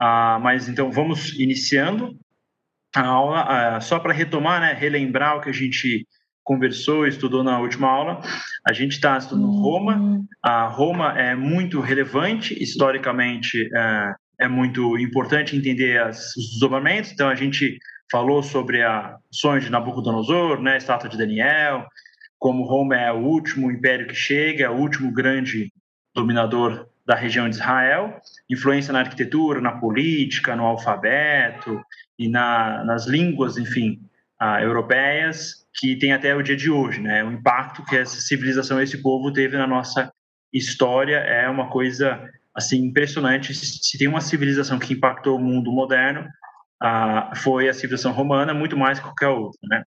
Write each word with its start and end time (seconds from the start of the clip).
Ah, 0.00 0.38
mas 0.40 0.68
então 0.68 0.90
vamos 0.90 1.38
iniciando 1.38 2.16
a 2.94 3.06
aula, 3.06 3.42
ah, 3.42 3.80
só 3.80 3.98
para 3.98 4.12
retomar, 4.12 4.60
né, 4.60 4.72
relembrar 4.72 5.36
o 5.36 5.40
que 5.40 5.50
a 5.50 5.52
gente 5.52 6.06
conversou, 6.44 7.06
estudou 7.06 7.44
na 7.44 7.60
última 7.60 7.88
aula. 7.88 8.22
A 8.66 8.72
gente 8.72 8.92
está 8.92 9.18
estudando 9.18 9.44
uhum. 9.44 9.60
Roma. 9.60 10.24
A 10.42 10.66
Roma 10.66 11.18
é 11.18 11.34
muito 11.34 11.80
relevante 11.80 12.60
historicamente, 12.62 13.68
é, 13.74 14.14
é 14.40 14.48
muito 14.48 14.98
importante 14.98 15.54
entender 15.54 16.00
as, 16.00 16.34
os 16.36 16.50
desdobramentos. 16.52 17.12
Então 17.12 17.28
a 17.28 17.34
gente 17.34 17.78
falou 18.10 18.42
sobre 18.42 18.82
a 18.82 19.18
sonho 19.30 19.60
de 19.60 19.68
Nabucodonosor, 19.68 20.62
né, 20.62 20.74
a 20.74 20.76
estátua 20.78 21.10
de 21.10 21.18
Daniel, 21.18 21.86
como 22.38 22.64
Roma 22.64 22.96
é 22.96 23.12
o 23.12 23.18
último 23.18 23.70
império 23.70 24.06
que 24.06 24.14
chega, 24.14 24.64
é 24.64 24.70
o 24.70 24.76
último 24.76 25.12
grande 25.12 25.70
dominador 26.14 26.87
da 27.08 27.14
região 27.14 27.48
de 27.48 27.56
Israel, 27.56 28.20
influência 28.50 28.92
na 28.92 28.98
arquitetura, 28.98 29.62
na 29.62 29.72
política, 29.72 30.54
no 30.54 30.66
alfabeto 30.66 31.80
e 32.18 32.28
na, 32.28 32.84
nas 32.84 33.06
línguas, 33.06 33.56
enfim, 33.56 33.98
uh, 34.42 34.60
europeias, 34.60 35.66
que 35.74 35.96
tem 35.96 36.12
até 36.12 36.36
o 36.36 36.42
dia 36.42 36.54
de 36.54 36.70
hoje, 36.70 37.00
né? 37.00 37.24
O 37.24 37.32
impacto 37.32 37.82
que 37.86 37.96
essa 37.96 38.20
civilização, 38.20 38.78
esse 38.82 39.00
povo 39.00 39.32
teve 39.32 39.56
na 39.56 39.66
nossa 39.66 40.12
história 40.52 41.16
é 41.16 41.48
uma 41.48 41.70
coisa 41.70 42.30
assim 42.54 42.84
impressionante. 42.84 43.54
Se 43.54 43.96
tem 43.96 44.06
uma 44.06 44.20
civilização 44.20 44.78
que 44.78 44.92
impactou 44.92 45.38
o 45.38 45.42
mundo 45.42 45.72
moderno, 45.72 46.28
uh, 46.82 47.34
foi 47.36 47.70
a 47.70 47.72
civilização 47.72 48.12
romana, 48.12 48.52
muito 48.52 48.76
mais 48.76 48.98
que 48.98 49.06
qualquer 49.06 49.28
outra, 49.28 49.58
né? 49.62 49.82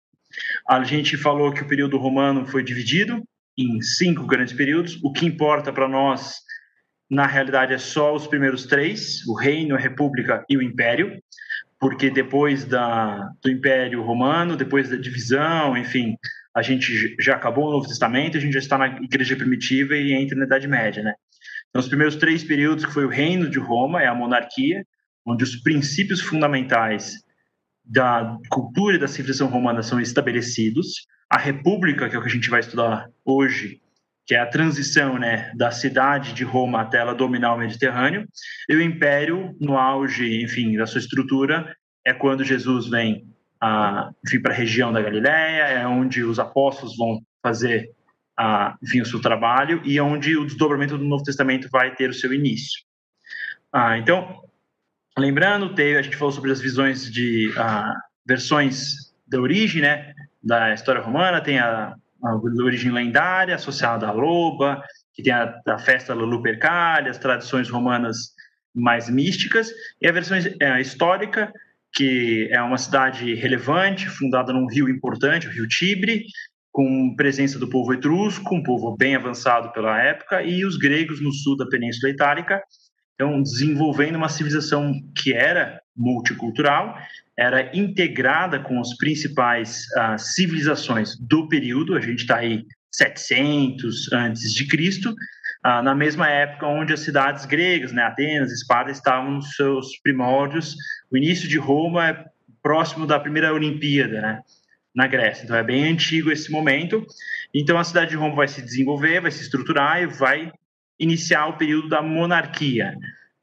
A 0.70 0.82
gente 0.86 1.18
falou 1.18 1.52
que 1.52 1.64
o 1.64 1.68
período 1.68 1.98
romano 1.98 2.46
foi 2.46 2.64
dividido 2.64 3.22
em 3.58 3.82
cinco 3.82 4.26
grandes 4.26 4.54
períodos. 4.54 4.98
O 5.04 5.12
que 5.12 5.26
importa 5.26 5.74
para 5.74 5.90
nós, 5.90 6.36
na 7.10 7.26
realidade, 7.26 7.74
é 7.74 7.78
só 7.78 8.14
os 8.14 8.28
primeiros 8.28 8.66
três: 8.66 9.26
o 9.28 9.34
reino, 9.34 9.76
a 9.76 9.80
república 9.80 10.46
e 10.50 10.56
o 10.56 10.62
império, 10.62 11.22
porque 11.80 12.10
depois 12.10 12.66
da, 12.66 13.32
do 13.42 13.50
Império 13.50 14.04
Romano, 14.04 14.56
depois 14.56 14.90
da 14.90 14.96
divisão, 14.96 15.76
enfim, 15.78 16.16
a 16.54 16.62
gente 16.62 17.16
já 17.20 17.36
acabou 17.36 17.68
o 17.68 17.72
Novo 17.72 17.88
Testamento, 17.88 18.38
a 18.38 18.40
gente 18.40 18.54
já 18.54 18.60
está 18.60 18.78
na 18.78 18.88
Igreja 18.88 19.36
Primitiva 19.36 19.96
e 19.96 20.14
entra 20.14 20.38
na 20.38 20.46
Idade 20.46 20.68
Média, 20.68 21.02
né? 21.02 21.14
Então, 21.70 21.80
os 21.80 21.88
primeiros 21.88 22.16
três 22.16 22.44
períodos, 22.44 22.86
que 22.86 22.94
foi 22.94 23.06
o 23.06 23.10
reino 23.10 23.50
de 23.50 23.60
Roma, 23.60 24.02
é 24.02 24.08
a 24.08 24.16
monarquia, 24.16 24.86
onde 25.26 25.44
os 25.44 25.56
princípios 25.56 26.20
fundamentais 26.20 27.24
da 27.86 28.38
cultura 28.50 28.96
e 28.96 29.00
da 29.00 29.08
civilização 29.08 29.48
romana 29.48 29.82
são 29.82 30.00
estabelecidos. 30.00 31.08
A 31.30 31.38
república, 31.38 32.10
que 32.10 32.16
é 32.16 32.20
o 32.20 32.22
que 32.22 32.28
a 32.28 32.32
gente 32.32 32.50
vai 32.50 32.60
estudar 32.60 33.08
hoje, 33.24 33.82
que 34.30 34.36
é 34.36 34.40
a 34.40 34.46
transição 34.46 35.18
né, 35.18 35.52
da 35.56 35.72
cidade 35.72 36.34
de 36.34 36.44
Roma 36.44 36.82
até 36.82 37.00
ela 37.00 37.16
dominar 37.16 37.56
o 37.56 37.58
Mediterrâneo, 37.58 38.28
e 38.70 38.76
o 38.76 38.82
império, 38.82 39.58
no 39.60 39.76
auge, 39.76 40.44
enfim, 40.44 40.78
da 40.78 40.86
sua 40.86 41.00
estrutura, 41.00 41.76
é 42.06 42.14
quando 42.14 42.44
Jesus 42.44 42.88
vem 42.88 43.28
ah, 43.60 44.12
para 44.44 44.54
a 44.54 44.56
região 44.56 44.94
da 44.94 45.02
Galiléia, 45.02 45.64
é 45.64 45.88
onde 45.88 46.24
os 46.24 46.38
apóstolos 46.38 46.96
vão 46.96 47.20
fazer 47.42 47.90
ah, 48.38 48.78
enfim, 48.84 49.02
o 49.02 49.06
seu 49.06 49.20
trabalho 49.20 49.82
e 49.84 49.98
é 49.98 50.04
onde 50.04 50.38
o 50.38 50.46
desdobramento 50.46 50.96
do 50.96 51.06
Novo 51.06 51.24
Testamento 51.24 51.68
vai 51.72 51.96
ter 51.96 52.12
o 52.12 52.14
seu 52.14 52.32
início. 52.32 52.84
Ah, 53.74 53.98
então, 53.98 54.44
Lembrando, 55.18 55.74
teve, 55.76 55.98
a 55.98 56.02
gente 56.02 56.16
falou 56.16 56.32
sobre 56.32 56.52
as 56.52 56.62
visões 56.62 57.12
de 57.12 57.50
uh, 57.50 57.94
versões 58.26 59.12
da 59.28 59.40
origem, 59.40 59.82
né, 59.82 60.14
da 60.42 60.74
história 60.74 61.02
romana, 61.02 61.42
tem 61.42 61.60
a, 61.60 61.94
a 62.24 62.36
origem 62.64 62.92
lendária 62.92 63.56
associada 63.56 64.08
à 64.08 64.12
loba, 64.12 64.82
que 65.14 65.24
tem 65.24 65.34
a, 65.34 65.54
a 65.68 65.78
festa 65.78 66.14
da 66.14 67.10
as 67.10 67.18
tradições 67.18 67.70
romanas 67.70 68.34
mais 68.74 69.10
místicas, 69.10 69.72
e 70.02 70.08
a 70.08 70.12
versão 70.12 70.38
é, 70.38 70.82
histórica, 70.82 71.52
que 71.94 72.48
é 72.52 72.62
uma 72.62 72.78
cidade 72.78 73.34
relevante, 73.36 74.08
fundada 74.08 74.54
num 74.54 74.68
rio 74.68 74.88
importante, 74.88 75.48
o 75.48 75.52
rio 75.52 75.68
Tibre, 75.68 76.24
com 76.72 77.16
presença 77.16 77.58
do 77.58 77.68
povo 77.68 77.94
etrusco, 77.94 78.56
um 78.56 78.64
povo 78.64 78.96
bem 78.96 79.16
avançado 79.16 79.72
pela 79.72 80.02
época, 80.02 80.44
e 80.44 80.64
os 80.64 80.78
gregos 80.78 81.22
no 81.22 81.32
sul 81.32 81.58
da 81.58 81.68
Península 81.68 82.12
Itálica, 82.12 82.62
então, 83.20 83.44
desenvolvendo 83.44 84.16
uma 84.16 84.30
civilização 84.30 84.94
que 85.14 85.34
era 85.34 85.82
multicultural, 85.94 86.98
era 87.38 87.70
integrada 87.78 88.62
com 88.62 88.80
as 88.80 88.96
principais 88.96 89.88
uh, 89.98 90.18
civilizações 90.18 91.18
do 91.20 91.46
período, 91.50 91.98
a 91.98 92.00
gente 92.00 92.20
está 92.20 92.38
aí 92.38 92.64
700 92.94 94.14
antes 94.14 94.54
de 94.54 94.66
Cristo, 94.66 95.10
uh, 95.10 95.84
na 95.84 95.94
mesma 95.94 96.30
época 96.30 96.66
onde 96.66 96.94
as 96.94 97.02
cidades 97.02 97.46
gregas, 97.46 97.92
né, 97.92 98.04
Atenas, 98.04 98.54
Esparta, 98.54 98.90
estavam 98.90 99.32
nos 99.32 99.54
seus 99.54 99.98
primórdios. 100.02 100.78
O 101.12 101.18
início 101.18 101.50
de 101.50 101.58
Roma 101.58 102.08
é 102.08 102.26
próximo 102.64 103.06
da 103.06 103.20
primeira 103.20 103.54
Olimpíada, 103.54 104.22
né, 104.22 104.40
na 104.96 105.08
Grécia. 105.08 105.44
Então 105.44 105.58
é 105.58 105.64
bem 105.64 105.92
antigo 105.92 106.32
esse 106.32 106.50
momento. 106.50 107.06
Então 107.54 107.78
a 107.78 107.84
cidade 107.84 108.12
de 108.12 108.16
Roma 108.16 108.38
vai 108.38 108.48
se 108.48 108.62
desenvolver, 108.62 109.20
vai 109.20 109.32
se 109.32 109.42
estruturar 109.42 110.02
e 110.02 110.08
vai 110.08 110.54
iniciar 111.00 111.48
o 111.48 111.58
período 111.58 111.88
da 111.88 112.02
monarquia. 112.02 112.96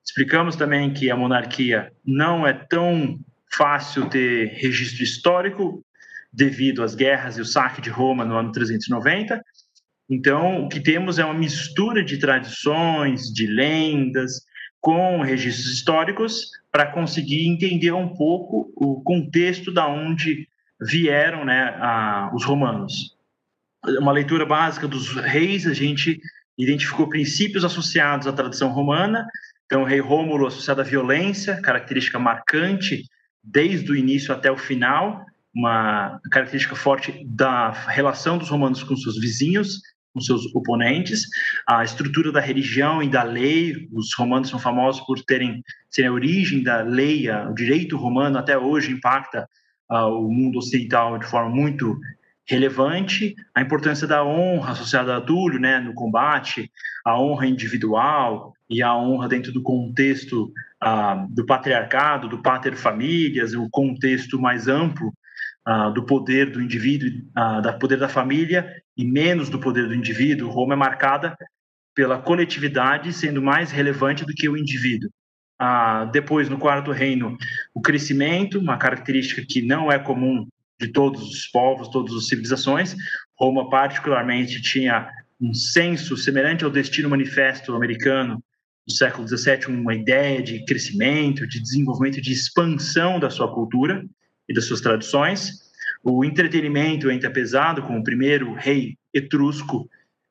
Explicamos 0.05 0.55
também 0.55 0.93
que 0.93 1.11
a 1.11 1.17
monarquia 1.17 1.91
não 2.05 2.47
é 2.47 2.53
tão 2.53 3.19
fácil 3.53 4.09
ter 4.09 4.49
registro 4.59 5.03
histórico 5.03 5.85
devido 6.33 6.83
às 6.83 6.95
guerras 6.95 7.39
e 7.39 7.41
o 7.41 7.45
saque 7.45 7.81
de 7.81 7.89
Roma 7.89 8.25
no 8.25 8.37
ano 8.37 8.53
390. 8.53 9.43
Então, 10.09 10.65
o 10.65 10.69
que 10.69 10.81
temos 10.81 11.19
é 11.19 11.25
uma 11.25 11.35
mistura 11.35 12.05
de 12.05 12.19
tradições, 12.19 13.33
de 13.33 13.47
lendas, 13.47 14.45
com 14.81 15.21
registros 15.23 15.73
históricos, 15.73 16.51
para 16.71 16.93
conseguir 16.93 17.49
entender 17.49 17.93
um 17.93 18.15
pouco 18.15 18.73
o 18.77 19.03
contexto 19.03 19.73
da 19.73 19.89
onde 19.89 20.47
vieram 20.81 21.45
né, 21.45 21.75
a, 21.81 22.31
os 22.35 22.45
romanos. 22.45 23.17
Uma 23.99 24.13
leitura 24.13 24.45
básica 24.45 24.87
dos 24.87 25.13
reis, 25.15 25.67
a 25.67 25.73
gente 25.73 26.21
identificou 26.59 27.09
princípios 27.09 27.65
associados 27.65 28.27
à 28.27 28.33
tradição 28.33 28.71
romana. 28.71 29.27
Então, 29.67 29.83
o 29.83 29.85
rei 29.85 30.01
Rômulo 30.01 30.47
associado 30.47 30.81
à 30.81 30.85
violência, 30.85 31.61
característica 31.61 32.19
marcante 32.19 33.03
desde 33.43 33.93
o 33.93 33.97
início 33.97 34.33
até 34.33 34.51
o 34.51 34.57
final, 34.57 35.25
uma 35.55 36.21
característica 36.31 36.75
forte 36.75 37.25
da 37.25 37.71
relação 37.71 38.37
dos 38.39 38.49
romanos 38.49 38.83
com 38.83 38.97
seus 38.97 39.19
vizinhos, 39.19 39.81
com 40.13 40.21
seus 40.21 40.47
oponentes, 40.55 41.27
a 41.69 41.85
estrutura 41.85 42.33
da 42.33 42.41
religião 42.41 43.03
e 43.03 43.09
da 43.09 43.23
lei. 43.23 43.89
Os 43.93 44.15
romanos 44.15 44.49
são 44.49 44.59
famosos 44.59 45.05
por 45.07 45.23
terem 45.23 45.63
serem 45.91 46.11
a 46.11 46.13
origem 46.13 46.63
da 46.63 46.83
lei, 46.83 47.31
o 47.31 47.55
direito 47.55 47.97
romano 47.97 48.39
até 48.39 48.59
hoje 48.59 48.93
impacta 48.93 49.49
uh, 49.91 50.09
o 50.09 50.31
mundo 50.33 50.59
ocidental 50.59 51.19
de 51.19 51.27
forma 51.27 51.51
muito 51.51 51.99
relevante, 52.49 53.35
a 53.55 53.61
importância 53.61 54.07
da 54.07 54.25
honra 54.25 54.73
associada 54.73 55.17
a 55.17 55.21
Túlio, 55.21 55.59
né, 55.59 55.81
no 55.81 55.93
combate, 55.95 56.71
a 57.05 57.21
honra 57.21 57.47
individual 57.47 58.53
e 58.71 58.83
a 58.83 58.97
honra 58.97 59.29
dentro 59.29 59.53
do 59.53 59.63
contexto 59.63 60.53
ah, 60.81 61.27
do 61.29 61.45
patriarcado, 61.45 62.29
do 62.29 62.41
pater 62.43 62.77
famílias, 62.77 63.55
o 63.55 63.69
contexto 63.71 64.41
mais 64.41 64.69
amplo 64.69 65.13
ah, 65.65 65.91
do 65.91 66.05
poder 66.05 66.51
do 66.51 66.63
indivíduo, 66.63 67.11
ah, 67.35 67.73
poder 67.73 67.99
da 67.99 68.09
família 68.09 68.73
e 68.97 69.05
menos 69.05 69.49
do 69.49 69.59
poder 69.59 69.89
do 69.89 69.95
indivíduo. 69.95 70.51
Roma 70.51 70.75
é 70.75 70.77
marcada 70.77 71.37
pela 71.95 72.19
coletividade 72.19 73.13
sendo 73.13 73.43
mais 73.43 73.73
relevante 73.73 74.25
do 74.25 74.33
que 74.33 74.49
o 74.49 74.57
indivíduo. 74.57 75.11
Ah, 75.59 76.05
depois, 76.05 76.49
no 76.49 76.59
quarto 76.59 76.93
reino, 76.93 77.37
o 77.75 77.81
crescimento, 77.81 78.59
uma 78.59 78.77
característica 78.77 79.43
que 79.49 79.63
não 79.63 79.91
é 79.91 79.99
comum 79.99 80.47
de 80.81 80.89
todos 80.89 81.23
os 81.23 81.47
povos, 81.47 81.89
todas 81.89 82.15
as 82.15 82.29
civilizações. 82.29 82.95
Roma, 83.39 83.69
particularmente, 83.69 84.61
tinha 84.61 85.11
um 85.41 85.53
senso 85.53 86.17
semelhante 86.17 86.65
ao 86.65 86.71
destino 86.71 87.09
manifesto 87.09 87.75
americano 87.75 88.43
do 88.87 88.93
século 88.93 89.27
XVII, 89.27 89.67
uma 89.69 89.95
ideia 89.95 90.43
de 90.43 90.65
crescimento, 90.65 91.47
de 91.47 91.61
desenvolvimento, 91.61 92.21
de 92.21 92.33
expansão 92.33 93.19
da 93.19 93.29
sua 93.29 93.53
cultura 93.53 94.05
e 94.49 94.55
das 94.55 94.65
suas 94.65 94.81
tradições. 94.81 95.67
O 96.03 96.25
entretenimento 96.25 97.11
entra 97.11 97.31
pesado, 97.31 97.83
com 97.83 97.99
o 97.99 98.05
primeiro 98.05 98.55
rei 98.55 98.97
etrusco, 99.13 99.89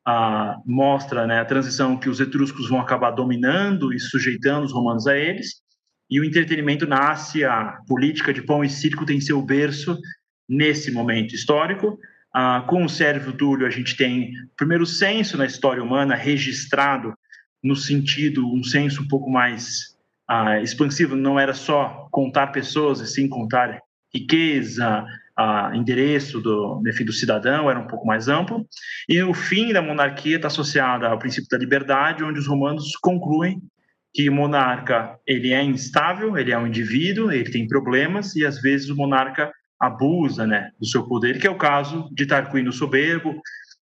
ah, 0.07 0.57
mostra 0.65 1.25
né, 1.27 1.39
a 1.39 1.45
transição 1.45 1.97
que 1.97 2.09
os 2.09 2.19
etruscos 2.19 2.69
vão 2.69 2.79
acabar 2.79 3.11
dominando 3.11 3.91
e 3.91 3.99
sujeitando 3.99 4.65
os 4.65 4.71
romanos 4.71 5.05
a 5.07 5.17
eles. 5.17 5.61
E 6.09 6.19
o 6.19 6.23
entretenimento 6.23 6.85
nasce, 6.85 7.43
a 7.43 7.79
política 7.87 8.31
de 8.31 8.41
pão 8.41 8.63
e 8.63 8.69
circo 8.69 9.05
tem 9.05 9.19
seu 9.19 9.41
berço 9.41 9.97
nesse 10.47 10.91
momento 10.91 11.33
histórico. 11.33 11.97
Ah, 12.33 12.65
com 12.67 12.83
o 12.83 12.89
Sérgio 12.89 13.33
Túlio, 13.33 13.65
a 13.65 13.69
gente 13.69 13.95
tem 13.95 14.29
o 14.29 14.55
primeiro 14.57 14.85
censo 14.85 15.37
na 15.37 15.45
história 15.45 15.81
humana 15.81 16.15
registrado 16.15 17.13
no 17.63 17.75
sentido, 17.75 18.47
um 18.53 18.63
censo 18.63 19.01
um 19.01 19.07
pouco 19.07 19.29
mais 19.29 19.95
ah, 20.27 20.59
expansivo, 20.61 21.15
não 21.15 21.39
era 21.39 21.53
só 21.53 22.07
contar 22.11 22.47
pessoas, 22.47 22.99
e 22.99 23.07
sim 23.07 23.27
contar 23.27 23.79
riqueza, 24.13 25.05
ah, 25.37 25.71
endereço 25.73 26.39
do, 26.41 26.81
enfim, 26.87 27.05
do 27.05 27.13
cidadão, 27.13 27.69
era 27.69 27.79
um 27.79 27.87
pouco 27.87 28.05
mais 28.05 28.27
amplo. 28.27 28.65
E 29.07 29.21
o 29.21 29.33
fim 29.33 29.73
da 29.73 29.81
monarquia 29.81 30.35
está 30.35 30.47
associado 30.47 31.05
ao 31.05 31.19
princípio 31.19 31.49
da 31.49 31.57
liberdade, 31.57 32.23
onde 32.23 32.39
os 32.39 32.47
romanos 32.47 32.95
concluem 32.97 33.61
que 34.13 34.29
o 34.29 34.33
monarca 34.33 35.19
ele 35.27 35.51
é 35.51 35.61
instável, 35.61 36.37
ele 36.37 36.51
é 36.51 36.57
um 36.57 36.67
indivíduo, 36.67 37.31
ele 37.31 37.51
tem 37.51 37.67
problemas 37.67 38.35
e 38.35 38.45
às 38.45 38.61
vezes 38.61 38.89
o 38.89 38.95
monarca 38.95 39.51
abusa, 39.79 40.47
né, 40.47 40.71
do 40.79 40.85
seu 40.85 41.03
poder, 41.03 41.39
que 41.39 41.47
é 41.47 41.51
o 41.51 41.57
caso 41.57 42.09
de 42.13 42.25
Tarquínio 42.25 42.71
Soberbo. 42.71 43.41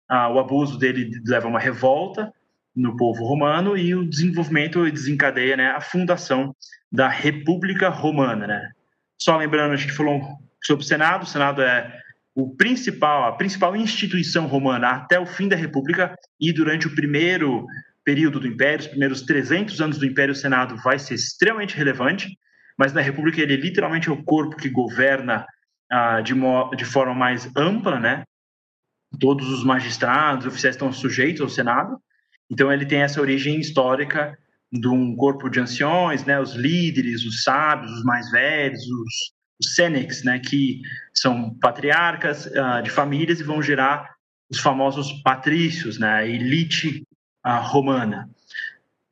Ah, 0.10 0.30
o 0.30 0.40
abuso 0.40 0.78
dele 0.78 1.12
leva 1.26 1.48
a 1.48 1.50
uma 1.50 1.60
revolta 1.60 2.32
no 2.76 2.98
povo 2.98 3.24
romano 3.26 3.78
e 3.78 3.94
o 3.94 4.08
desenvolvimento 4.08 4.90
desencadeia, 4.92 5.56
né, 5.56 5.68
a 5.68 5.82
fundação 5.82 6.56
da 6.92 7.08
República 7.08 7.90
Romana, 7.90 8.48
né? 8.48 8.72
Só 9.18 9.38
lembrando, 9.38 9.74
a 9.74 9.78
gente 9.78 9.94
falou 9.94 10.22
sobre 10.64 10.84
o 10.84 10.88
Senado. 10.88 11.24
O 11.24 11.28
Senado 11.28 11.62
é 11.62 12.00
o 12.36 12.56
principal, 12.56 13.26
a 13.26 13.32
principal 13.34 13.76
instituição 13.76 14.48
romana 14.48 14.90
até 14.90 15.20
o 15.20 15.26
fim 15.26 15.48
da 15.48 15.56
República 15.56 16.16
e 16.40 16.52
durante 16.52 16.88
o 16.88 16.96
primeiro 16.96 17.66
período 18.04 18.40
do 18.40 18.48
Império, 18.48 18.82
os 18.82 18.88
primeiros 18.88 19.22
300 19.22 19.80
anos 19.82 19.98
do 19.98 20.06
Império, 20.06 20.34
o 20.34 20.36
Senado 20.36 20.76
vai 20.78 21.00
ser 21.00 21.14
extremamente 21.14 21.76
relevante, 21.76 22.38
mas 22.78 22.92
na 22.92 23.02
República 23.02 23.42
ele 23.42 23.56
literalmente 23.56 24.10
é 24.10 24.12
o 24.12 24.24
corpo 24.24 24.58
que 24.58 24.70
governa 24.70 25.46
ah, 25.94 26.22
de, 26.22 26.34
de 26.76 26.86
forma 26.86 27.14
mais 27.14 27.50
ampla, 27.56 28.00
né? 28.00 28.24
Todos 29.20 29.48
os 29.50 29.64
magistrados, 29.64 30.46
oficiais 30.46 30.76
estão 30.76 30.92
sujeitos 30.92 31.42
ao 31.42 31.50
Senado, 31.50 31.98
então 32.50 32.72
ele 32.72 32.86
tem 32.86 33.02
essa 33.02 33.22
origem 33.22 33.60
histórica 33.60 34.38
de 34.72 34.88
um 34.88 35.16
corpo 35.16 35.50
de 35.50 35.60
anciões, 35.60 36.26
né? 36.26 36.40
Os 36.40 36.56
líderes, 36.56 37.24
os 37.24 37.44
sábios, 37.44 37.92
os 37.92 38.04
mais 38.04 38.32
velhos, 38.32 38.82
os 38.82 39.34
os 39.60 39.76
Senex, 39.76 40.24
né, 40.24 40.40
que 40.40 40.82
são 41.14 41.54
patriarcas 41.56 42.46
uh, 42.46 42.82
de 42.84 42.90
famílias 42.90 43.40
e 43.40 43.44
vão 43.44 43.62
gerar 43.62 44.14
os 44.50 44.60
famosos 44.60 45.12
patrícios, 45.24 45.98
né, 45.98 46.16
a 46.16 46.26
elite 46.26 47.08
uh, 47.46 47.62
romana. 47.62 48.30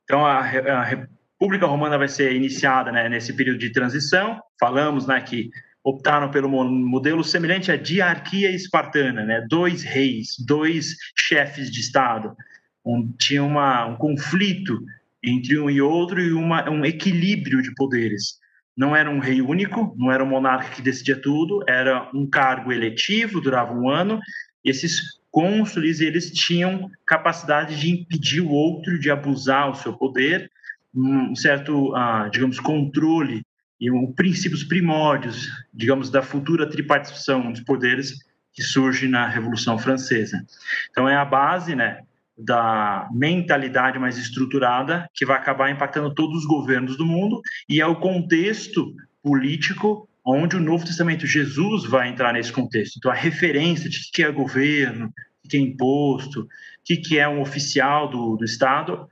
Então, 0.04 0.26
a, 0.26 0.40
a, 0.40 0.84
República 0.84 1.66
Romana 1.66 1.98
vai 1.98 2.08
ser 2.08 2.34
iniciada 2.34 2.92
né, 2.92 3.08
nesse 3.08 3.34
período 3.34 3.60
de 3.60 3.72
transição. 3.72 4.40
Falamos 4.60 5.08
né, 5.08 5.20
que 5.22 5.50
optaram 5.84 6.30
pelo 6.30 6.50
modelo 6.50 7.24
semelhante 7.24 7.72
à 7.72 7.76
diarquia 7.76 8.52
espartana, 8.52 9.26
né, 9.26 9.46
dois 9.50 9.84
reis, 9.84 10.36
dois 10.40 10.96
chefes 11.18 11.72
de 11.72 11.80
Estado, 11.80 12.36
onde 12.84 13.14
tinha 13.18 13.44
uma, 13.44 13.86
um 13.86 13.96
conflito 13.96 14.80
entre 15.24 15.60
um 15.60 15.70
e 15.70 15.82
outro 15.82 16.20
e 16.20 16.32
uma, 16.32 16.70
um 16.70 16.86
equilíbrio 16.86 17.62
de 17.62 17.74
poderes. 17.76 18.40
Não 18.76 18.96
era 18.96 19.10
um 19.10 19.20
rei 19.20 19.42
único, 19.42 19.96
não 19.98 20.12
era 20.12 20.24
um 20.24 20.28
monarca 20.28 20.76
que 20.76 20.82
decidia 20.82 21.20
tudo, 21.20 21.64
era 21.68 22.10
um 22.14 22.26
cargo 22.26 22.72
eletivo, 22.72 23.42
durava 23.42 23.74
um 23.74 23.90
ano, 23.90 24.20
esses 24.64 25.20
cônsules 25.30 26.02
eles 26.02 26.32
tinham 26.32 26.90
capacidade 27.06 27.80
de 27.80 27.92
impedir 27.92 28.42
o 28.42 28.50
outro 28.50 29.00
de 29.00 29.10
abusar 29.10 29.70
o 29.70 29.76
seu 29.76 29.94
poder, 29.94 30.50
um 30.94 31.36
certo, 31.36 31.94
uh, 31.94 32.30
digamos, 32.32 32.60
controle 32.60 33.44
e 33.82 33.90
um, 33.90 34.14
princípios 34.14 34.64
primórdios, 34.64 35.50
digamos, 35.74 36.12
da 36.12 36.22
futura 36.22 36.70
tripartição 36.70 37.52
dos 37.52 37.62
poderes 37.62 38.14
que 38.54 38.62
surge 38.62 39.08
na 39.08 39.28
Revolução 39.28 39.80
Francesa. 39.80 40.46
Então 40.92 41.10
é 41.10 41.16
a 41.16 41.26
base, 41.26 41.76
né, 41.76 42.02
da 42.38 43.10
mentalidade 43.12 43.98
mais 43.98 44.18
estruturada 44.18 45.10
que 45.14 45.26
vai 45.26 45.38
acabar 45.38 45.72
impactando 45.72 46.14
todos 46.14 46.40
os 46.40 46.46
governos 46.46 46.96
do 46.96 47.06
mundo 47.06 47.42
e 47.68 47.82
é 47.82 47.86
o 47.86 47.96
contexto 47.96 48.94
político 49.24 50.08
onde 50.24 50.56
o 50.56 50.60
Novo 50.60 50.86
Testamento, 50.86 51.26
Jesus 51.26 51.84
vai 51.84 52.08
entrar 52.08 52.34
nesse 52.34 52.52
contexto. 52.52 52.98
Então, 52.98 53.12
a 53.12 53.16
referência 53.16 53.90
de 53.90 53.98
o 53.98 54.02
que 54.14 54.22
é 54.22 54.32
governo, 54.32 55.12
o 55.44 55.50
que 55.50 55.58
é 55.58 55.60
imposto, 55.60 56.42
o 56.42 56.48
que 56.84 57.18
é 57.18 57.28
um 57.28 57.42
oficial 57.42 58.08
do, 58.08 58.38
do 58.38 58.46
Estado, 58.46 59.08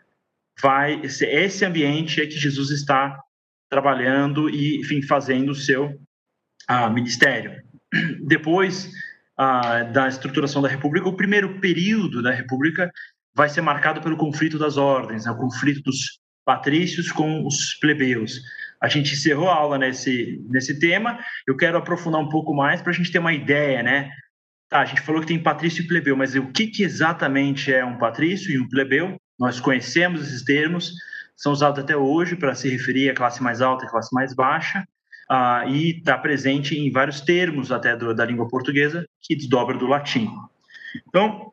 vai 0.61 1.01
esse 1.03 1.65
ambiente 1.65 2.21
é 2.21 2.27
que 2.27 2.37
Jesus 2.37 2.69
está 2.69 3.19
trabalhando 3.69 4.49
e, 4.49 4.79
enfim, 4.79 5.01
fazendo 5.01 5.51
o 5.51 5.55
seu 5.55 5.99
ah, 6.67 6.89
ministério. 6.89 7.61
Depois 8.25 8.91
ah, 9.37 9.83
da 9.83 10.07
estruturação 10.07 10.61
da 10.61 10.67
República, 10.67 11.07
o 11.07 11.15
primeiro 11.15 11.59
período 11.59 12.21
da 12.21 12.31
República 12.31 12.91
vai 13.35 13.47
ser 13.47 13.61
marcado 13.61 14.01
pelo 14.01 14.17
conflito 14.17 14.57
das 14.57 14.77
ordens, 14.77 15.25
né? 15.25 15.31
o 15.31 15.37
conflito 15.37 15.81
dos 15.83 16.19
patrícios 16.43 17.11
com 17.11 17.45
os 17.45 17.75
plebeus. 17.75 18.41
A 18.81 18.87
gente 18.87 19.13
encerrou 19.13 19.49
a 19.49 19.55
aula 19.55 19.77
nesse, 19.77 20.43
nesse 20.49 20.79
tema, 20.79 21.19
eu 21.47 21.55
quero 21.55 21.77
aprofundar 21.77 22.19
um 22.19 22.29
pouco 22.29 22.53
mais 22.53 22.81
para 22.81 22.91
a 22.91 22.95
gente 22.95 23.11
ter 23.11 23.19
uma 23.19 23.33
ideia, 23.33 23.83
né? 23.83 24.09
Tá, 24.69 24.81
a 24.81 24.85
gente 24.85 25.01
falou 25.01 25.21
que 25.21 25.27
tem 25.27 25.41
patrício 25.41 25.83
e 25.83 25.87
plebeu, 25.87 26.15
mas 26.15 26.35
o 26.35 26.47
que, 26.51 26.67
que 26.67 26.83
exatamente 26.83 27.73
é 27.73 27.83
um 27.83 27.97
patrício 27.97 28.51
e 28.51 28.59
um 28.59 28.67
plebeu? 28.67 29.19
Nós 29.37 29.59
conhecemos 29.59 30.21
esses 30.21 30.43
termos, 30.43 30.93
são 31.39 31.53
usados 31.53 31.79
até 31.79 31.95
hoje 31.95 32.35
para 32.35 32.53
se 32.53 32.69
referir 32.69 33.09
à 33.09 33.13
classe 33.13 33.41
mais 33.41 33.61
alta 33.61 33.85
e 33.85 33.89
classe 33.89 34.13
mais 34.13 34.35
baixa, 34.35 34.85
uh, 35.31 35.67
e 35.69 35.97
está 35.97 36.17
presente 36.17 36.77
em 36.77 36.91
vários 36.91 37.21
termos 37.21 37.71
até 37.71 37.95
do, 37.95 38.13
da 38.13 38.25
língua 38.25 38.47
portuguesa 38.47 39.05
que 39.21 39.35
desdobra 39.35 39.77
do 39.77 39.87
latim. 39.87 40.29
Então, 41.07 41.51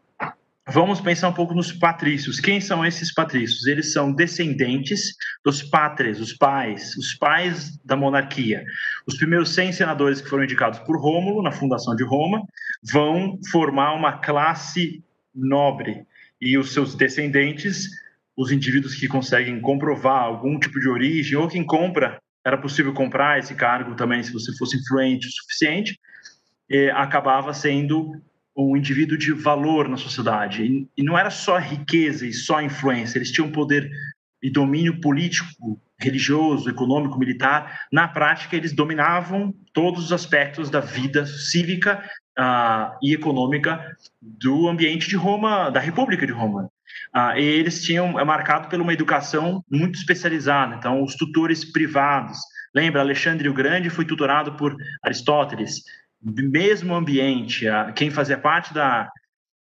Vamos 0.69 1.01
pensar 1.01 1.29
um 1.29 1.33
pouco 1.33 1.55
nos 1.55 1.71
patrícios. 1.71 2.41
Quem 2.41 2.61
são 2.61 2.85
esses 2.85 3.15
patrícios? 3.15 3.67
Eles 3.67 3.93
são 3.93 4.13
descendentes 4.13 5.15
dos 5.45 5.63
pátres, 5.63 6.19
os 6.19 6.33
pais, 6.33 6.97
os 6.97 7.15
pais 7.15 7.79
da 7.85 7.95
monarquia. 7.95 8.65
Os 9.07 9.17
primeiros 9.17 9.55
100 9.55 9.73
senadores 9.75 10.21
que 10.21 10.29
foram 10.29 10.43
indicados 10.43 10.81
por 10.81 11.01
Rômulo 11.01 11.41
na 11.41 11.53
fundação 11.53 11.95
de 11.95 12.03
Roma 12.03 12.43
vão 12.83 13.39
formar 13.53 13.95
uma 13.95 14.19
classe 14.19 15.05
nobre 15.33 16.05
e 16.41 16.59
os 16.59 16.73
seus 16.73 16.97
descendentes, 16.97 17.89
os 18.37 18.53
indivíduos 18.53 18.95
que 18.95 19.09
conseguem 19.09 19.61
comprovar 19.61 20.23
algum 20.23 20.59
tipo 20.59 20.79
de 20.79 20.89
origem 20.89 21.37
ou 21.37 21.49
quem 21.49 21.65
compra, 21.65 22.19
era 22.45 22.59
possível 22.59 22.93
comprar 22.93 23.39
esse 23.39 23.55
cargo 23.55 23.95
também 23.97 24.23
se 24.23 24.33
você 24.33 24.55
fosse 24.57 24.77
influente 24.77 25.27
o 25.27 25.31
suficiente, 25.31 25.99
acabava 26.95 27.55
sendo 27.55 28.13
um 28.57 28.77
indivíduo 28.77 29.19
de 29.19 29.33
valor 29.33 29.89
na 29.89 29.97
sociedade. 29.97 30.89
E 30.97 31.03
não 31.03 31.19
era 31.19 31.31
só 31.31 31.59
riqueza 31.59 32.27
e 32.27 32.33
só 32.33 32.61
influência, 32.61 33.19
eles 33.19 33.33
tinham 33.33 33.51
poder 33.51 33.91
e 34.43 34.51
domínio 34.51 35.01
político, 35.01 35.81
religioso, 35.99 36.69
econômico, 36.69 37.19
militar. 37.19 37.87
Na 37.91 38.07
prática, 38.07 38.55
eles 38.55 38.73
dominavam 38.73 39.53
todos 39.73 40.05
os 40.05 40.13
aspectos 40.13 40.71
da 40.71 40.81
vida 40.81 41.27
cívica 41.27 42.03
uh, 42.39 42.97
e 43.03 43.15
econômica 43.15 43.97
do 44.21 44.69
ambiente 44.69 45.09
de 45.09 45.17
Roma, 45.17 45.71
da 45.71 45.81
República 45.81 46.27
de 46.27 46.33
Roma. 46.33 46.71
Uh, 47.17 47.39
e 47.39 47.43
eles 47.43 47.83
tinham 47.83 48.21
é 48.21 48.25
marcado 48.25 48.69
por 48.69 48.79
uma 48.81 48.93
educação 48.93 49.65
muito 49.71 49.99
especializada. 49.99 50.75
Então, 50.75 51.03
os 51.03 51.15
tutores 51.15 51.65
privados. 51.65 52.39
Lembra, 52.75 53.01
Alexandre 53.01 53.49
o 53.49 53.55
Grande 53.55 53.89
foi 53.89 54.05
tutorado 54.05 54.55
por 54.57 54.77
Aristóteles 55.03 55.81
mesmo 56.23 56.95
ambiente, 56.95 57.67
quem 57.95 58.11
fazia 58.11 58.39
parte 58.39 58.73
da 58.73 59.11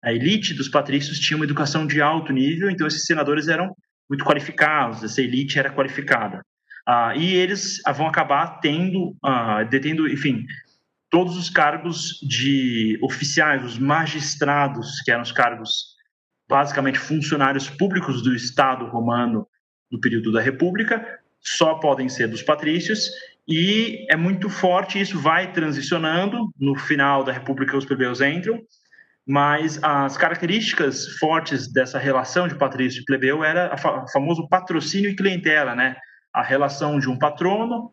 elite 0.05 0.55
dos 0.55 0.69
patrícios 0.69 1.19
tinha 1.19 1.37
uma 1.37 1.45
educação 1.45 1.87
de 1.87 2.01
alto 2.01 2.33
nível, 2.33 2.71
então 2.71 2.87
esses 2.87 3.05
senadores 3.05 3.49
eram 3.49 3.75
muito 4.09 4.25
qualificados, 4.25 5.03
essa 5.03 5.23
elite 5.23 5.59
era 5.59 5.73
qualificada. 5.73 6.45
Ah, 6.87 7.15
e 7.17 7.35
eles 7.35 7.81
vão 7.95 8.07
acabar 8.09 8.61
tendo, 8.61 9.17
ah, 9.23 9.63
detendo, 9.63 10.09
enfim, 10.09 10.45
todos 11.09 11.37
os 11.37 11.49
cargos 11.49 12.19
de 12.23 12.99
oficiais, 13.03 13.65
os 13.65 13.79
magistrados, 13.79 15.01
que 15.03 15.11
eram 15.11 15.23
os 15.23 15.33
cargos 15.33 15.92
basicamente 16.53 16.99
funcionários 16.99 17.71
públicos 17.71 18.23
do 18.23 18.35
Estado 18.35 18.85
romano 18.85 19.49
no 19.91 19.99
período 19.99 20.31
da 20.31 20.39
República, 20.39 21.03
só 21.41 21.77
podem 21.77 22.11
ser 22.11 22.29
dos 22.29 22.43
patrícios, 22.43 23.09
e 23.49 24.07
é 24.11 24.17
muito 24.17 24.51
forte, 24.51 25.01
isso 25.01 25.19
vai 25.19 25.51
transicionando, 25.51 26.53
no 26.61 26.77
final 26.77 27.25
da 27.25 27.33
República 27.33 27.75
os 27.75 27.87
plebeus 27.87 28.21
entram, 28.21 28.61
mas 29.27 29.83
as 29.83 30.19
características 30.19 31.17
fortes 31.17 31.73
dessa 31.73 31.99
relação 31.99 32.47
de 32.47 32.55
patrício 32.55 33.01
e 33.01 33.05
plebeu 33.07 33.43
era 33.43 33.75
o 33.75 34.09
famoso 34.13 34.47
patrocínio 34.47 35.09
e 35.09 35.17
clientela, 35.17 35.75
né? 35.75 35.97
A 36.35 36.43
relação 36.43 36.99
de 36.99 37.09
um 37.09 37.17
patrono, 37.19 37.93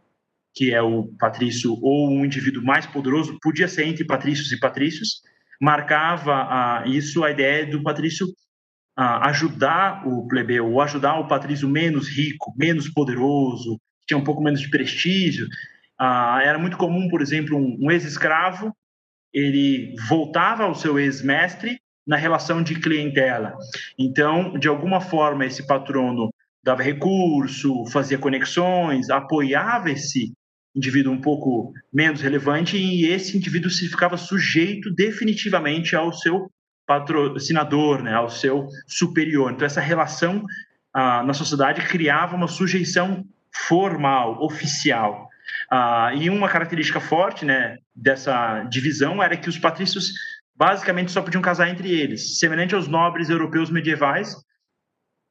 que 0.53 0.73
é 0.73 0.81
o 0.81 1.07
patrício 1.17 1.77
ou 1.81 2.09
um 2.09 2.25
indivíduo 2.25 2.61
mais 2.61 2.85
poderoso, 2.85 3.37
podia 3.41 3.69
ser 3.69 3.87
entre 3.87 4.03
patrícios 4.03 4.51
e 4.51 4.59
patrícios, 4.59 5.21
marcava 5.61 6.83
isso 6.87 7.23
a 7.23 7.31
ideia 7.31 7.65
do 7.65 7.81
patrício 7.81 8.27
ajudar 9.01 10.05
o 10.07 10.27
plebeu, 10.27 10.71
ou 10.71 10.81
ajudar 10.81 11.19
o 11.19 11.27
patrício 11.27 11.69
menos 11.69 12.09
rico, 12.09 12.53
menos 12.57 12.89
poderoso, 12.89 13.79
tinha 14.05 14.17
um 14.17 14.23
pouco 14.23 14.41
menos 14.41 14.59
de 14.59 14.69
prestígio. 14.69 15.47
Ah, 15.97 16.41
era 16.43 16.57
muito 16.57 16.77
comum, 16.77 17.07
por 17.07 17.21
exemplo, 17.21 17.57
um, 17.57 17.77
um 17.79 17.91
ex-escravo 17.91 18.73
ele 19.33 19.95
voltava 20.07 20.63
ao 20.63 20.75
seu 20.75 20.99
ex-mestre 20.99 21.79
na 22.05 22.15
relação 22.15 22.63
de 22.63 22.79
clientela. 22.79 23.55
Então, 23.97 24.57
de 24.57 24.67
alguma 24.67 24.99
forma, 24.99 25.45
esse 25.45 25.65
patrono 25.65 26.29
dava 26.63 26.81
recurso, 26.81 27.85
fazia 27.85 28.17
conexões, 28.17 29.09
apoiava 29.09 29.91
esse 29.91 30.33
indivíduo 30.75 31.13
um 31.13 31.21
pouco 31.21 31.73
menos 31.93 32.21
relevante 32.21 32.77
e 32.77 33.05
esse 33.07 33.37
indivíduo 33.37 33.69
se 33.69 33.87
ficava 33.87 34.17
sujeito 34.17 34.93
definitivamente 34.93 35.95
ao 35.95 36.11
seu 36.13 36.49
patrocinador, 36.89 38.01
né, 38.01 38.15
ao 38.15 38.31
seu 38.31 38.67
superior. 38.87 39.51
Então, 39.51 39.63
essa 39.63 39.79
relação 39.79 40.43
ah, 40.91 41.21
na 41.21 41.35
sociedade 41.35 41.85
criava 41.85 42.35
uma 42.35 42.47
sujeição 42.47 43.23
formal, 43.67 44.43
oficial. 44.43 45.29
Ah, 45.69 46.11
e 46.15 46.31
uma 46.31 46.49
característica 46.49 46.99
forte 46.99 47.45
né, 47.45 47.77
dessa 47.95 48.63
divisão 48.63 49.21
era 49.21 49.37
que 49.37 49.47
os 49.47 49.59
patrícios 49.59 50.13
basicamente 50.55 51.11
só 51.11 51.21
podiam 51.21 51.43
casar 51.43 51.69
entre 51.69 51.91
eles, 51.91 52.39
semelhante 52.39 52.73
aos 52.73 52.87
nobres 52.87 53.29
europeus 53.29 53.69
medievais, 53.69 54.35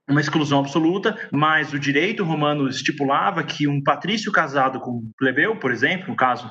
uma 0.08 0.20
exclusão 0.20 0.60
absoluta, 0.60 1.18
mas 1.32 1.72
o 1.72 1.78
direito 1.78 2.22
romano 2.22 2.68
estipulava 2.68 3.42
que 3.42 3.66
um 3.66 3.82
patrício 3.82 4.30
casado 4.30 4.78
com 4.78 4.92
um 4.92 5.12
plebeu, 5.18 5.56
por 5.56 5.72
exemplo, 5.72 6.06
no 6.06 6.16
caso, 6.16 6.48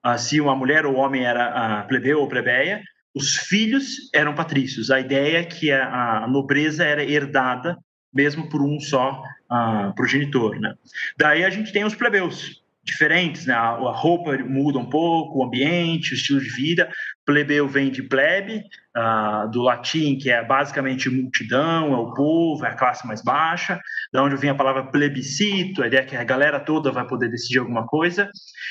ah, 0.00 0.16
se 0.16 0.40
uma 0.40 0.54
mulher 0.54 0.86
ou 0.86 0.94
homem 0.94 1.24
era 1.24 1.80
ah, 1.80 1.82
plebeu 1.82 2.20
ou 2.20 2.28
plebeia, 2.28 2.80
os 3.18 3.36
filhos 3.36 4.08
eram 4.14 4.34
patrícios. 4.34 4.90
A 4.90 5.00
ideia 5.00 5.38
é 5.38 5.44
que 5.44 5.72
a, 5.72 6.26
nobreza 6.28 6.84
era 6.84 7.02
herdada 7.02 7.76
mesmo 8.14 8.48
por 8.48 8.62
um 8.62 8.78
só 8.80 9.22
uh, 9.50 9.94
progenitor. 9.94 10.58
Né? 10.58 10.74
Daí 11.18 11.44
a 11.44 11.50
gente 11.50 11.72
tem 11.72 11.84
os 11.84 11.94
plebeus, 11.94 12.62
diferentes, 12.88 13.44
né? 13.46 13.54
A, 13.54 13.76
roupa 13.92 14.36
muda 14.38 14.78
um 14.78 14.88
pouco, 14.88 15.38
o 15.38 15.44
ambiente, 15.44 16.12
o 16.12 16.14
estilo 16.14 16.40
de 16.40 16.48
vida. 16.48 16.90
Plebeu 17.24 17.68
vem 17.68 17.90
de 17.90 18.02
plebe, 18.02 18.64
uh, 18.96 19.50
do 19.50 19.62
latim, 19.62 20.16
que 20.16 20.30
é 20.30 20.42
basicamente 20.42 21.10
multidão, 21.10 21.92
é 21.92 21.96
o 21.96 22.14
povo, 22.14 22.64
é 22.64 22.70
a 22.70 22.74
classe 22.74 23.06
mais 23.06 23.22
baixa. 23.22 23.78
Da 24.12 24.22
onde 24.22 24.36
vem 24.36 24.50
a 24.50 24.54
palavra 24.54 24.86
plebiscito, 24.86 25.82
a 25.82 25.86
ideia 25.86 26.00
é 26.00 26.04
que 26.04 26.16
a 26.16 26.24
galera 26.24 26.58
toda 26.58 26.90
vai 26.90 27.06
poder 27.06 27.28
decidir 27.28 27.58
alguma 27.58 27.86
coisa. 27.86 28.30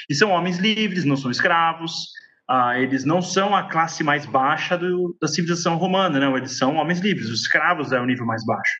E 0.09 0.15
são 0.15 0.31
homens 0.31 0.57
livres, 0.57 1.05
não 1.05 1.15
são 1.15 1.29
escravos. 1.29 2.16
Uh, 2.49 2.77
eles 2.77 3.03
não 3.03 3.21
são 3.21 3.53
a 3.53 3.69
classe 3.69 4.03
mais 4.03 4.25
baixa 4.25 4.77
do, 4.77 5.15
da 5.21 5.27
civilização 5.27 5.75
romana, 5.75 6.19
não. 6.19 6.37
Eles 6.37 6.57
são 6.57 6.75
homens 6.75 6.99
livres. 6.99 7.29
Os 7.29 7.41
escravos 7.41 7.91
é 7.91 7.99
o 7.99 8.05
nível 8.05 8.25
mais 8.25 8.45
baixo. 8.45 8.73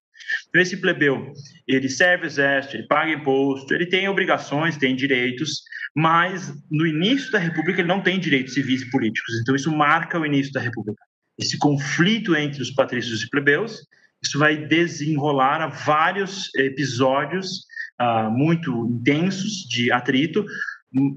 Então, 0.50 0.62
esse 0.62 0.78
plebeu, 0.78 1.34
ele 1.68 1.90
serve 1.90 2.26
o 2.26 2.28
exército, 2.28 2.78
ele 2.78 2.88
paga 2.88 3.12
imposto, 3.12 3.74
ele 3.74 3.86
tem 3.86 4.08
obrigações, 4.08 4.78
tem 4.78 4.96
direitos, 4.96 5.62
mas 5.96 6.54
no 6.70 6.86
início 6.86 7.32
da 7.32 7.40
República 7.40 7.82
ele 7.82 7.88
não 7.88 8.02
tem 8.02 8.20
direitos 8.20 8.54
civis 8.54 8.82
e 8.82 8.90
políticos. 8.90 9.40
Então, 9.42 9.56
isso 9.56 9.76
marca 9.76 10.20
o 10.20 10.26
início 10.26 10.54
da 10.54 10.62
República. 10.62 11.02
Esse 11.38 11.58
conflito 11.58 12.36
entre 12.36 12.62
os 12.62 12.72
patrícios 12.72 13.22
e 13.22 13.30
plebeus, 13.30 13.80
isso 14.24 14.40
vai 14.40 14.58
desenrolar 14.58 15.62
a 15.62 15.68
vários 15.68 16.54
episódios 16.56 17.66
uh, 18.02 18.32
muito 18.32 18.88
intensos 18.88 19.68
de 19.70 19.92
atrito, 19.92 20.46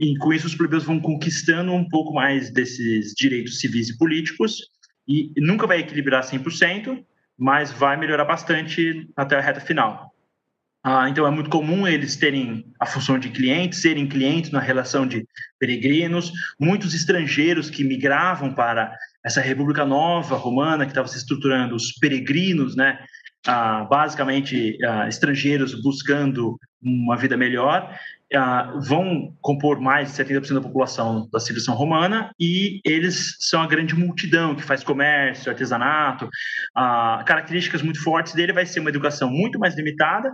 e 0.00 0.16
com 0.18 0.32
isso 0.32 0.46
os 0.46 0.54
plebeus 0.54 0.84
vão 0.84 1.00
conquistando 1.00 1.72
um 1.72 1.88
pouco 1.88 2.12
mais 2.12 2.50
desses 2.50 3.12
direitos 3.14 3.58
civis 3.58 3.88
e 3.88 3.98
políticos, 3.98 4.58
e 5.06 5.32
nunca 5.38 5.66
vai 5.66 5.80
equilibrar 5.80 6.22
100%, 6.22 7.04
mas 7.38 7.72
vai 7.72 7.96
melhorar 7.96 8.24
bastante 8.24 9.08
até 9.16 9.36
a 9.36 9.40
reta 9.40 9.60
final. 9.60 10.10
Ah, 10.82 11.08
então 11.10 11.26
é 11.26 11.30
muito 11.30 11.50
comum 11.50 11.86
eles 11.86 12.16
terem 12.16 12.64
a 12.78 12.86
função 12.86 13.18
de 13.18 13.28
clientes, 13.28 13.82
serem 13.82 14.08
clientes 14.08 14.50
na 14.50 14.60
relação 14.60 15.06
de 15.06 15.26
peregrinos, 15.58 16.32
muitos 16.58 16.94
estrangeiros 16.94 17.68
que 17.68 17.84
migravam 17.84 18.54
para 18.54 18.96
essa 19.22 19.42
República 19.42 19.84
Nova 19.84 20.36
Romana 20.36 20.86
que 20.86 20.92
estava 20.92 21.06
se 21.06 21.18
estruturando, 21.18 21.74
os 21.74 21.92
peregrinos, 21.92 22.74
né? 22.76 22.98
Ah, 23.46 23.84
basicamente 23.84 24.78
ah, 24.84 25.06
estrangeiros 25.08 25.74
buscando 25.82 26.58
uma 26.82 27.16
vida 27.16 27.36
melhor, 27.36 27.94
uh, 28.34 28.80
vão 28.80 29.36
compor 29.40 29.80
mais 29.80 30.08
de 30.08 30.24
70% 30.24 30.54
da 30.54 30.60
população 30.60 31.28
da 31.32 31.40
civilização 31.40 31.74
romana 31.74 32.30
e 32.38 32.80
eles 32.84 33.36
são 33.40 33.62
a 33.62 33.66
grande 33.66 33.94
multidão 33.94 34.54
que 34.54 34.62
faz 34.62 34.84
comércio, 34.84 35.50
artesanato. 35.50 36.26
Uh, 36.26 37.24
características 37.24 37.82
muito 37.82 38.02
fortes 38.02 38.34
dele 38.34 38.52
vai 38.52 38.66
ser 38.66 38.80
uma 38.80 38.90
educação 38.90 39.30
muito 39.30 39.58
mais 39.58 39.76
limitada. 39.76 40.30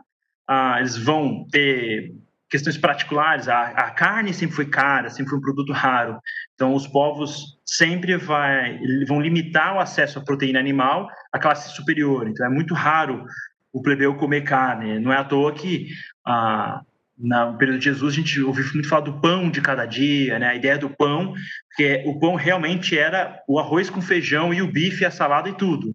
Uh, 0.49 0.79
eles 0.79 0.97
vão 0.97 1.47
ter 1.51 2.13
questões 2.49 2.77
particulares. 2.77 3.49
A, 3.49 3.69
a, 3.69 3.91
carne 3.91 4.33
sempre 4.33 4.57
foi 4.57 4.67
cara, 4.67 5.11
sempre 5.11 5.31
foi 5.31 5.39
um 5.39 5.43
produto 5.43 5.73
raro. 5.73 6.19
Então, 6.55 6.75
os 6.75 6.87
povos 6.87 7.59
sempre 7.65 8.17
vai, 8.17 8.79
vão 9.07 9.21
limitar 9.21 9.75
o 9.75 9.81
acesso 9.81 10.19
à 10.19 10.25
proteína 10.25 10.61
animal 10.61 11.09
à 11.33 11.39
classe 11.39 11.75
superior. 11.75 12.29
Então, 12.29 12.47
é 12.47 12.49
muito 12.49 12.75
raro 12.75 13.25
o 13.73 13.83
plebeu 13.83 14.15
comer 14.17 14.43
carne. 14.43 14.99
Não 14.99 15.13
é 15.13 15.19
à 15.19 15.25
toa 15.25 15.53
que 15.53 15.89
ah, 16.27 16.81
no 17.19 17.57
período 17.57 17.79
de 17.79 17.87
Jesus, 17.87 18.13
a 18.13 18.17
gente 18.17 18.41
ouviu 18.41 18.65
muito 18.75 18.89
falar 18.89 19.03
do 19.03 19.21
pão 19.21 19.51
de 19.51 19.61
cada 19.61 19.87
dia, 19.87 20.39
né? 20.39 20.49
A 20.49 20.55
ideia 20.55 20.77
do 20.77 20.91
pão, 20.91 21.35
que 21.75 21.85
é, 21.85 22.05
o 22.07 22.19
pão 22.19 22.35
realmente 22.35 22.97
era 22.99 23.43
o 23.49 23.59
arroz 23.59 23.89
com 23.89 24.03
feijão 24.03 24.53
e 24.53 24.61
o 24.61 24.71
bife, 24.71 25.05
a 25.05 25.11
salada 25.11 25.49
e 25.49 25.55
tudo. 25.55 25.95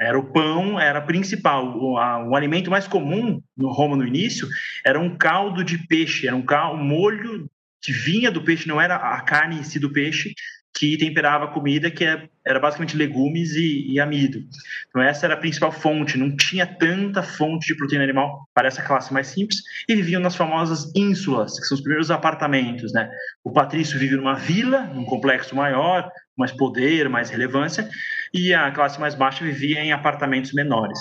Era 0.00 0.18
o 0.18 0.32
pão, 0.32 0.80
era 0.80 1.00
principal. 1.00 1.76
O, 1.76 1.98
a, 1.98 2.24
o 2.24 2.36
alimento 2.36 2.70
mais 2.70 2.86
comum 2.86 3.42
no 3.56 3.70
Roma 3.70 3.96
no 3.96 4.06
início 4.06 4.48
era 4.84 4.98
um 4.98 5.16
caldo 5.16 5.64
de 5.64 5.76
peixe, 5.86 6.26
era 6.26 6.36
um, 6.36 6.42
caldo, 6.42 6.80
um 6.80 6.84
molho 6.84 7.50
que 7.82 7.92
vinha 7.92 8.30
do 8.30 8.42
peixe, 8.42 8.68
não 8.68 8.80
era 8.80 8.96
a 8.96 9.20
carne 9.22 9.58
em 9.58 9.62
si 9.62 9.78
do 9.78 9.92
peixe, 9.92 10.32
que 10.74 10.96
temperava 10.96 11.44
a 11.44 11.48
comida, 11.48 11.90
que 11.90 12.04
é, 12.04 12.28
era 12.46 12.58
basicamente 12.58 12.96
legumes 12.96 13.54
e, 13.54 13.92
e, 13.92 14.00
amido. 14.00 14.42
Então, 14.88 15.02
essa 15.02 15.26
era 15.26 15.34
a 15.34 15.36
principal 15.36 15.72
fonte, 15.72 16.16
não 16.16 16.34
tinha 16.36 16.66
tanta 16.66 17.22
fonte 17.22 17.66
de 17.66 17.76
proteína 17.76 18.04
animal 18.04 18.48
para 18.54 18.68
essa 18.68 18.82
classe 18.82 19.12
mais 19.12 19.26
simples, 19.26 19.60
e 19.88 19.94
viviam 19.94 20.20
nas 20.20 20.36
famosas 20.36 20.90
ínsulas, 20.94 21.58
que 21.58 21.66
são 21.66 21.76
os 21.76 21.82
primeiros 21.82 22.10
apartamentos. 22.10 22.92
Né? 22.92 23.10
O 23.44 23.52
patrício 23.52 23.98
vive 23.98 24.16
numa 24.16 24.36
vila, 24.36 24.84
num 24.84 25.04
complexo 25.04 25.54
maior, 25.54 26.10
mais 26.36 26.52
poder, 26.52 27.08
mais 27.08 27.28
relevância, 27.28 27.88
e 28.32 28.54
a 28.54 28.70
classe 28.70 28.98
mais 28.98 29.14
baixa 29.14 29.44
vivia 29.44 29.80
em 29.80 29.92
apartamentos 29.92 30.52
menores, 30.52 30.98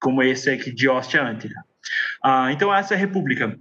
como 0.00 0.22
esse 0.22 0.50
aqui 0.50 0.72
de 0.72 0.88
Ostia 0.88 1.22
Antira. 1.22 1.62
Ah, 2.22 2.50
então, 2.52 2.74
essa 2.74 2.96
república 2.96 3.56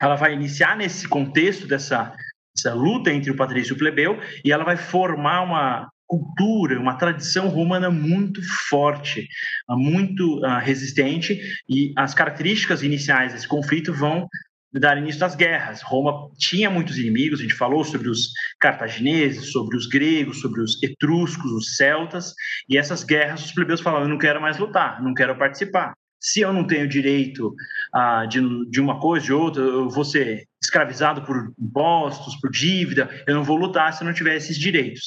ela 0.00 0.16
vai 0.16 0.32
iniciar 0.32 0.76
nesse 0.76 1.08
contexto 1.08 1.66
dessa 1.66 2.14
essa 2.56 2.72
luta 2.72 3.12
entre 3.12 3.30
o 3.30 3.36
patrício 3.36 3.72
e 3.72 3.74
o 3.74 3.78
plebeu, 3.78 4.18
e 4.44 4.52
ela 4.52 4.64
vai 4.64 4.76
formar 4.76 5.42
uma 5.42 5.88
cultura, 6.06 6.78
uma 6.78 6.94
tradição 6.94 7.48
romana 7.48 7.90
muito 7.90 8.40
forte, 8.68 9.26
muito 9.68 10.38
uh, 10.44 10.58
resistente, 10.60 11.40
e 11.68 11.92
as 11.96 12.14
características 12.14 12.82
iniciais 12.82 13.32
desse 13.32 13.48
conflito 13.48 13.92
vão 13.92 14.28
dar 14.72 14.98
início 14.98 15.24
às 15.24 15.34
guerras. 15.34 15.82
Roma 15.82 16.30
tinha 16.36 16.68
muitos 16.68 16.98
inimigos, 16.98 17.40
a 17.40 17.42
gente 17.42 17.54
falou 17.54 17.84
sobre 17.84 18.08
os 18.08 18.30
cartagineses, 18.60 19.50
sobre 19.50 19.76
os 19.76 19.86
gregos, 19.86 20.40
sobre 20.40 20.60
os 20.60 20.80
etruscos, 20.82 21.50
os 21.50 21.76
celtas, 21.76 22.34
e 22.68 22.76
essas 22.76 23.02
guerras 23.02 23.44
os 23.44 23.52
plebeus 23.52 23.80
falavam, 23.80 24.06
eu 24.06 24.10
não 24.10 24.18
quero 24.18 24.40
mais 24.40 24.58
lutar, 24.58 25.02
não 25.02 25.14
quero 25.14 25.36
participar. 25.36 25.94
Se 26.24 26.40
eu 26.40 26.54
não 26.54 26.66
tenho 26.66 26.88
direito 26.88 27.54
uh, 27.94 28.26
de, 28.26 28.40
de 28.70 28.80
uma 28.80 28.98
coisa, 28.98 29.26
de 29.26 29.32
outra, 29.34 29.62
eu 29.62 29.90
vou 29.90 30.06
ser 30.06 30.48
escravizado 30.62 31.20
por 31.20 31.52
impostos, 31.60 32.34
por 32.40 32.50
dívida, 32.50 33.10
eu 33.26 33.34
não 33.34 33.44
vou 33.44 33.58
lutar 33.58 33.92
se 33.92 34.02
eu 34.02 34.06
não 34.06 34.14
tiver 34.14 34.34
esses 34.34 34.58
direitos. 34.58 35.02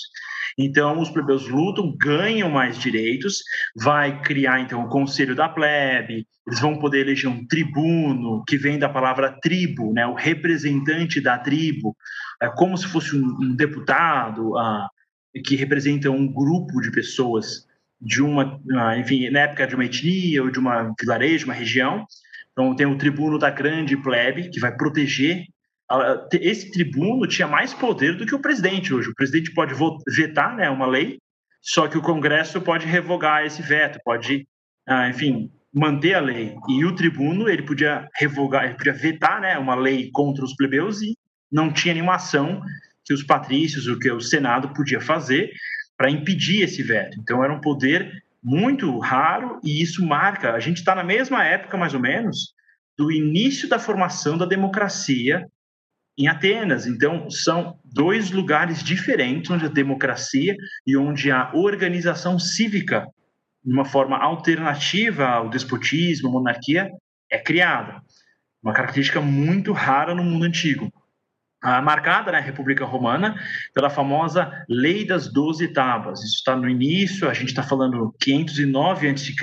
Então, 0.55 1.00
os 1.00 1.09
plebeus 1.09 1.47
lutam, 1.47 1.95
ganham 1.97 2.51
mais 2.51 2.77
direitos, 2.77 3.41
vai 3.75 4.21
criar, 4.21 4.59
então, 4.59 4.86
o 4.86 4.89
conselho 4.89 5.36
da 5.36 5.50
plebe, 5.50 6.27
eles 6.45 6.59
vão 6.59 6.77
poder 6.77 7.00
eleger 7.00 7.29
um 7.31 7.47
tribuno, 7.47 8.43
que 8.45 8.55
vem 8.55 8.77
da 8.77 8.88
palavra 8.88 9.39
tribo, 9.41 9.91
né, 9.93 10.05
o 10.05 10.13
representante 10.13 11.19
da 11.19 11.39
tribo, 11.39 11.97
é 12.39 12.47
como 12.47 12.77
se 12.77 12.86
fosse 12.86 13.15
um, 13.15 13.25
um 13.41 13.55
deputado 13.55 14.51
uh, 14.51 14.88
que 15.43 15.55
representa 15.55 16.12
um 16.12 16.31
grupo 16.31 16.79
de 16.79 16.91
pessoas 16.91 17.66
de 18.00 18.22
uma, 18.22 18.56
uh, 18.56 19.00
enfim, 19.00 19.30
na 19.30 19.42
época 19.42 19.68
de 19.68 19.75
uma 19.75 19.86
etnia 19.86 20.44
ou 20.44 20.51
de 20.51 20.60
uma 20.60 20.94
vilarejo, 21.00 21.46
uma 21.46 21.54
região, 21.54 22.06
então, 22.58 22.75
tem 22.75 22.88
o 22.88 22.98
tribuno 22.98 23.38
da 23.38 23.51
grande 23.51 23.96
plebe, 23.96 24.50
que 24.50 24.60
vai 24.60 24.75
proteger. 24.75 25.46
Esse 26.42 26.72
tribuno 26.72 27.27
tinha 27.27 27.48
mais 27.48 27.72
poder 27.72 28.18
do 28.18 28.25
que 28.25 28.34
o 28.34 28.42
presidente 28.42 28.92
hoje. 28.92 29.10
O 29.10 29.13
presidente 29.13 29.54
pode 29.54 29.75
vetar 30.08 30.56
né, 30.56 30.68
uma 30.68 30.88
lei, 30.88 31.20
só 31.62 31.88
que 31.88 32.00
o 32.00 32.01
Congresso 32.01 32.60
pode 32.60 32.88
revogar 32.88 33.46
esse 33.46 33.62
veto, 33.62 34.00
pode, 34.04 34.48
ah, 34.88 35.08
enfim, 35.08 35.51
manter 35.72 36.16
a 36.16 36.20
lei. 36.20 36.56
E 36.68 36.84
o 36.84 36.96
tribuno 36.96 37.48
ele 37.48 37.62
podia 37.62 38.10
revogar, 38.16 38.66
ele 38.66 38.74
podia 38.74 38.94
vetar 38.94 39.39
né, 39.39 39.56
uma 39.60 39.75
lei 39.75 40.10
contra 40.12 40.44
os 40.44 40.56
plebeus 40.56 41.00
e 41.04 41.16
não 41.51 41.72
tinha 41.72 41.94
nenhuma 41.94 42.16
ação 42.16 42.60
que 43.06 43.13
os 43.13 43.22
patrícios, 43.22 43.86
o 43.86 44.00
que 44.00 44.12
o 44.12 44.20
Senado 44.20 44.74
podia 44.74 45.00
fazer 45.00 45.51
para 45.98 46.12
impedir 46.12 46.62
esse 46.62 46.84
veto. 46.84 47.20
Então, 47.20 47.44
era 47.44 47.51
um 47.51 47.60
poder 47.60 48.24
muito 48.44 48.98
raro 49.00 49.60
e 49.63 49.82
isso 49.82 50.06
marca. 50.06 50.54
A 50.54 50.60
gente 50.60 50.77
está 50.77 50.94
na 50.94 51.04
mesma 51.04 51.44
época, 51.44 51.75
mais 51.75 51.94
ou 51.94 52.00
menos, 52.00 52.54
do 52.98 53.12
início 53.12 53.68
da 53.68 53.80
formação 53.80 54.38
da 54.38 54.46
democracia 54.46 55.46
em 56.18 56.27
Atenas. 56.27 56.88
Então, 56.88 57.30
são 57.30 57.80
dois 57.84 58.32
lugares 58.32 58.84
diferentes 58.84 59.51
onde 59.51 59.66
a 59.66 59.70
democracia 59.70 60.56
e 60.86 60.96
onde 60.96 61.32
a 61.32 61.51
organização 61.54 62.39
cívica, 62.39 63.06
de 63.63 63.74
uma 63.74 63.86
forma 63.86 64.18
alternativa 64.18 65.27
ao 65.27 65.50
despotismo, 65.50 66.30
à 66.30 66.32
monarquia, 66.32 66.89
é 67.30 67.38
criada. 67.38 68.01
Uma 68.63 68.74
característica 68.74 69.22
muito 69.22 69.74
rara 69.74 70.16
no 70.16 70.24
mundo 70.24 70.46
antigo. 70.46 70.92
Marcada 71.81 72.31
na 72.31 72.39
né, 72.39 72.45
República 72.45 72.86
Romana 72.86 73.36
pela 73.74 73.89
famosa 73.89 74.51
Lei 74.69 75.05
das 75.05 75.31
Doze 75.31 75.67
Tábuas. 75.67 76.19
Isso 76.24 76.36
está 76.36 76.55
no 76.55 76.69
início, 76.69 77.29
a 77.29 77.33
gente 77.33 77.50
está 77.50 77.63
falando 77.63 78.15
509 78.19 79.09
a.C., 79.09 79.33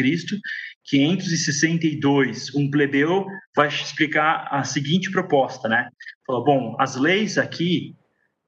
562, 0.86 2.54
um 2.54 2.70
plebeu 2.70 3.26
vai 3.56 3.68
explicar 3.68 4.46
a 4.50 4.62
seguinte 4.64 5.10
proposta, 5.10 5.66
né? 5.68 5.88
Bom, 6.28 6.76
as 6.78 6.94
leis 6.94 7.38
aqui 7.38 7.94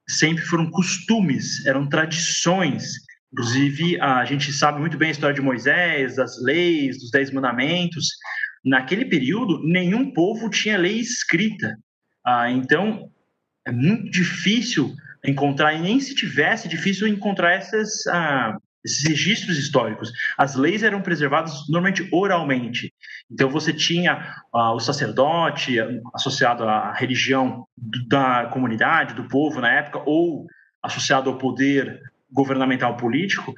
sempre 0.09 0.45
foram 0.45 0.71
costumes, 0.71 1.65
eram 1.67 1.89
tradições. 1.89 2.93
Inclusive, 3.33 4.01
a 4.01 4.25
gente 4.25 4.53
sabe 4.53 4.81
muito 4.81 4.99
bem 4.99 5.09
a 5.09 5.13
história 5.13 5.35
de 5.35 5.41
Moisés, 5.41 6.17
das 6.17 6.41
leis, 6.43 6.99
dos 7.01 7.11
Dez 7.11 7.31
Mandamentos. 7.31 8.07
Naquele 8.65 9.07
período, 9.07 9.63
nenhum 9.63 10.13
povo 10.13 10.51
tinha 10.51 10.79
lei 10.79 10.99
escrita. 10.99 11.77
Ah, 12.25 12.51
então, 12.51 13.11
é 13.67 13.73
muito 13.73 14.11
difícil 14.11 14.95
encontrar, 15.25 15.75
e 15.75 15.81
nem 15.81 15.99
se 15.99 16.15
tivesse, 16.15 16.69
difícil 16.69 17.09
encontrar 17.09 17.53
essas, 17.53 18.07
ah, 18.07 18.57
esses 18.85 19.03
registros 19.07 19.59
históricos. 19.59 20.13
As 20.39 20.55
leis 20.55 20.85
eram 20.85 21.03
preservadas 21.03 21.69
normalmente 21.69 22.09
oralmente. 22.13 22.95
Então 23.31 23.51
você 23.51 23.73
tinha 23.73 24.35
ah, 24.55 24.73
o 24.73 24.79
sacerdote 24.79 25.77
associado 26.15 26.65
à 26.65 26.93
religião 26.93 27.67
da 28.09 28.47
comunidade, 28.53 29.15
do 29.15 29.25
povo 29.25 29.61
na 29.61 29.73
época, 29.73 30.01
ou 30.07 30.47
associado 30.81 31.29
ao 31.29 31.39
poder 31.39 32.01
governamental 32.31 32.97
político 32.97 33.55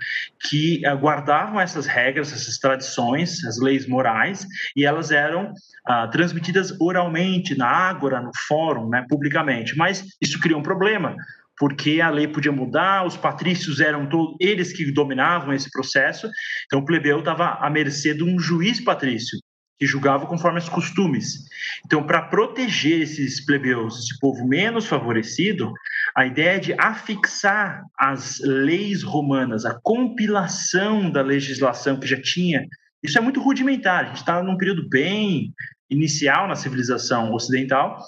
que 0.49 0.83
uh, 0.87 0.97
guardavam 0.97 1.61
essas 1.61 1.87
regras, 1.87 2.33
essas 2.33 2.59
tradições, 2.59 3.45
as 3.45 3.59
leis 3.59 3.87
morais, 3.87 4.47
e 4.77 4.85
elas 4.85 5.11
eram 5.11 5.53
uh, 5.53 6.11
transmitidas 6.11 6.79
oralmente, 6.81 7.57
na 7.57 7.67
ágora, 7.67 8.21
no 8.21 8.31
fórum, 8.47 8.89
né, 8.89 9.05
publicamente. 9.09 9.77
Mas 9.77 10.05
isso 10.21 10.39
cria 10.39 10.57
um 10.57 10.63
problema, 10.63 11.17
porque 11.59 12.01
a 12.01 12.11
lei 12.11 12.29
podia 12.29 12.53
mudar, 12.53 13.07
os 13.07 13.17
patrícios 13.17 13.81
eram 13.81 14.07
todos 14.07 14.37
eles 14.41 14.73
que 14.73 14.91
dominavam 14.93 15.53
esse 15.53 15.71
processo, 15.71 16.31
então 16.67 16.81
o 16.81 16.85
plebeu 16.85 17.19
estava 17.19 17.55
à 17.61 17.69
mercê 17.69 18.15
de 18.15 18.23
um 18.23 18.39
juiz 18.39 18.81
patrício 18.81 19.39
que 19.79 19.87
julgava 19.87 20.27
conforme 20.27 20.59
os 20.59 20.69
costumes. 20.69 21.45
Então, 21.87 22.03
para 22.03 22.23
proteger 22.23 23.03
esses 23.03 23.45
plebeus, 23.45 23.99
esse 23.99 24.19
povo 24.19 24.47
menos 24.47 24.87
favorecido, 24.87 25.73
a 26.19 26.27
ideia 26.27 26.57
é 26.57 26.59
de 26.59 26.75
afixar 26.77 27.85
as 27.97 28.41
leis 28.41 29.05
romanas, 29.05 29.65
a 29.65 29.79
compilação 29.81 31.09
da 31.09 31.23
legislação 31.23 31.97
que 31.97 32.09
já 32.09 32.21
tinha. 32.21 32.67
Isso 33.01 33.17
é 33.17 33.21
muito 33.21 33.41
rudimentar, 33.41 34.01
a 34.01 34.09
gente 34.09 34.17
está 34.17 34.43
num 34.43 34.57
período 34.57 34.89
bem 34.89 35.55
inicial 35.89 36.49
na 36.49 36.57
civilização 36.57 37.33
ocidental. 37.33 37.99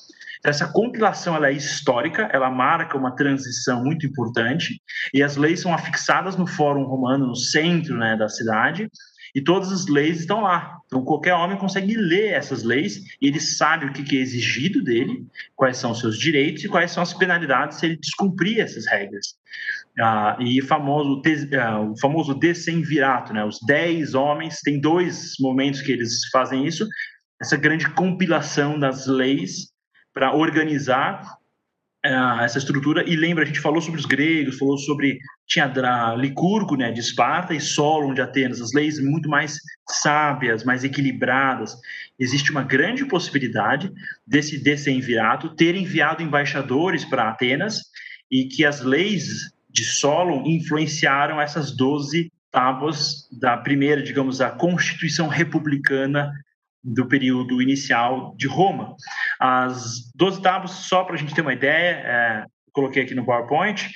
Então, 0.40 0.50
essa 0.50 0.66
compilação 0.66 1.36
ela 1.36 1.50
é 1.50 1.52
histórica, 1.52 2.28
ela 2.32 2.50
marca 2.50 2.98
uma 2.98 3.14
transição 3.14 3.84
muito 3.84 4.04
importante, 4.04 4.82
e 5.14 5.22
as 5.22 5.36
leis 5.36 5.60
são 5.60 5.72
afixadas 5.72 6.34
no 6.34 6.48
Fórum 6.48 6.82
Romano, 6.86 7.28
no 7.28 7.36
centro 7.36 7.96
né, 7.96 8.16
da 8.16 8.28
cidade, 8.28 8.90
e 9.34 9.40
todas 9.40 9.70
as 9.72 9.86
leis 9.86 10.20
estão 10.20 10.42
lá. 10.42 10.78
Então, 10.86 11.04
qualquer 11.04 11.34
homem 11.34 11.56
consegue 11.56 11.94
ler 11.96 12.32
essas 12.32 12.62
leis 12.62 12.96
e 13.20 13.28
ele 13.28 13.40
sabe 13.40 13.86
o 13.86 13.92
que 13.92 14.16
é 14.16 14.20
exigido 14.20 14.82
dele, 14.82 15.24
quais 15.54 15.76
são 15.76 15.92
os 15.92 16.00
seus 16.00 16.18
direitos 16.18 16.64
e 16.64 16.68
quais 16.68 16.90
são 16.90 17.02
as 17.02 17.14
penalidades 17.14 17.78
se 17.78 17.86
ele 17.86 17.96
descumprir 17.96 18.60
essas 18.60 18.86
regras. 18.86 19.38
Ah, 19.98 20.36
e 20.40 20.60
famoso, 20.62 21.22
ah, 21.60 21.80
o 21.80 21.98
famoso 21.98 22.34
decemvirato, 22.34 23.32
né? 23.32 23.44
os 23.44 23.58
dez 23.66 24.14
homens, 24.14 24.60
tem 24.60 24.80
dois 24.80 25.34
momentos 25.38 25.82
que 25.82 25.92
eles 25.92 26.26
fazem 26.32 26.66
isso, 26.66 26.88
essa 27.40 27.56
grande 27.56 27.88
compilação 27.90 28.78
das 28.78 29.06
leis 29.06 29.70
para 30.12 30.34
organizar 30.34 31.39
essa 32.02 32.58
estrutura. 32.58 33.08
E 33.08 33.14
lembra, 33.14 33.44
a 33.44 33.46
gente 33.46 33.60
falou 33.60 33.80
sobre 33.80 34.00
os 34.00 34.06
gregos, 34.06 34.58
falou 34.58 34.78
sobre. 34.78 35.18
Tinha 35.46 35.66
Licurgo, 36.16 36.76
né, 36.76 36.92
de 36.92 37.00
Esparta, 37.00 37.52
e 37.52 37.60
Solon, 37.60 38.14
de 38.14 38.20
Atenas, 38.20 38.60
as 38.60 38.72
leis 38.72 39.00
muito 39.00 39.28
mais 39.28 39.58
sábias, 39.88 40.62
mais 40.64 40.84
equilibradas. 40.84 41.74
Existe 42.18 42.52
uma 42.52 42.62
grande 42.62 43.04
possibilidade 43.04 43.90
desse 44.24 44.62
decemvirato 44.62 45.54
ter 45.56 45.74
enviado 45.74 46.22
embaixadores 46.22 47.04
para 47.04 47.28
Atenas 47.28 47.80
e 48.30 48.44
que 48.44 48.64
as 48.64 48.80
leis 48.80 49.52
de 49.68 49.84
Solon 49.84 50.44
influenciaram 50.46 51.40
essas 51.40 51.74
12 51.76 52.30
tábuas 52.50 53.28
da 53.32 53.56
primeira, 53.56 54.02
digamos, 54.02 54.40
a 54.40 54.50
Constituição 54.50 55.28
Republicana 55.28 56.32
do 56.82 57.06
período 57.06 57.60
inicial 57.60 58.34
de 58.36 58.46
Roma. 58.46 58.94
As 59.38 60.10
12 60.14 60.42
tábuas, 60.42 60.70
só 60.72 61.04
para 61.04 61.14
a 61.14 61.18
gente 61.18 61.34
ter 61.34 61.42
uma 61.42 61.52
ideia, 61.52 62.02
é, 62.04 62.44
coloquei 62.72 63.02
aqui 63.02 63.14
no 63.14 63.24
PowerPoint, 63.24 63.90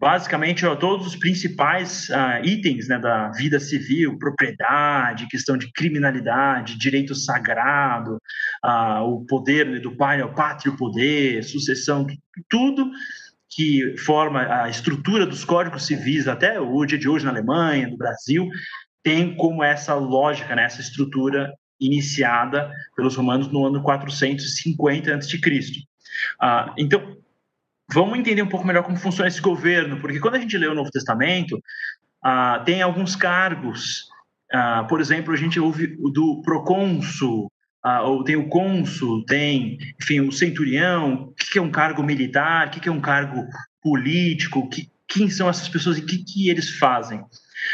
basicamente 0.00 0.64
ó, 0.64 0.74
todos 0.74 1.06
os 1.06 1.16
principais 1.16 2.08
uh, 2.08 2.42
itens 2.42 2.88
né, 2.88 2.98
da 2.98 3.28
vida 3.32 3.60
civil, 3.60 4.18
propriedade, 4.18 5.28
questão 5.28 5.58
de 5.58 5.70
criminalidade, 5.72 6.78
direito 6.78 7.14
sagrado, 7.14 8.16
uh, 8.64 9.02
o 9.02 9.26
poder 9.26 9.66
né, 9.66 9.78
do 9.78 9.94
pai 9.94 10.22
ao 10.22 10.32
pátrio 10.32 10.74
poder, 10.76 11.44
sucessão, 11.44 12.06
tudo 12.48 12.90
que 13.50 13.94
forma 13.98 14.62
a 14.62 14.70
estrutura 14.70 15.26
dos 15.26 15.44
códigos 15.44 15.86
civis 15.86 16.26
até 16.26 16.58
o 16.58 16.86
dia 16.86 16.98
de 16.98 17.08
hoje 17.08 17.26
na 17.26 17.32
Alemanha, 17.32 17.88
no 17.88 17.98
Brasil, 17.98 18.48
tem 19.02 19.36
como 19.36 19.62
essa 19.62 19.94
lógica, 19.94 20.56
né, 20.56 20.64
essa 20.64 20.80
estrutura 20.80 21.52
iniciada 21.80 22.70
pelos 22.94 23.16
romanos 23.16 23.48
no 23.48 23.66
ano 23.66 23.82
450 23.82 25.14
a.C. 25.14 25.40
Ah, 26.40 26.74
então, 26.76 27.16
vamos 27.92 28.18
entender 28.18 28.42
um 28.42 28.48
pouco 28.48 28.66
melhor 28.66 28.82
como 28.82 28.96
funciona 28.96 29.28
esse 29.28 29.40
governo, 29.40 30.00
porque 30.00 30.20
quando 30.20 30.36
a 30.36 30.38
gente 30.38 30.56
lê 30.58 30.66
o 30.66 30.74
Novo 30.74 30.90
Testamento, 30.90 31.60
ah, 32.22 32.62
tem 32.64 32.82
alguns 32.82 33.16
cargos, 33.16 34.08
ah, 34.52 34.84
por 34.88 35.00
exemplo, 35.00 35.32
a 35.32 35.36
gente 35.36 35.58
ouve 35.58 35.86
do 36.12 36.42
procônsul, 36.42 37.50
ah, 37.82 38.02
ou 38.02 38.22
tem 38.22 38.36
o 38.36 38.48
cônsul, 38.48 39.24
tem, 39.24 39.78
enfim, 40.00 40.20
o 40.20 40.32
centurião, 40.32 41.28
o 41.30 41.34
que 41.34 41.58
é 41.58 41.62
um 41.62 41.70
cargo 41.70 42.02
militar, 42.02 42.68
o 42.68 42.70
que 42.70 42.88
é 42.88 42.92
um 42.92 43.00
cargo 43.00 43.46
político, 43.82 44.68
que, 44.68 44.90
quem 45.08 45.28
são 45.28 45.48
essas 45.48 45.68
pessoas 45.68 45.98
e 45.98 46.02
o 46.02 46.06
que, 46.06 46.18
que 46.18 46.48
eles 46.48 46.78
fazem. 46.78 47.24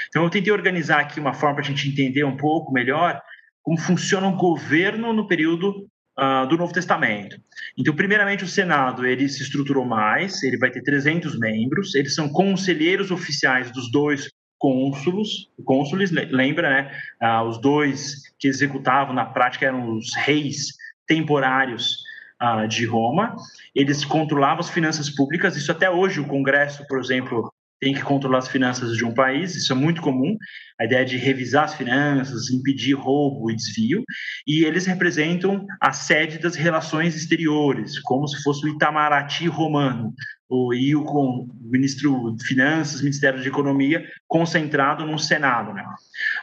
Então, 0.08 0.24
eu 0.24 0.30
tentei 0.30 0.52
organizar 0.52 1.00
aqui 1.00 1.20
uma 1.20 1.34
forma 1.34 1.56
para 1.56 1.64
a 1.64 1.66
gente 1.66 1.88
entender 1.88 2.24
um 2.24 2.36
pouco 2.36 2.72
melhor 2.72 3.20
como 3.66 3.80
funciona 3.80 4.28
o 4.28 4.36
governo 4.36 5.12
no 5.12 5.26
período 5.26 5.88
uh, 6.16 6.46
do 6.48 6.56
Novo 6.56 6.72
Testamento. 6.72 7.36
Então, 7.76 7.96
primeiramente, 7.96 8.44
o 8.44 8.46
Senado 8.46 9.04
ele 9.04 9.28
se 9.28 9.42
estruturou 9.42 9.84
mais, 9.84 10.40
ele 10.44 10.56
vai 10.56 10.70
ter 10.70 10.82
300 10.82 11.36
membros, 11.36 11.96
eles 11.96 12.14
são 12.14 12.28
conselheiros 12.28 13.10
oficiais 13.10 13.72
dos 13.72 13.90
dois 13.90 14.30
cônsulos, 14.56 15.50
cônsules, 15.64 16.12
lembra, 16.12 16.70
né? 16.70 16.92
Uh, 17.20 17.48
os 17.48 17.60
dois 17.60 18.22
que 18.38 18.46
executavam 18.46 19.12
na 19.12 19.24
prática 19.24 19.66
eram 19.66 19.96
os 19.96 20.14
reis 20.14 20.68
temporários 21.04 21.96
uh, 22.40 22.68
de 22.68 22.86
Roma. 22.86 23.34
Eles 23.74 24.04
controlavam 24.04 24.60
as 24.60 24.70
finanças 24.70 25.10
públicas. 25.10 25.56
Isso 25.56 25.72
até 25.72 25.90
hoje 25.90 26.20
o 26.20 26.28
Congresso, 26.28 26.86
por 26.86 27.00
exemplo, 27.00 27.52
tem 27.80 27.92
que 27.92 28.02
controlar 28.02 28.38
as 28.38 28.48
finanças 28.48 28.96
de 28.96 29.04
um 29.04 29.12
país, 29.12 29.54
isso 29.54 29.72
é 29.72 29.76
muito 29.76 30.00
comum, 30.00 30.36
a 30.80 30.84
ideia 30.84 31.04
de 31.04 31.16
revisar 31.16 31.64
as 31.64 31.74
finanças, 31.74 32.50
impedir 32.50 32.94
roubo 32.94 33.50
e 33.50 33.56
desvio, 33.56 34.02
e 34.46 34.64
eles 34.64 34.86
representam 34.86 35.66
a 35.80 35.92
sede 35.92 36.38
das 36.38 36.54
relações 36.54 37.14
exteriores, 37.14 37.98
como 38.00 38.26
se 38.26 38.42
fosse 38.42 38.64
o 38.64 38.68
Itamaraty 38.68 39.46
romano, 39.46 40.14
o, 40.48 40.72
e 40.72 40.94
o, 40.94 41.04
com, 41.04 41.46
o 41.48 41.48
ministro 41.60 42.34
de 42.36 42.44
Finanças, 42.46 43.02
Ministério 43.02 43.42
de 43.42 43.48
Economia, 43.48 44.04
concentrado 44.26 45.04
no 45.04 45.18
Senado. 45.18 45.72
Né? 45.74 45.84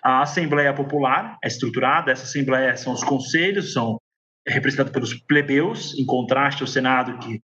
A 0.04 0.22
Assembleia 0.22 0.74
Popular 0.74 1.38
é 1.44 1.48
estruturada, 1.48 2.12
essa 2.12 2.24
Assembleia 2.24 2.76
são 2.76 2.94
os 2.94 3.04
conselhos, 3.04 3.74
são 3.74 4.00
representados 4.48 4.92
pelos 4.92 5.14
plebeus, 5.14 5.98
em 5.98 6.06
contraste 6.06 6.62
ao 6.62 6.68
Senado, 6.68 7.18
que 7.20 7.42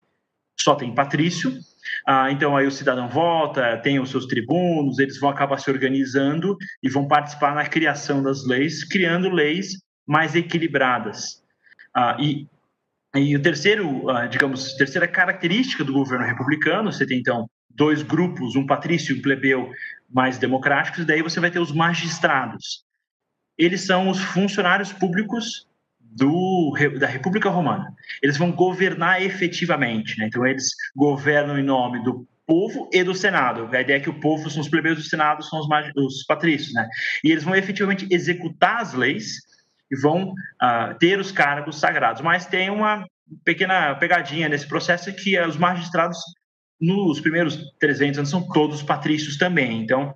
só 0.59 0.75
tem 0.75 0.93
patrício, 0.93 1.57
ah, 2.07 2.31
então 2.31 2.55
aí 2.55 2.67
o 2.67 2.71
cidadão 2.71 3.07
vota, 3.09 3.77
tem 3.77 3.99
os 3.99 4.09
seus 4.09 4.25
tribunos, 4.25 4.99
eles 4.99 5.19
vão 5.19 5.29
acabar 5.29 5.57
se 5.57 5.69
organizando 5.69 6.57
e 6.81 6.89
vão 6.89 7.07
participar 7.07 7.55
na 7.55 7.65
criação 7.65 8.21
das 8.21 8.45
leis, 8.45 8.83
criando 8.83 9.29
leis 9.29 9.77
mais 10.07 10.35
equilibradas. 10.35 11.43
Ah, 11.93 12.17
e, 12.19 12.47
e 13.15 13.35
o 13.35 13.41
terceiro, 13.41 14.09
ah, 14.09 14.27
digamos, 14.27 14.73
terceira 14.73 15.07
característica 15.07 15.83
do 15.83 15.93
governo 15.93 16.25
republicano, 16.25 16.91
você 16.91 17.05
tem 17.05 17.19
então 17.19 17.49
dois 17.69 18.01
grupos, 18.01 18.55
um 18.55 18.65
patrício 18.65 19.15
e 19.15 19.19
um 19.19 19.21
plebeu 19.21 19.71
mais 20.09 20.37
democráticos, 20.37 21.03
e 21.03 21.05
daí 21.05 21.21
você 21.21 21.39
vai 21.39 21.51
ter 21.51 21.59
os 21.59 21.71
magistrados. 21.71 22.83
Eles 23.57 23.85
são 23.85 24.09
os 24.09 24.19
funcionários 24.19 24.91
públicos 24.91 25.68
do, 26.11 26.73
da 26.99 27.07
República 27.07 27.49
Romana. 27.49 27.93
Eles 28.21 28.37
vão 28.37 28.51
governar 28.51 29.21
efetivamente, 29.21 30.17
né? 30.17 30.27
então 30.27 30.45
eles 30.45 30.71
governam 30.95 31.57
em 31.57 31.63
nome 31.63 32.03
do 32.03 32.27
povo 32.45 32.89
e 32.91 33.03
do 33.03 33.13
Senado. 33.13 33.69
A 33.71 33.81
ideia 33.81 33.97
é 33.97 33.99
que 33.99 34.09
o 34.09 34.19
povo 34.19 34.49
são 34.49 34.61
os 34.61 34.67
plebeus 34.67 34.97
do 34.97 35.03
Senado, 35.03 35.43
são 35.43 35.59
os, 35.59 35.67
os 35.95 36.23
patrícios, 36.23 36.73
né? 36.73 36.87
E 37.23 37.31
eles 37.31 37.43
vão 37.43 37.55
efetivamente 37.55 38.07
executar 38.09 38.81
as 38.81 38.93
leis 38.95 39.35
e 39.91 39.95
vão 39.95 40.31
uh, 40.31 40.97
ter 40.99 41.19
os 41.19 41.31
cargos 41.31 41.79
sagrados. 41.79 42.23
Mas 42.23 42.47
tem 42.47 42.71
uma 42.71 43.05
pequena 43.45 43.93
pegadinha 43.95 44.49
nesse 44.49 44.67
processo 44.67 45.13
que 45.13 45.39
os 45.39 45.57
magistrados, 45.57 46.17
nos 46.81 47.19
primeiros 47.19 47.59
300 47.79 48.17
anos, 48.17 48.31
são 48.31 48.47
todos 48.47 48.81
patrícios 48.81 49.37
também. 49.37 49.83
Então, 49.83 50.15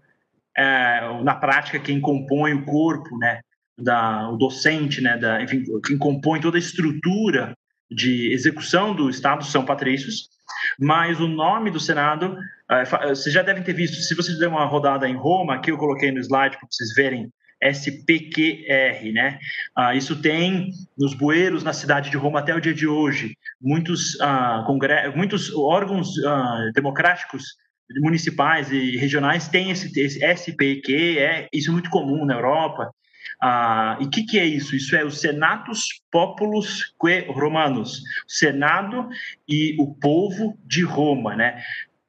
é, 0.58 1.24
na 1.24 1.36
prática, 1.36 1.80
quem 1.80 2.02
compõe 2.02 2.54
o 2.54 2.66
corpo, 2.66 3.16
né, 3.18 3.42
da, 3.78 4.30
o 4.30 4.38
docente, 4.38 5.02
né, 5.02 5.18
da, 5.18 5.42
enfim, 5.42 5.64
quem 5.86 5.98
compõe 5.98 6.40
toda 6.40 6.58
a 6.58 6.60
estrutura 6.60 7.56
de 7.90 8.32
execução 8.32 8.96
do 8.96 9.10
Estado 9.10 9.44
são 9.46 9.66
patrícios, 9.66 10.30
mas 10.80 11.20
o 11.20 11.28
nome 11.28 11.72
do 11.72 11.80
Senado, 11.80 12.38
é, 12.70 12.86
vocês 13.10 13.34
já 13.34 13.42
devem 13.42 13.64
ter 13.64 13.74
visto, 13.74 13.98
se 13.98 14.16
vocês 14.16 14.38
der 14.38 14.48
uma 14.48 14.66
rodada 14.66 15.08
em 15.08 15.16
Roma, 15.16 15.56
aqui 15.56 15.72
eu 15.72 15.78
coloquei 15.78 16.12
no 16.12 16.20
slide 16.20 16.58
para 16.58 16.68
vocês 16.70 16.94
verem 16.96 17.32
SPQR, 17.64 19.14
né? 19.14 19.40
Ah, 19.76 19.96
isso 19.96 20.22
tem 20.22 20.70
nos 20.98 21.14
bueiros 21.14 21.64
na 21.64 21.72
cidade 21.72 22.10
de 22.10 22.18
Roma 22.18 22.40
até 22.40 22.54
o 22.54 22.60
dia 22.60 22.74
de 22.74 22.86
hoje. 22.86 23.38
Muitos, 23.62 24.20
ah, 24.20 24.66
muitos 25.16 25.54
órgãos 25.56 26.22
ah, 26.26 26.72
democráticos 26.74 27.56
municipais 28.02 28.72
e 28.72 28.98
regionais 28.98 29.48
têm 29.48 29.72
esse, 29.72 29.98
esse 30.00 30.24
SPQ, 30.24 31.20
é 31.20 31.48
isso 31.54 31.70
é 31.70 31.74
muito 31.74 31.90
comum 31.90 32.26
na 32.26 32.34
Europa. 32.34 32.92
Ah, 33.46 33.98
e 34.00 34.06
o 34.06 34.10
que, 34.10 34.24
que, 34.24 34.40
é 34.40 34.46
isso? 34.46 34.74
Isso 34.74 34.96
é 34.96 35.04
o 35.04 35.12
Senatus 35.12 36.02
Populus 36.10 36.96
que 36.98 37.26
Romanos, 37.30 38.02
Senado 38.26 39.10
e 39.46 39.76
o 39.78 39.94
povo 39.96 40.58
de 40.66 40.82
Roma, 40.82 41.36
né? 41.36 41.62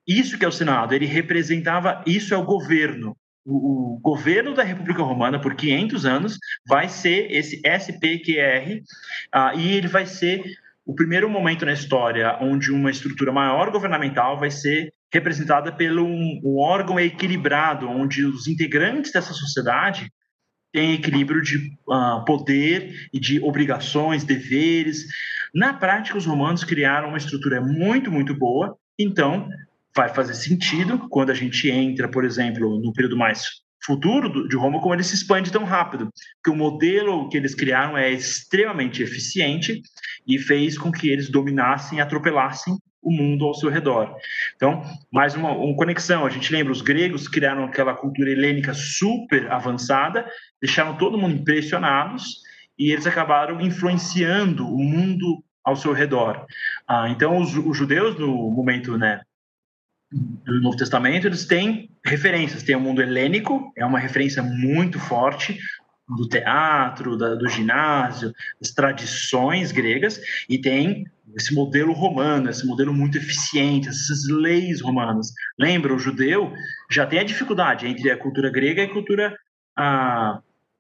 Isso 0.07 0.39
que 0.39 0.45
é 0.45 0.49
o 0.49 0.53
Senado, 0.53 0.95
ele 0.95 1.07
representava, 1.07 2.05
isso 2.07 2.33
é 2.33 2.37
o 2.37 2.45
governo. 2.45 3.17
O, 3.45 3.95
o 3.95 3.99
governo 3.99 4.55
da 4.55 4.63
República 4.63 5.03
Romana, 5.03 5.41
por 5.41 5.57
500 5.57 6.07
anos, 6.07 6.39
vai 6.69 6.89
ser 6.89 7.27
esse 7.33 7.61
SPQR, 7.65 8.81
ah, 9.33 9.57
e 9.57 9.73
ele 9.73 9.89
vai 9.89 10.07
ser 10.07 10.41
o 10.87 10.95
primeiro 10.95 11.29
momento 11.29 11.67
na 11.67 11.73
história 11.73 12.39
onde 12.41 12.71
uma 12.71 12.93
estrutura 12.93 13.33
maior 13.33 13.73
governamental 13.73 14.39
vai 14.39 14.53
ser 14.53 14.93
representada 15.13 15.73
pelo 15.73 16.05
um, 16.05 16.41
um 16.45 16.59
órgão 16.59 17.01
equilibrado, 17.01 17.89
onde 17.89 18.25
os 18.25 18.47
integrantes 18.47 19.11
dessa 19.11 19.33
sociedade 19.33 20.13
têm 20.75 20.95
equilíbrio 20.95 21.41
de 21.41 21.73
uh, 21.89 22.25
poder 22.25 23.09
e 23.13 23.21
de 23.21 23.41
obrigações, 23.41 24.25
deveres. 24.25 25.07
Na 25.55 25.73
prática, 25.73 26.19
os 26.19 26.27
romanos 26.27 26.65
criaram 26.65 27.11
uma 27.11 27.17
estrutura 27.17 27.61
muito, 27.61 28.11
muito 28.11 28.35
boa, 28.35 28.77
então 28.99 29.49
vai 29.95 30.09
fazer 30.09 30.35
sentido 30.35 31.09
quando 31.09 31.31
a 31.31 31.35
gente 31.35 31.71
entra, 31.71 32.09
por 32.09 32.25
exemplo, 32.25 32.81
no 32.81 32.93
período 32.93 33.17
mais 33.17 33.63
futuro 33.85 34.49
de 34.49 34.57
Roma, 34.57 34.81
como 34.81 34.95
ele 34.95 35.05
se 35.05 35.15
expande 35.15 35.53
tão 35.53 35.63
rápido, 35.63 36.11
que 36.43 36.51
o 36.51 36.57
modelo 36.57 37.29
que 37.29 37.37
eles 37.37 37.55
criaram 37.55 37.97
é 37.97 38.11
extremamente 38.11 39.01
eficiente 39.01 39.81
e 40.27 40.39
fez 40.41 40.77
com 40.77 40.91
que 40.91 41.09
eles 41.09 41.29
dominassem 41.29 42.01
atropelassem 42.01 42.77
o 43.05 43.13
mundo 43.13 43.45
ao 43.45 43.55
seu 43.55 43.69
redor. 43.69 44.17
Então, 44.57 44.83
mais 45.13 45.35
uma, 45.35 45.53
uma, 45.53 45.77
conexão. 45.77 46.25
A 46.25 46.31
gente 46.31 46.51
lembra, 46.51 46.73
os 46.73 46.81
gregos 46.81 47.29
criaram 47.29 47.65
aquela 47.65 47.95
cultura 47.95 48.31
helênica 48.31 48.73
super 48.73 49.53
avançada, 49.53 50.27
deixaram 50.61 50.97
todo 50.97 51.19
mundo 51.19 51.35
impressionados 51.35 52.41
e 52.79 52.91
eles 52.91 53.07
acabaram 53.07 53.61
influenciando 53.61 54.67
o 54.67 54.83
mundo 54.83 55.45
ao 55.63 55.77
seu 55.77 55.93
redor. 55.93 56.45
Ah, 56.89 57.09
então, 57.09 57.39
os, 57.39 57.55
os, 57.55 57.77
judeus, 57.77 58.19
no 58.19 58.51
momento 58.51 58.99
né, 58.99 59.21
do 60.11 60.61
Novo 60.61 60.77
Testamento, 60.77 61.27
eles 61.27 61.47
têm 61.47 61.91
referências. 62.05 62.63
Tem 62.63 62.75
o 62.75 62.81
mundo 62.81 63.03
helênico, 63.03 63.73
é 63.77 63.85
uma 63.85 63.99
referência 63.99 64.43
muito 64.43 64.99
forte, 64.99 65.59
do 66.09 66.29
teatro, 66.29 67.17
da, 67.17 67.35
do 67.35 67.49
ginásio, 67.49 68.33
das 68.61 68.71
tradições 68.71 69.73
gregas, 69.73 70.21
e 70.49 70.59
tem 70.59 71.07
esse 71.35 71.55
modelo 71.55 71.93
romano, 71.93 72.51
esse 72.51 72.67
modelo 72.67 72.93
muito 72.93 73.17
eficiente, 73.17 73.89
essas 73.89 74.29
leis 74.29 74.81
romanas. 74.81 75.33
Lembra, 75.59 75.95
o 75.95 75.99
judeu 75.99 76.53
já 76.91 77.07
tem 77.07 77.19
a 77.19 77.25
dificuldade 77.25 77.87
entre 77.87 78.11
a 78.11 78.17
cultura 78.17 78.51
grega 78.51 78.83
e 78.83 78.85
a 78.85 78.93
cultura 78.93 79.37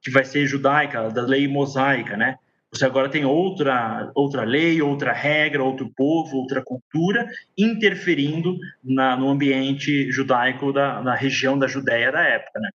que 0.02 0.10
vai 0.10 0.24
ser 0.24 0.46
judaica, 0.46 1.08
da 1.08 1.22
lei 1.22 1.48
mosaica, 1.48 2.16
né? 2.16 2.36
Você 2.70 2.84
agora 2.84 3.08
tem 3.08 3.24
outra, 3.24 4.10
outra 4.16 4.42
lei, 4.42 4.82
outra 4.82 5.12
regra, 5.12 5.62
outro 5.62 5.88
povo, 5.96 6.38
outra 6.38 6.60
cultura 6.60 7.28
interferindo 7.56 8.58
na, 8.82 9.16
no 9.16 9.28
ambiente 9.28 10.10
judaico 10.10 10.72
da, 10.72 11.00
na 11.00 11.14
região 11.14 11.56
da 11.56 11.68
Judéia 11.68 12.10
da 12.10 12.22
época. 12.22 12.58
Né? 12.58 12.70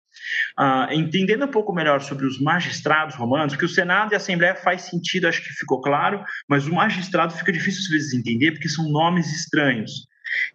Ah, 0.57 0.89
entendendo 0.93 1.45
um 1.45 1.51
pouco 1.51 1.73
melhor 1.73 2.01
sobre 2.01 2.27
os 2.27 2.41
magistrados 2.41 3.15
romanos, 3.15 3.57
que 3.57 3.65
o 3.65 3.69
Senado 3.69 4.13
e 4.13 4.15
a 4.15 4.19
Assembleia 4.19 4.55
faz 4.55 4.83
sentido, 4.83 5.29
acho 5.29 5.43
que 5.43 5.51
ficou 5.51 5.81
claro, 5.81 6.25
mas 6.49 6.67
o 6.67 6.75
magistrado 6.75 7.35
fica 7.35 7.53
difícil 7.53 7.83
às 7.83 7.89
vezes 7.89 8.15
entender 8.15 8.53
porque 8.53 8.69
são 8.69 8.89
nomes 8.91 9.33
estranhos. 9.33 10.07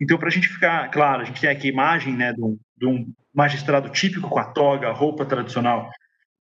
Então, 0.01 0.17
para 0.17 0.27
a 0.27 0.31
gente 0.31 0.47
ficar 0.47 0.89
claro, 0.89 1.21
a 1.21 1.25
gente 1.25 1.39
tem 1.39 1.49
aqui 1.49 1.67
a 1.67 1.71
imagem 1.71 2.15
né, 2.15 2.33
de, 2.33 2.41
um, 2.41 2.57
de 2.77 2.85
um 2.85 3.13
magistrado 3.33 3.89
típico 3.89 4.29
com 4.29 4.39
a 4.39 4.51
toga, 4.51 4.89
a 4.89 4.93
roupa 4.93 5.25
tradicional 5.25 5.89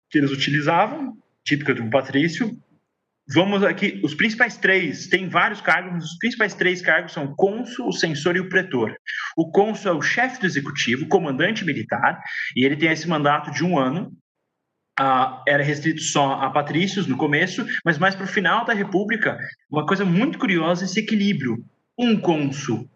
que 0.09 0.19
eles 0.19 0.31
utilizavam, 0.31 1.17
típica 1.45 1.75
de 1.75 1.83
um 1.83 1.91
patrício, 1.91 2.51
Vamos 3.29 3.65
aqui, 3.65 4.01
os 4.05 4.15
principais 4.15 4.57
três, 4.57 5.09
tem 5.09 5.29
vários 5.29 5.61
cargos, 5.61 5.93
mas 5.93 6.05
os 6.05 6.19
principais 6.19 6.55
três 6.55 6.81
cargos 6.81 7.13
são 7.13 7.35
cônsul, 7.35 7.89
o 7.89 7.93
censor 7.93 8.37
e 8.37 8.41
o 8.41 8.49
pretor. 8.49 8.97
O 9.37 9.51
cônsul 9.51 9.91
é 9.91 9.95
o 9.95 10.03
chefe 10.03 10.41
do 10.41 10.47
executivo, 10.47 11.09
comandante 11.09 11.65
militar, 11.65 12.23
e 12.55 12.65
ele 12.65 12.77
tem 12.77 12.89
esse 12.89 13.09
mandato 13.09 13.51
de 13.51 13.65
um 13.65 13.79
ano. 13.79 14.13
Ah, 14.99 15.43
era 15.47 15.63
restrito 15.63 16.01
só 16.01 16.35
a 16.35 16.51
patrícios 16.51 17.07
no 17.09 17.17
começo, 17.17 17.67
mas 17.85 17.99
mais 17.99 18.15
para 18.15 18.25
o 18.25 18.29
final 18.29 18.65
da 18.65 18.73
República, 18.73 19.39
uma 19.69 19.85
coisa 19.85 20.05
muito 20.05 20.39
curiosa 20.39 20.85
esse 20.85 21.01
equilíbrio. 21.01 21.65
Um 21.99 22.19
cônsul 22.19 22.89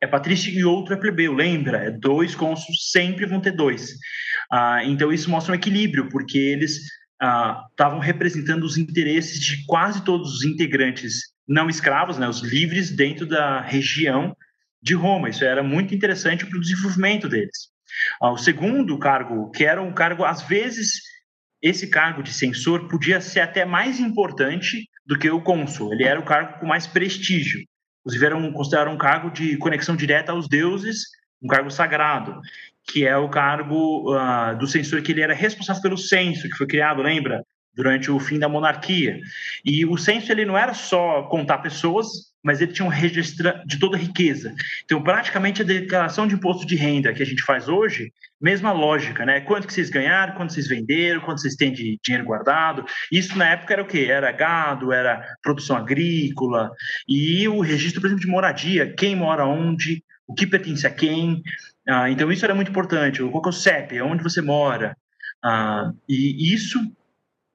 é 0.00 0.06
patrício 0.06 0.52
e 0.52 0.64
outro 0.64 0.94
é 0.94 0.96
plebeu, 0.96 1.34
lembra? 1.34 1.78
É 1.78 1.90
dois 1.90 2.34
cônsuls, 2.34 2.90
sempre 2.90 3.26
vão 3.26 3.40
ter 3.40 3.52
dois. 3.52 3.94
Ah, 4.50 4.84
então 4.84 5.12
isso 5.12 5.28
mostra 5.28 5.52
um 5.52 5.56
equilíbrio, 5.56 6.08
porque 6.08 6.38
eles 6.38 6.80
estavam 7.70 7.98
uh, 7.98 8.02
representando 8.02 8.64
os 8.64 8.76
interesses 8.76 9.40
de 9.40 9.64
quase 9.66 10.04
todos 10.04 10.34
os 10.34 10.44
integrantes 10.44 11.32
não 11.46 11.68
escravos, 11.68 12.18
né, 12.18 12.28
os 12.28 12.40
livres 12.40 12.90
dentro 12.90 13.26
da 13.26 13.60
região 13.60 14.36
de 14.82 14.94
Roma. 14.94 15.28
Isso 15.28 15.44
era 15.44 15.62
muito 15.62 15.94
interessante 15.94 16.44
para 16.44 16.58
o 16.58 16.60
desenvolvimento 16.60 17.28
deles. 17.28 17.70
Uh, 18.20 18.30
o 18.30 18.38
segundo 18.38 18.98
cargo, 18.98 19.50
que 19.50 19.64
era 19.64 19.80
um 19.80 19.92
cargo, 19.92 20.24
às 20.24 20.42
vezes, 20.42 21.00
esse 21.60 21.86
cargo 21.88 22.22
de 22.22 22.32
censor 22.32 22.88
podia 22.88 23.20
ser 23.20 23.40
até 23.40 23.64
mais 23.64 24.00
importante 24.00 24.88
do 25.06 25.18
que 25.18 25.30
o 25.30 25.42
cônsul. 25.42 25.92
Ele 25.92 26.04
era 26.04 26.18
o 26.18 26.24
cargo 26.24 26.58
com 26.58 26.66
mais 26.66 26.86
prestígio. 26.86 27.60
Inclusive, 28.00 28.26
era 28.26 28.36
um, 28.36 28.52
considerado 28.52 28.88
um 28.88 28.98
cargo 28.98 29.30
de 29.30 29.56
conexão 29.58 29.94
direta 29.94 30.32
aos 30.32 30.48
deuses, 30.48 31.04
um 31.40 31.46
cargo 31.46 31.70
sagrado 31.70 32.40
que 32.86 33.06
é 33.06 33.16
o 33.16 33.28
cargo 33.28 34.12
uh, 34.14 34.56
do 34.58 34.66
censor, 34.66 35.02
que 35.02 35.12
ele 35.12 35.22
era 35.22 35.34
responsável 35.34 35.82
pelo 35.82 35.98
censo, 35.98 36.48
que 36.48 36.56
foi 36.56 36.66
criado, 36.66 37.02
lembra? 37.02 37.44
Durante 37.74 38.10
o 38.10 38.20
fim 38.20 38.38
da 38.38 38.48
monarquia. 38.48 39.18
E 39.64 39.86
o 39.86 39.96
censo 39.96 40.30
ele 40.30 40.44
não 40.44 40.58
era 40.58 40.74
só 40.74 41.22
contar 41.22 41.58
pessoas, 41.58 42.32
mas 42.42 42.60
ele 42.60 42.72
tinha 42.72 42.84
um 42.84 42.90
registro 42.90 43.50
de 43.64 43.78
toda 43.78 43.96
a 43.96 44.00
riqueza. 44.00 44.54
Então, 44.84 45.02
praticamente 45.02 45.62
a 45.62 45.64
declaração 45.64 46.26
de 46.26 46.34
imposto 46.34 46.66
de 46.66 46.74
renda 46.74 47.14
que 47.14 47.22
a 47.22 47.26
gente 47.26 47.42
faz 47.42 47.68
hoje, 47.68 48.12
mesma 48.40 48.72
lógica, 48.72 49.24
né? 49.24 49.40
Quanto 49.40 49.66
que 49.66 49.72
vocês 49.72 49.88
ganharam, 49.88 50.34
quanto 50.34 50.52
vocês 50.52 50.66
venderam, 50.66 51.20
quanto 51.20 51.40
vocês 51.40 51.54
têm 51.54 51.72
de 51.72 51.98
dinheiro 52.04 52.26
guardado. 52.26 52.84
Isso 53.10 53.38
na 53.38 53.48
época 53.50 53.74
era 53.74 53.82
o 53.82 53.86
quê? 53.86 54.06
Era 54.10 54.32
gado, 54.32 54.92
era 54.92 55.24
produção 55.40 55.76
agrícola 55.76 56.72
e 57.08 57.46
o 57.46 57.60
registro, 57.60 58.00
por 58.00 58.08
exemplo, 58.08 58.24
de 58.24 58.30
moradia, 58.30 58.92
quem 58.92 59.14
mora 59.14 59.46
onde, 59.46 60.02
o 60.26 60.34
que 60.34 60.46
pertence 60.46 60.86
a 60.86 60.90
quem. 60.90 61.40
Ah, 61.88 62.10
então, 62.10 62.30
isso 62.30 62.44
era 62.44 62.54
muito 62.54 62.70
importante. 62.70 63.22
Qual 63.22 63.42
é 63.44 63.48
o 63.48 63.52
CEP? 63.52 64.00
Onde 64.00 64.22
você 64.22 64.40
mora? 64.40 64.96
Ah, 65.44 65.92
e 66.08 66.52
isso 66.52 66.78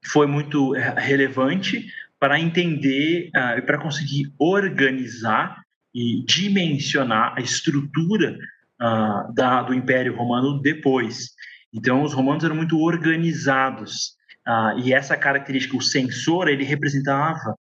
foi 0.05 0.27
muito 0.27 0.73
relevante 0.73 1.87
para 2.19 2.39
entender 2.39 3.29
e 3.33 3.37
ah, 3.37 3.61
para 3.61 3.77
conseguir 3.77 4.33
organizar 4.37 5.61
e 5.93 6.23
dimensionar 6.25 7.33
a 7.37 7.41
estrutura 7.41 8.37
ah, 8.79 9.27
da, 9.33 9.63
do 9.63 9.73
Império 9.73 10.15
Romano 10.15 10.61
depois. 10.61 11.31
Então, 11.73 12.03
os 12.03 12.13
romanos 12.13 12.43
eram 12.43 12.55
muito 12.55 12.79
organizados. 12.79 14.17
Ah, 14.45 14.75
e 14.77 14.93
essa 14.93 15.15
característica, 15.15 15.77
o 15.77 15.81
censor, 15.81 16.49
ele 16.49 16.63
representava, 16.63 17.55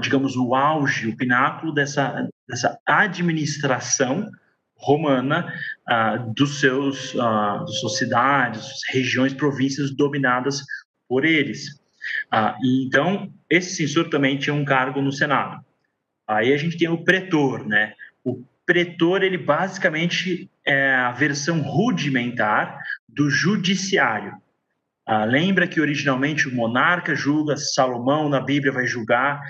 digamos, 0.00 0.34
o 0.36 0.54
auge, 0.54 1.08
o 1.08 1.16
pináculo 1.16 1.72
dessa, 1.72 2.26
dessa 2.48 2.78
administração 2.86 4.30
romana 4.78 5.52
uh, 5.88 6.32
dos 6.32 6.60
seus 6.60 7.14
uh, 7.14 7.66
suas 7.66 7.96
cidades, 7.96 8.80
regiões, 8.90 9.34
províncias 9.34 9.90
dominadas 9.90 10.62
por 11.08 11.24
eles. 11.24 11.80
Uh, 12.32 12.54
então, 12.86 13.32
esse 13.50 13.74
censor 13.74 14.08
também 14.08 14.38
tinha 14.38 14.54
um 14.54 14.64
cargo 14.64 15.02
no 15.02 15.12
Senado. 15.12 15.60
Aí 16.26 16.52
a 16.52 16.56
gente 16.56 16.78
tem 16.78 16.88
o 16.88 17.04
pretor, 17.04 17.66
né? 17.66 17.94
O 18.22 18.44
pretor, 18.64 19.22
ele 19.22 19.38
basicamente 19.38 20.48
é 20.64 20.94
a 20.94 21.10
versão 21.10 21.60
rudimentar 21.62 22.78
do 23.08 23.28
judiciário. 23.28 24.34
Lembra 25.26 25.66
que 25.66 25.80
originalmente 25.80 26.46
o 26.46 26.54
monarca 26.54 27.14
julga, 27.14 27.56
Salomão 27.56 28.28
na 28.28 28.40
Bíblia 28.40 28.70
vai 28.70 28.86
julgar, 28.86 29.40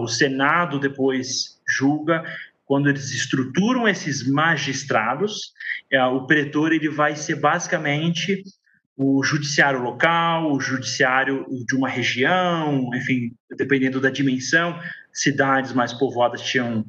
o 0.00 0.08
Senado 0.08 0.80
depois 0.80 1.60
julga. 1.68 2.24
Quando 2.72 2.88
eles 2.88 3.10
estruturam 3.10 3.86
esses 3.86 4.26
magistrados, 4.26 5.52
ah, 5.92 6.08
o 6.08 6.26
pretor 6.26 6.72
ele 6.72 6.88
vai 6.88 7.14
ser 7.14 7.34
basicamente 7.34 8.42
o 8.96 9.22
judiciário 9.22 9.82
local, 9.82 10.50
o 10.50 10.58
judiciário 10.58 11.44
de 11.68 11.76
uma 11.76 11.86
região, 11.86 12.88
enfim, 12.94 13.34
dependendo 13.58 14.00
da 14.00 14.08
dimensão, 14.08 14.80
cidades 15.12 15.74
mais 15.74 15.92
povoadas 15.92 16.40
tinham 16.40 16.82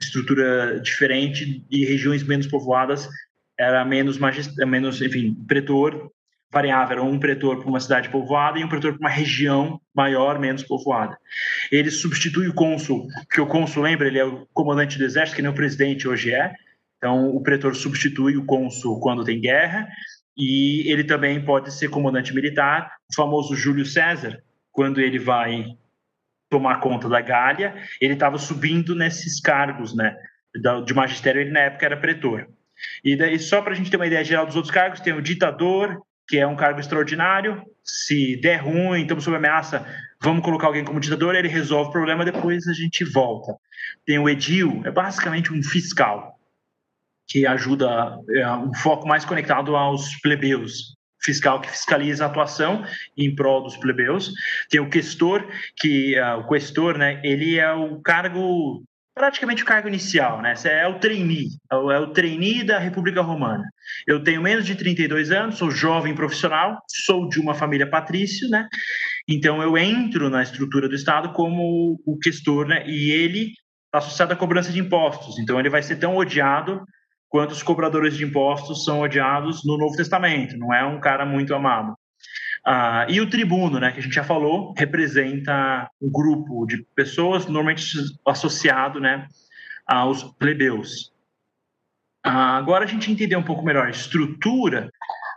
estrutura 0.00 0.78
diferente 0.78 1.66
e 1.68 1.84
regiões 1.84 2.22
menos 2.22 2.46
povoadas 2.46 3.08
era 3.58 3.84
menos 3.84 4.20
menos, 4.64 5.02
enfim, 5.02 5.34
pretor 5.48 6.12
variável, 6.54 6.98
era 6.98 7.02
um 7.02 7.18
pretor 7.18 7.58
para 7.58 7.68
uma 7.68 7.80
cidade 7.80 8.08
povoada 8.08 8.58
e 8.58 8.64
um 8.64 8.68
pretor 8.68 8.92
para 8.92 9.00
uma 9.00 9.10
região 9.10 9.80
maior, 9.94 10.38
menos 10.38 10.62
povoada. 10.62 11.18
Ele 11.70 11.90
substitui 11.90 12.48
o 12.48 12.54
cônsul, 12.54 13.08
que 13.30 13.40
o 13.40 13.46
cônsul, 13.46 13.82
lembra, 13.82 14.06
ele 14.06 14.18
é 14.18 14.24
o 14.24 14.46
comandante 14.54 14.96
do 14.96 15.04
exército, 15.04 15.36
que 15.36 15.42
nem 15.42 15.50
o 15.50 15.54
presidente 15.54 16.08
hoje 16.08 16.32
é. 16.32 16.54
Então, 16.96 17.28
o 17.28 17.42
pretor 17.42 17.74
substitui 17.74 18.36
o 18.36 18.46
cônsul 18.46 19.00
quando 19.00 19.24
tem 19.24 19.40
guerra, 19.40 19.86
e 20.36 20.90
ele 20.90 21.04
também 21.04 21.44
pode 21.44 21.72
ser 21.72 21.88
comandante 21.88 22.34
militar. 22.34 22.92
O 23.10 23.14
famoso 23.14 23.54
Júlio 23.54 23.84
César, 23.84 24.42
quando 24.72 25.00
ele 25.00 25.18
vai 25.18 25.76
tomar 26.48 26.80
conta 26.80 27.08
da 27.08 27.20
Gália, 27.20 27.74
ele 28.00 28.14
estava 28.14 28.38
subindo 28.38 28.94
nesses 28.94 29.40
cargos, 29.40 29.94
né? 29.94 30.16
De 30.86 30.94
magistério, 30.94 31.40
ele 31.40 31.50
na 31.50 31.60
época 31.60 31.84
era 31.84 31.96
pretor. 31.96 32.48
E 33.02 33.16
daí, 33.16 33.38
só 33.38 33.60
para 33.60 33.72
a 33.72 33.76
gente 33.76 33.90
ter 33.90 33.96
uma 33.96 34.06
ideia 34.06 34.24
geral 34.24 34.46
dos 34.46 34.56
outros 34.56 34.72
cargos, 34.72 35.00
tem 35.00 35.12
o 35.12 35.22
ditador, 35.22 36.00
que 36.28 36.38
é 36.38 36.46
um 36.46 36.56
cargo 36.56 36.80
extraordinário. 36.80 37.62
Se 37.82 38.36
der 38.40 38.62
ruim, 38.62 39.02
estamos 39.02 39.24
sob 39.24 39.36
ameaça, 39.36 39.86
vamos 40.22 40.44
colocar 40.44 40.66
alguém 40.66 40.84
como 40.84 41.00
ditador, 41.00 41.34
ele 41.34 41.48
resolve 41.48 41.90
o 41.90 41.92
problema, 41.92 42.24
depois 42.24 42.66
a 42.66 42.72
gente 42.72 43.04
volta. 43.04 43.54
Tem 44.06 44.18
o 44.18 44.28
edil, 44.28 44.82
é 44.84 44.90
basicamente 44.90 45.52
um 45.52 45.62
fiscal, 45.62 46.38
que 47.26 47.46
ajuda, 47.46 48.18
é 48.30 48.50
um 48.52 48.74
foco 48.74 49.06
mais 49.06 49.24
conectado 49.24 49.76
aos 49.76 50.16
plebeus. 50.20 50.94
Fiscal 51.22 51.60
que 51.60 51.70
fiscaliza 51.70 52.24
a 52.24 52.28
atuação 52.28 52.84
em 53.16 53.34
prol 53.34 53.62
dos 53.62 53.76
plebeus. 53.78 54.30
Tem 54.68 54.80
o 54.80 54.90
questor, 54.90 55.46
que 55.76 56.18
uh, 56.20 56.40
o 56.40 56.48
questor, 56.48 56.98
né, 56.98 57.20
ele 57.24 57.58
é 57.58 57.72
o 57.72 58.00
cargo 58.02 58.84
praticamente 59.14 59.62
o 59.62 59.66
cargo 59.66 59.88
inicial, 59.88 60.42
né? 60.42 60.54
É 60.64 60.88
o 60.88 60.98
trainee, 60.98 61.48
é 61.70 61.74
é 61.74 61.98
o 62.00 62.08
trainee 62.08 62.64
da 62.64 62.78
República 62.78 63.22
Romana. 63.22 63.64
Eu 64.06 64.22
tenho 64.22 64.42
menos 64.42 64.66
de 64.66 64.74
32 64.74 65.30
anos, 65.30 65.58
sou 65.58 65.70
jovem 65.70 66.14
profissional, 66.14 66.78
sou 66.88 67.28
de 67.28 67.40
uma 67.40 67.54
família 67.54 67.88
patrício, 67.88 68.48
né? 68.48 68.66
Então 69.28 69.62
eu 69.62 69.78
entro 69.78 70.28
na 70.28 70.42
estrutura 70.42 70.88
do 70.88 70.94
Estado 70.94 71.32
como 71.32 72.00
o 72.04 72.18
questor, 72.18 72.66
né? 72.66 72.84
E 72.86 73.10
ele 73.10 73.52
está 73.86 73.98
associado 73.98 74.32
à 74.32 74.36
cobrança 74.36 74.72
de 74.72 74.80
impostos. 74.80 75.38
Então 75.38 75.58
ele 75.60 75.70
vai 75.70 75.82
ser 75.82 75.96
tão 75.96 76.16
odiado 76.16 76.82
quanto 77.28 77.52
os 77.52 77.62
cobradores 77.62 78.16
de 78.16 78.24
impostos 78.24 78.84
são 78.84 79.00
odiados 79.00 79.64
no 79.64 79.78
Novo 79.78 79.96
Testamento. 79.96 80.56
Não 80.58 80.74
é 80.74 80.84
um 80.84 81.00
cara 81.00 81.24
muito 81.24 81.54
amado. 81.54 81.94
Ah, 82.66 83.06
e 83.08 83.20
o 83.20 83.28
tribuno, 83.28 83.78
né, 83.78 83.92
que 83.92 83.98
a 83.98 84.02
gente 84.02 84.14
já 84.14 84.24
falou, 84.24 84.72
representa 84.76 85.90
um 86.00 86.10
grupo 86.10 86.64
de 86.66 86.82
pessoas 86.94 87.46
normalmente 87.46 87.84
associado 88.26 88.98
né, 88.98 89.28
aos 89.86 90.22
plebeus. 90.22 91.12
Ah, 92.24 92.56
agora 92.56 92.84
a 92.84 92.88
gente 92.88 93.12
entender 93.12 93.36
um 93.36 93.42
pouco 93.42 93.62
melhor 93.62 93.86
a 93.86 93.90
estrutura 93.90 94.90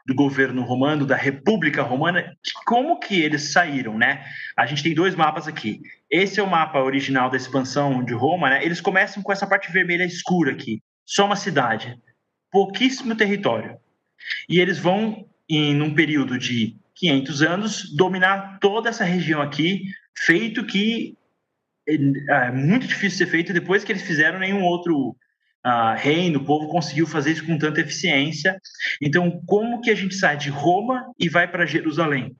do 0.05 0.15
governo 0.15 0.63
romano, 0.63 1.05
da 1.05 1.17
República 1.17 1.83
Romana, 1.83 2.33
como 2.65 2.97
que 2.97 3.21
eles 3.21 3.51
saíram, 3.51 3.97
né? 3.97 4.23
A 4.55 4.65
gente 4.65 4.81
tem 4.81 4.93
dois 4.93 5.13
mapas 5.13 5.49
aqui. 5.49 5.81
Esse 6.09 6.39
é 6.39 6.43
o 6.43 6.49
mapa 6.49 6.79
original 6.79 7.29
da 7.29 7.35
expansão 7.35 8.01
de 8.01 8.13
Roma, 8.13 8.49
né? 8.49 8.63
Eles 8.63 8.79
começam 8.79 9.21
com 9.21 9.33
essa 9.33 9.45
parte 9.45 9.69
vermelha 9.69 10.05
escura 10.05 10.53
aqui, 10.53 10.81
só 11.05 11.25
uma 11.25 11.35
cidade, 11.35 11.99
pouquíssimo 12.49 13.17
território. 13.17 13.77
E 14.47 14.61
eles 14.61 14.79
vão 14.79 15.27
em 15.49 15.81
um 15.81 15.93
período 15.93 16.39
de 16.39 16.77
500 16.97 17.41
anos, 17.41 17.95
dominar 17.95 18.57
toda 18.59 18.89
essa 18.89 19.03
região 19.03 19.41
aqui, 19.41 19.83
feito 20.17 20.65
que 20.65 21.15
é, 21.87 21.95
é 22.47 22.51
muito 22.51 22.87
difícil 22.87 23.19
ser 23.19 23.27
feito 23.27 23.53
depois 23.53 23.83
que 23.83 23.91
eles 23.91 24.01
fizeram 24.01 24.39
nenhum 24.39 24.63
outro 24.63 25.15
uh, 25.65 25.95
reino, 25.95 26.39
o 26.39 26.45
povo 26.45 26.67
conseguiu 26.67 27.07
fazer 27.07 27.31
isso 27.31 27.45
com 27.45 27.57
tanta 27.57 27.81
eficiência. 27.81 28.59
Então, 29.01 29.41
como 29.45 29.81
que 29.81 29.91
a 29.91 29.95
gente 29.95 30.15
sai 30.15 30.35
de 30.37 30.49
Roma 30.49 31.05
e 31.19 31.29
vai 31.29 31.47
para 31.47 31.65
Jerusalém? 31.65 32.35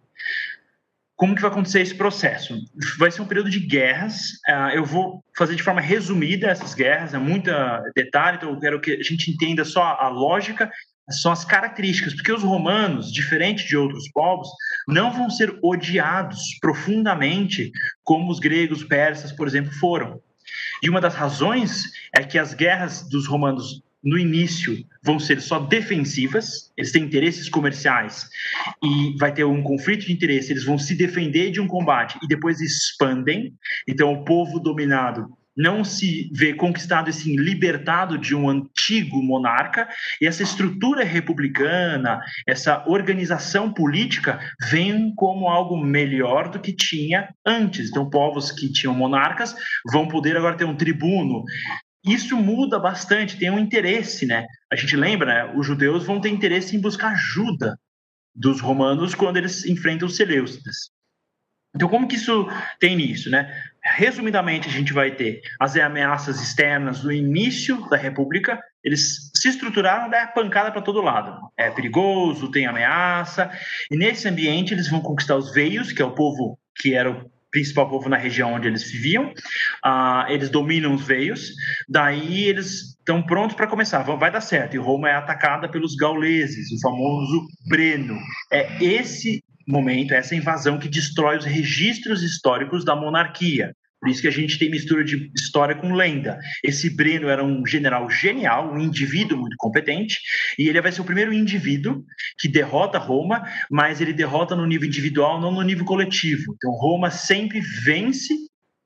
Como 1.15 1.35
que 1.35 1.41
vai 1.41 1.49
acontecer 1.49 1.81
esse 1.81 1.95
processo? 1.95 2.55
Vai 2.99 3.09
ser 3.09 3.23
um 3.23 3.27
período 3.27 3.49
de 3.49 3.59
guerras. 3.59 4.33
Uh, 4.47 4.69
eu 4.73 4.85
vou 4.85 5.23
fazer 5.35 5.55
de 5.55 5.63
forma 5.63 5.81
resumida 5.81 6.47
essas 6.47 6.73
guerras, 6.73 7.13
é 7.13 7.17
muita 7.17 7.83
detalhe, 7.95 8.37
então 8.37 8.49
eu 8.49 8.59
quero 8.59 8.81
que 8.81 8.91
a 8.91 9.03
gente 9.03 9.31
entenda 9.31 9.63
só 9.63 9.83
a 9.83 10.09
lógica 10.09 10.71
são 11.09 11.31
as 11.31 11.45
características, 11.45 12.13
porque 12.13 12.31
os 12.31 12.43
romanos, 12.43 13.11
diferente 13.11 13.65
de 13.65 13.77
outros 13.77 14.09
povos, 14.11 14.49
não 14.87 15.11
vão 15.11 15.29
ser 15.29 15.57
odiados 15.61 16.57
profundamente 16.59 17.71
como 18.03 18.31
os 18.31 18.39
gregos, 18.39 18.83
persas, 18.83 19.31
por 19.31 19.47
exemplo, 19.47 19.71
foram. 19.73 20.21
E 20.81 20.89
uma 20.89 21.01
das 21.01 21.15
razões 21.15 21.91
é 22.15 22.23
que 22.23 22.37
as 22.37 22.53
guerras 22.53 23.07
dos 23.09 23.27
romanos 23.27 23.81
no 24.03 24.17
início 24.17 24.85
vão 25.03 25.19
ser 25.19 25.41
só 25.41 25.59
defensivas, 25.59 26.71
eles 26.77 26.91
têm 26.91 27.03
interesses 27.03 27.49
comerciais 27.49 28.29
e 28.83 29.15
vai 29.17 29.33
ter 29.33 29.43
um 29.43 29.63
conflito 29.63 30.05
de 30.05 30.13
interesse, 30.13 30.51
eles 30.51 30.63
vão 30.63 30.77
se 30.77 30.95
defender 30.95 31.51
de 31.51 31.59
um 31.59 31.67
combate 31.67 32.17
e 32.23 32.27
depois 32.27 32.61
expandem. 32.61 33.53
Então 33.87 34.13
o 34.13 34.23
povo 34.23 34.59
dominado 34.59 35.27
não 35.57 35.83
se 35.83 36.29
vê 36.31 36.53
conquistado 36.53 37.09
e 37.09 37.13
sim 37.13 37.35
libertado 37.35 38.17
de 38.17 38.35
um 38.35 38.47
antigo 38.47 39.21
monarca, 39.23 39.89
e 40.21 40.27
essa 40.27 40.43
estrutura 40.43 41.03
republicana, 41.03 42.21
essa 42.47 42.87
organização 42.87 43.73
política 43.73 44.39
vem 44.69 45.13
como 45.15 45.47
algo 45.47 45.75
melhor 45.75 46.49
do 46.49 46.59
que 46.59 46.71
tinha 46.71 47.33
antes. 47.45 47.89
Então, 47.89 48.09
povos 48.09 48.51
que 48.51 48.71
tinham 48.71 48.93
monarcas 48.93 49.55
vão 49.91 50.07
poder 50.07 50.37
agora 50.37 50.55
ter 50.55 50.65
um 50.65 50.77
tribuno. 50.77 51.43
Isso 52.05 52.37
muda 52.37 52.79
bastante, 52.79 53.37
tem 53.37 53.49
um 53.49 53.59
interesse, 53.59 54.25
né? 54.25 54.45
A 54.71 54.75
gente 54.75 54.95
lembra, 54.95 55.47
né? 55.47 55.53
os 55.55 55.65
judeus 55.65 56.05
vão 56.05 56.21
ter 56.21 56.29
interesse 56.29 56.75
em 56.75 56.79
buscar 56.79 57.11
ajuda 57.13 57.77
dos 58.33 58.61
romanos 58.61 59.15
quando 59.15 59.37
eles 59.37 59.65
enfrentam 59.65 60.07
os 60.07 60.15
Seleucidas. 60.15 60.91
Então, 61.75 61.89
como 61.89 62.07
que 62.07 62.15
isso 62.15 62.47
tem 62.79 62.95
nisso, 62.95 63.29
né? 63.29 63.53
Resumidamente, 63.95 64.67
a 64.67 64.71
gente 64.71 64.91
vai 64.91 65.11
ter 65.11 65.41
as 65.59 65.75
ameaças 65.77 66.41
externas 66.41 67.03
no 67.03 67.11
início 67.11 67.87
da 67.89 67.97
República, 67.97 68.59
eles 68.83 69.31
se 69.33 69.47
estruturaram 69.49 70.09
da 70.09 70.27
pancada 70.27 70.71
para 70.71 70.81
todo 70.81 71.01
lado. 71.01 71.39
É 71.57 71.71
perigoso, 71.71 72.51
tem 72.51 72.65
ameaça, 72.65 73.49
e 73.89 73.97
nesse 73.97 74.27
ambiente 74.27 74.73
eles 74.73 74.89
vão 74.89 75.01
conquistar 75.01 75.35
os 75.35 75.53
veios, 75.53 75.91
que 75.91 76.01
é 76.01 76.05
o 76.05 76.11
povo 76.11 76.59
que 76.75 76.93
era 76.93 77.09
o 77.09 77.31
principal 77.51 77.89
povo 77.89 78.09
na 78.09 78.17
região 78.17 78.53
onde 78.53 78.67
eles 78.67 78.91
viviam. 78.91 79.33
Uh, 79.85 80.29
eles 80.29 80.49
dominam 80.49 80.93
os 80.93 81.05
veios, 81.05 81.53
daí 81.87 82.43
eles 82.45 82.97
estão 82.99 83.23
prontos 83.23 83.55
para 83.55 83.67
começar. 83.67 84.03
Vai 84.03 84.31
dar 84.31 84.41
certo. 84.41 84.75
E 84.75 84.79
Roma 84.79 85.09
é 85.09 85.13
atacada 85.13 85.69
pelos 85.69 85.95
gauleses, 85.95 86.71
o 86.71 86.79
famoso 86.81 87.47
Breno. 87.67 88.17
É 88.51 88.83
esse 88.83 89.43
momento, 89.67 90.13
essa 90.13 90.35
invasão 90.35 90.79
que 90.79 90.87
destrói 90.87 91.37
os 91.37 91.45
registros 91.45 92.23
históricos 92.23 92.85
da 92.85 92.95
monarquia. 92.95 93.75
Por 93.99 94.09
isso 94.09 94.21
que 94.21 94.27
a 94.27 94.31
gente 94.31 94.59
tem 94.59 94.69
mistura 94.69 95.03
de 95.03 95.31
história 95.35 95.75
com 95.75 95.93
lenda. 95.93 96.39
Esse 96.63 96.95
Breno 96.95 97.29
era 97.29 97.43
um 97.43 97.65
general 97.65 98.09
genial, 98.09 98.71
um 98.71 98.79
indivíduo 98.79 99.37
muito 99.37 99.55
competente, 99.57 100.19
e 100.57 100.69
ele 100.69 100.79
vai 100.79 100.91
ser 100.91 101.01
o 101.01 101.05
primeiro 101.05 101.33
indivíduo 101.33 102.03
que 102.39 102.47
derrota 102.47 102.99
Roma, 102.99 103.43
mas 103.71 103.99
ele 103.99 104.13
derrota 104.13 104.55
no 104.55 104.67
nível 104.67 104.87
individual, 104.87 105.41
não 105.41 105.51
no 105.51 105.63
nível 105.63 105.83
coletivo. 105.83 106.53
Então, 106.55 106.71
Roma 106.71 107.09
sempre 107.09 107.59
vence 107.59 108.33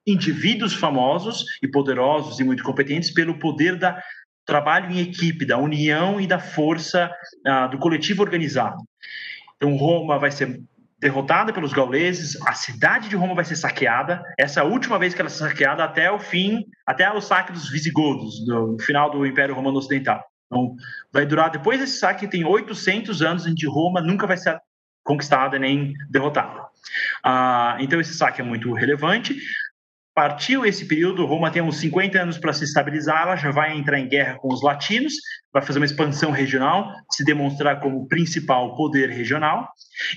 indivíduos 0.08 0.74
famosos 0.74 1.44
e 1.62 1.68
poderosos 1.68 2.40
e 2.40 2.44
muito 2.44 2.64
competentes 2.64 3.12
pelo 3.12 3.38
poder 3.38 3.76
da 3.78 4.02
trabalho 4.46 4.92
em 4.92 5.00
equipe, 5.00 5.46
da 5.46 5.58
união 5.58 6.20
e 6.20 6.26
da 6.26 6.40
força 6.40 7.12
uh, 7.48 7.70
do 7.70 7.78
coletivo 7.78 8.24
organizado. 8.24 8.78
Então, 9.56 9.76
Roma 9.76 10.18
vai 10.18 10.32
ser 10.32 10.60
derrotada 11.02 11.52
pelos 11.52 11.74
gauleses, 11.74 12.38
a 12.46 12.54
cidade 12.54 13.10
de 13.10 13.16
Roma 13.16 13.34
vai 13.34 13.44
ser 13.44 13.56
saqueada. 13.56 14.24
Essa 14.38 14.64
última 14.64 15.00
vez 15.00 15.16
que 15.16 15.20
ela 15.20 15.30
é 15.30 15.34
saqueada 15.34 15.84
até 15.84 16.12
o 16.12 16.20
fim, 16.20 16.64
até 16.86 17.12
o 17.12 17.20
saque 17.20 17.52
dos 17.52 17.70
visigodos, 17.70 18.46
no 18.48 18.78
final 18.80 19.10
do 19.10 19.26
Império 19.26 19.56
Romano 19.56 19.80
Ocidental. 19.80 20.24
Então, 20.46 20.76
vai 21.12 21.26
durar, 21.26 21.50
depois 21.50 21.80
desse 21.80 21.98
saque, 21.98 22.28
tem 22.28 22.46
800 22.46 23.22
anos 23.24 23.48
em 23.48 23.56
que 23.56 23.66
Roma 23.66 24.00
nunca 24.00 24.28
vai 24.28 24.38
ser 24.38 24.60
conquistada 25.04 25.58
nem 25.58 25.94
derrotada. 26.08 26.62
Ah, 27.24 27.78
então, 27.80 28.00
esse 28.00 28.14
saque 28.14 28.40
é 28.40 28.44
muito 28.44 28.72
relevante. 28.72 29.36
Partiu 30.14 30.66
esse 30.66 30.86
período, 30.86 31.26
Roma 31.26 31.50
tem 31.50 31.62
uns 31.62 31.78
50 31.78 32.22
anos 32.22 32.38
para 32.38 32.52
se 32.52 32.66
estabilizar, 32.66 33.22
ela 33.22 33.36
já 33.38 33.50
vai 33.50 33.78
entrar 33.78 33.98
em 33.98 34.10
guerra 34.10 34.38
com 34.40 34.54
os 34.54 34.62
latinos, 34.62 35.14
vai 35.54 35.64
fazer 35.64 35.80
uma 35.80 35.86
expansão 35.86 36.32
regional, 36.32 36.94
se 37.12 37.24
demonstrar 37.24 37.80
como 37.80 38.08
principal 38.10 38.76
poder 38.76 39.10
regional, 39.10 39.70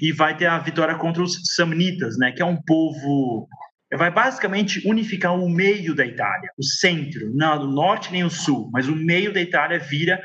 e 0.03 0.11
vai 0.11 0.37
ter 0.37 0.47
a 0.47 0.59
vitória 0.59 0.97
contra 0.97 1.23
os 1.23 1.39
samnitas, 1.55 2.19
né, 2.19 2.33
que 2.33 2.43
é 2.43 2.45
um 2.45 2.61
povo 2.61 3.47
vai 3.97 4.11
basicamente 4.11 4.87
unificar 4.89 5.35
o 5.35 5.49
meio 5.49 5.95
da 5.95 6.05
Itália, 6.05 6.51
o 6.59 6.65
centro, 6.65 7.33
não 7.35 7.63
o 7.63 7.67
norte 7.67 8.11
nem 8.11 8.25
o 8.25 8.31
sul, 8.31 8.69
mas 8.73 8.89
o 8.89 8.97
meio 8.97 9.33
da 9.33 9.41
Itália 9.41 9.79
vira 9.79 10.21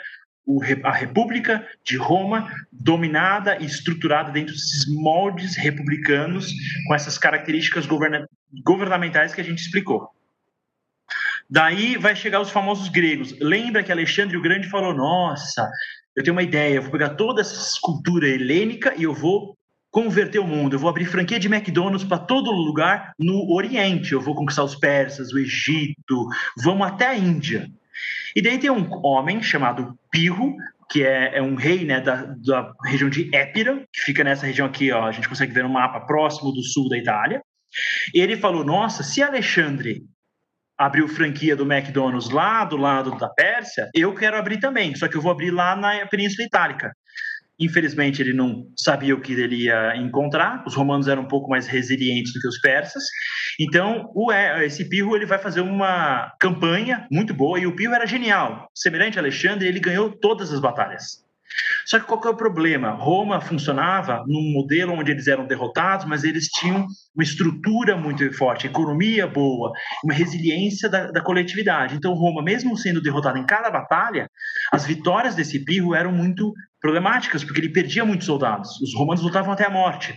a 0.83 0.91
República 0.91 1.67
de 1.83 1.95
Roma, 1.95 2.51
dominada 2.71 3.57
e 3.59 3.65
estruturada 3.65 4.31
dentro 4.31 4.53
desses 4.53 4.85
moldes 4.87 5.55
republicanos, 5.55 6.51
com 6.87 6.95
essas 6.95 7.17
características 7.17 7.87
governamentais 8.65 9.33
que 9.33 9.41
a 9.41 9.43
gente 9.43 9.59
explicou. 9.59 10.09
Daí 11.49 11.97
vai 11.97 12.15
chegar 12.15 12.41
os 12.41 12.51
famosos 12.51 12.89
gregos. 12.89 13.35
Lembra 13.39 13.83
que 13.83 13.91
Alexandre 13.91 14.37
o 14.37 14.41
Grande 14.41 14.69
falou: 14.69 14.93
Nossa, 14.93 15.69
eu 16.15 16.23
tenho 16.23 16.35
uma 16.35 16.43
ideia, 16.43 16.75
eu 16.75 16.81
vou 16.81 16.91
pegar 16.91 17.09
toda 17.09 17.41
essa 17.41 17.79
cultura 17.81 18.27
helênica 18.27 18.93
e 18.95 19.03
eu 19.03 19.13
vou 19.13 19.57
converter 19.91 20.39
o 20.39 20.47
mundo. 20.47 20.75
Eu 20.75 20.79
vou 20.79 20.89
abrir 20.89 21.05
franquia 21.05 21.39
de 21.39 21.47
McDonald's 21.47 22.07
para 22.07 22.19
todo 22.19 22.51
lugar 22.51 23.13
no 23.17 23.51
Oriente. 23.51 24.13
Eu 24.13 24.21
vou 24.21 24.35
conquistar 24.35 24.63
os 24.63 24.75
persas, 24.75 25.33
o 25.33 25.39
Egito, 25.39 26.27
vamos 26.63 26.87
até 26.87 27.07
a 27.07 27.15
Índia. 27.15 27.67
E 28.35 28.41
daí 28.41 28.57
tem 28.57 28.69
um 28.69 28.89
homem 29.05 29.41
chamado 29.41 29.97
Pirro, 30.11 30.55
que 30.89 31.03
é, 31.03 31.37
é 31.37 31.41
um 31.41 31.55
rei 31.55 31.85
né, 31.85 32.01
da, 32.01 32.25
da, 32.37 32.73
região 32.85 33.09
de 33.09 33.33
Épira, 33.33 33.85
que 33.93 34.01
fica 34.01 34.23
nessa 34.23 34.45
região 34.45 34.67
aqui, 34.67 34.91
ó, 34.91 35.05
a 35.05 35.11
gente 35.11 35.29
consegue 35.29 35.53
ver 35.53 35.63
no 35.63 35.69
mapa 35.69 36.01
próximo 36.01 36.51
do 36.51 36.63
sul 36.63 36.89
da 36.89 36.97
Itália. 36.97 37.41
E 38.13 38.19
ele 38.19 38.35
falou: 38.35 38.63
Nossa, 38.63 39.03
se 39.03 39.21
Alexandre 39.21 40.03
abriu 40.77 41.07
franquia 41.07 41.55
do 41.55 41.69
McDonald's 41.69 42.29
lá 42.29 42.63
do 42.63 42.77
lado 42.77 43.15
da 43.17 43.27
Pérsia, 43.27 43.89
eu 43.93 44.15
quero 44.15 44.37
abrir 44.37 44.59
também, 44.59 44.95
só 44.95 45.07
que 45.07 45.17
eu 45.17 45.21
vou 45.21 45.31
abrir 45.31 45.51
lá 45.51 45.75
na 45.75 46.05
Península 46.07 46.45
Itálica. 46.45 46.93
Infelizmente, 47.59 48.21
ele 48.21 48.33
não 48.33 48.67
sabia 48.77 49.13
o 49.13 49.21
que 49.21 49.33
ele 49.33 49.65
ia 49.65 49.95
encontrar. 49.97 50.63
Os 50.65 50.75
romanos 50.75 51.07
eram 51.07 51.23
um 51.23 51.27
pouco 51.27 51.49
mais 51.49 51.67
resilientes 51.67 52.33
do 52.33 52.39
que 52.39 52.47
os 52.47 52.59
persas. 52.59 53.03
Então, 53.59 54.09
o, 54.15 54.31
esse 54.31 54.87
Pirro 54.87 55.15
ele 55.15 55.25
vai 55.25 55.37
fazer 55.37 55.61
uma 55.61 56.31
campanha 56.39 57.05
muito 57.11 57.33
boa 57.33 57.59
e 57.59 57.67
o 57.67 57.75
Pirro 57.75 57.93
era 57.93 58.07
genial. 58.07 58.69
Semelhante 58.73 59.19
a 59.19 59.21
Alexandre, 59.21 59.67
ele 59.67 59.79
ganhou 59.79 60.11
todas 60.11 60.53
as 60.53 60.59
batalhas. 60.59 61.27
Só 61.85 61.99
que 61.99 62.05
qual 62.05 62.21
que 62.21 62.27
é 62.27 62.31
o 62.31 62.37
problema? 62.37 62.91
Roma 62.91 63.41
funcionava 63.41 64.23
num 64.27 64.53
modelo 64.53 64.93
onde 64.93 65.11
eles 65.11 65.27
eram 65.27 65.47
derrotados, 65.47 66.05
mas 66.05 66.23
eles 66.23 66.45
tinham 66.45 66.85
uma 67.15 67.23
estrutura 67.23 67.97
muito 67.97 68.31
forte, 68.33 68.67
economia 68.67 69.25
boa, 69.25 69.71
uma 70.03 70.13
resiliência 70.13 70.87
da, 70.87 71.11
da 71.11 71.21
coletividade. 71.21 71.95
Então, 71.95 72.13
Roma, 72.13 72.43
mesmo 72.43 72.77
sendo 72.77 73.01
derrotada 73.01 73.39
em 73.39 73.45
cada 73.45 73.69
batalha, 73.71 74.29
as 74.71 74.85
vitórias 74.85 75.35
desse 75.35 75.63
Pirro 75.65 75.95
eram 75.95 76.11
muito 76.11 76.53
problemáticas, 76.79 77.43
porque 77.43 77.59
ele 77.59 77.69
perdia 77.69 78.05
muitos 78.05 78.25
soldados. 78.25 78.79
Os 78.81 78.93
romanos 78.95 79.21
lutavam 79.21 79.51
até 79.51 79.65
a 79.65 79.69
morte. 79.69 80.15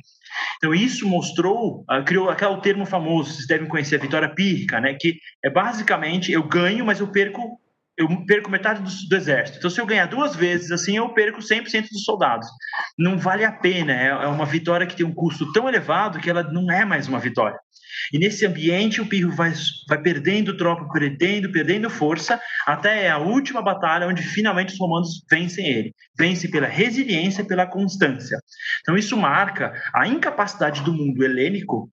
Então, 0.56 0.74
isso 0.74 1.06
mostrou, 1.08 1.84
uh, 1.90 2.04
criou 2.04 2.30
aquele 2.30 2.60
termo 2.60 2.86
famoso, 2.86 3.32
vocês 3.32 3.46
devem 3.46 3.68
conhecer, 3.68 3.96
a 3.96 4.00
vitória 4.00 4.28
pírrica, 4.28 4.80
né? 4.80 4.94
que 4.94 5.18
é 5.44 5.50
basicamente 5.50 6.32
eu 6.32 6.42
ganho, 6.42 6.84
mas 6.84 7.00
eu 7.00 7.08
perco 7.08 7.60
eu 8.02 8.26
perco 8.26 8.50
metade 8.50 8.82
do, 8.82 9.08
do, 9.08 9.16
exército. 9.16 9.58
Então, 9.58 9.70
se 9.70 9.80
eu 9.80 9.86
ganhar 9.86 10.06
duas 10.06 10.34
vezes 10.34 10.70
assim, 10.70 10.96
eu 10.96 11.08
perco 11.10 11.40
100% 11.40 11.88
dos 11.90 12.04
soldados. 12.04 12.46
Não 12.98 13.18
vale 13.18 13.44
a 13.44 13.52
pena. 13.52 13.92
É, 13.92 14.08
é 14.08 14.26
uma 14.26 14.46
vitória 14.46 14.86
que 14.86 14.96
tem 14.96 15.06
um 15.06 15.14
custo 15.14 15.52
tão 15.52 15.68
elevado 15.68 16.18
que 16.18 16.28
ela 16.28 16.42
não 16.42 16.70
é 16.70 16.84
mais 16.84 17.08
uma 17.08 17.18
vitória. 17.18 17.58
E 18.12 18.18
nesse 18.18 18.44
ambiente, 18.46 19.00
o 19.00 19.06
Pirro 19.06 19.30
vai, 19.32 19.52
vai 19.88 20.00
perdendo 20.00 20.56
tropa, 20.56 20.88
perdendo, 20.92 21.52
perdendo 21.52 21.90
força, 21.90 22.40
até 22.66 23.10
a 23.10 23.18
última 23.18 23.62
batalha, 23.62 24.06
onde 24.06 24.22
finalmente 24.22 24.72
os 24.72 24.78
romanos 24.78 25.24
vencem 25.30 25.66
ele. 25.66 25.94
Vence 26.18 26.48
pela 26.48 26.66
resiliência 26.66 27.42
e 27.42 27.46
pela 27.46 27.66
constância. 27.66 28.38
Então, 28.80 28.96
isso 28.96 29.16
marca 29.16 29.72
a 29.94 30.06
incapacidade 30.06 30.82
do 30.82 30.92
mundo 30.92 31.22
helênico 31.24 31.90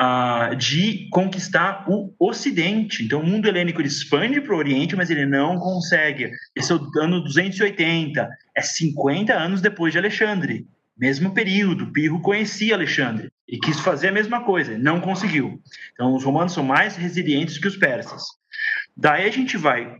uh, 0.00 0.54
de 0.56 1.08
conquistar 1.10 1.84
o 1.88 2.12
Ocidente. 2.18 3.04
Então, 3.04 3.20
o 3.20 3.26
mundo 3.26 3.48
helênico 3.48 3.80
ele 3.80 3.88
expande 3.88 4.40
para 4.40 4.54
o 4.54 4.58
Oriente, 4.58 4.96
mas 4.96 5.10
ele 5.10 5.26
não 5.26 5.58
consegue. 5.58 6.30
Esse 6.54 6.72
é 6.72 6.74
o 6.76 6.90
ano 7.00 7.22
280, 7.22 8.28
é 8.54 8.62
50 8.62 9.32
anos 9.32 9.60
depois 9.60 9.92
de 9.92 9.98
Alexandre. 9.98 10.66
Mesmo 10.96 11.32
período, 11.32 11.90
Pirro 11.90 12.20
conhecia 12.20 12.74
Alexandre 12.74 13.30
e 13.48 13.58
quis 13.58 13.80
fazer 13.80 14.08
a 14.08 14.12
mesma 14.12 14.44
coisa, 14.44 14.78
não 14.78 15.00
conseguiu. 15.00 15.60
Então, 15.92 16.14
os 16.14 16.24
romanos 16.24 16.52
são 16.52 16.62
mais 16.62 16.96
resilientes 16.96 17.58
que 17.58 17.68
os 17.68 17.76
persas. 17.76 18.22
Daí 18.96 19.26
a 19.26 19.32
gente 19.32 19.56
vai 19.56 19.96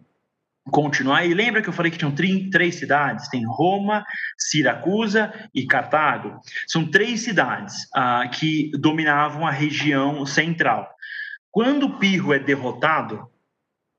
continuar. 0.70 1.25
E 1.27 1.35
lembra 1.35 1.62
que 1.62 1.68
eu 1.68 1.72
falei 1.72 1.90
que 1.90 1.98
tinham 1.98 2.14
três 2.51 2.77
cidades? 2.77 3.29
Tem 3.29 3.44
Roma, 3.46 4.05
Siracusa 4.38 5.33
e 5.55 5.66
Cartago. 5.66 6.40
São 6.66 6.90
três 6.90 7.20
cidades 7.20 7.88
ah, 7.94 8.29
que 8.29 8.70
dominavam 8.79 9.46
a 9.46 9.51
região 9.51 10.25
central. 10.25 10.88
Quando 11.51 11.98
Pirro 11.98 12.33
é 12.33 12.38
derrotado, 12.38 13.29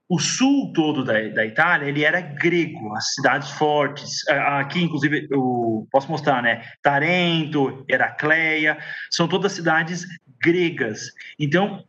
o 0.10 0.19
sul 0.19 0.71
todo 0.73 1.04
da, 1.04 1.13
da 1.30 1.45
Itália 1.45 1.88
ele 1.88 2.04
era 2.04 2.21
grego, 2.21 2.95
as 2.95 3.13
cidades 3.13 3.49
fortes. 3.52 4.28
Aqui, 4.28 4.82
inclusive, 4.82 5.28
eu 5.32 5.88
posso 5.91 6.10
mostrar, 6.10 6.41
né? 6.41 6.63
Tarento, 6.82 7.86
Heracleia, 7.89 8.78
são 9.10 9.28
todas 9.28 9.54
cidades 9.54 10.06
gregas. 10.41 11.12
Então, 11.39 11.84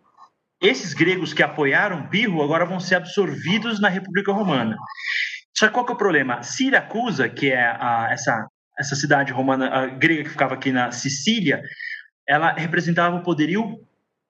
esses 0.65 0.95
gregos 0.95 1.33
que 1.33 1.43
apoiaram 1.43 2.09
Pirro 2.09 2.43
agora 2.43 2.65
vão 2.65 2.81
ser 2.81 2.97
absorvidos 2.97 3.81
na 3.81 3.89
República 3.89 4.33
Romana. 4.33 4.77
Só 5.57 5.69
que 5.69 5.75
qual 5.75 5.85
que 5.85 5.93
é 5.93 5.95
o 5.95 5.99
problema? 5.99 6.43
Siracusa, 6.43 7.29
que 7.29 7.53
é 7.53 7.65
a, 7.65 8.09
essa, 8.11 8.47
essa 8.79 8.97
cidade 8.97 9.33
romana 9.33 9.87
grega 9.87 10.25
que 10.25 10.31
ficava 10.31 10.55
aqui 10.55 10.73
na 10.73 10.91
Sicília, 10.91 11.63
ela 12.27 12.53
representava 12.53 13.17
o 13.17 13.23
poderio 13.23 13.79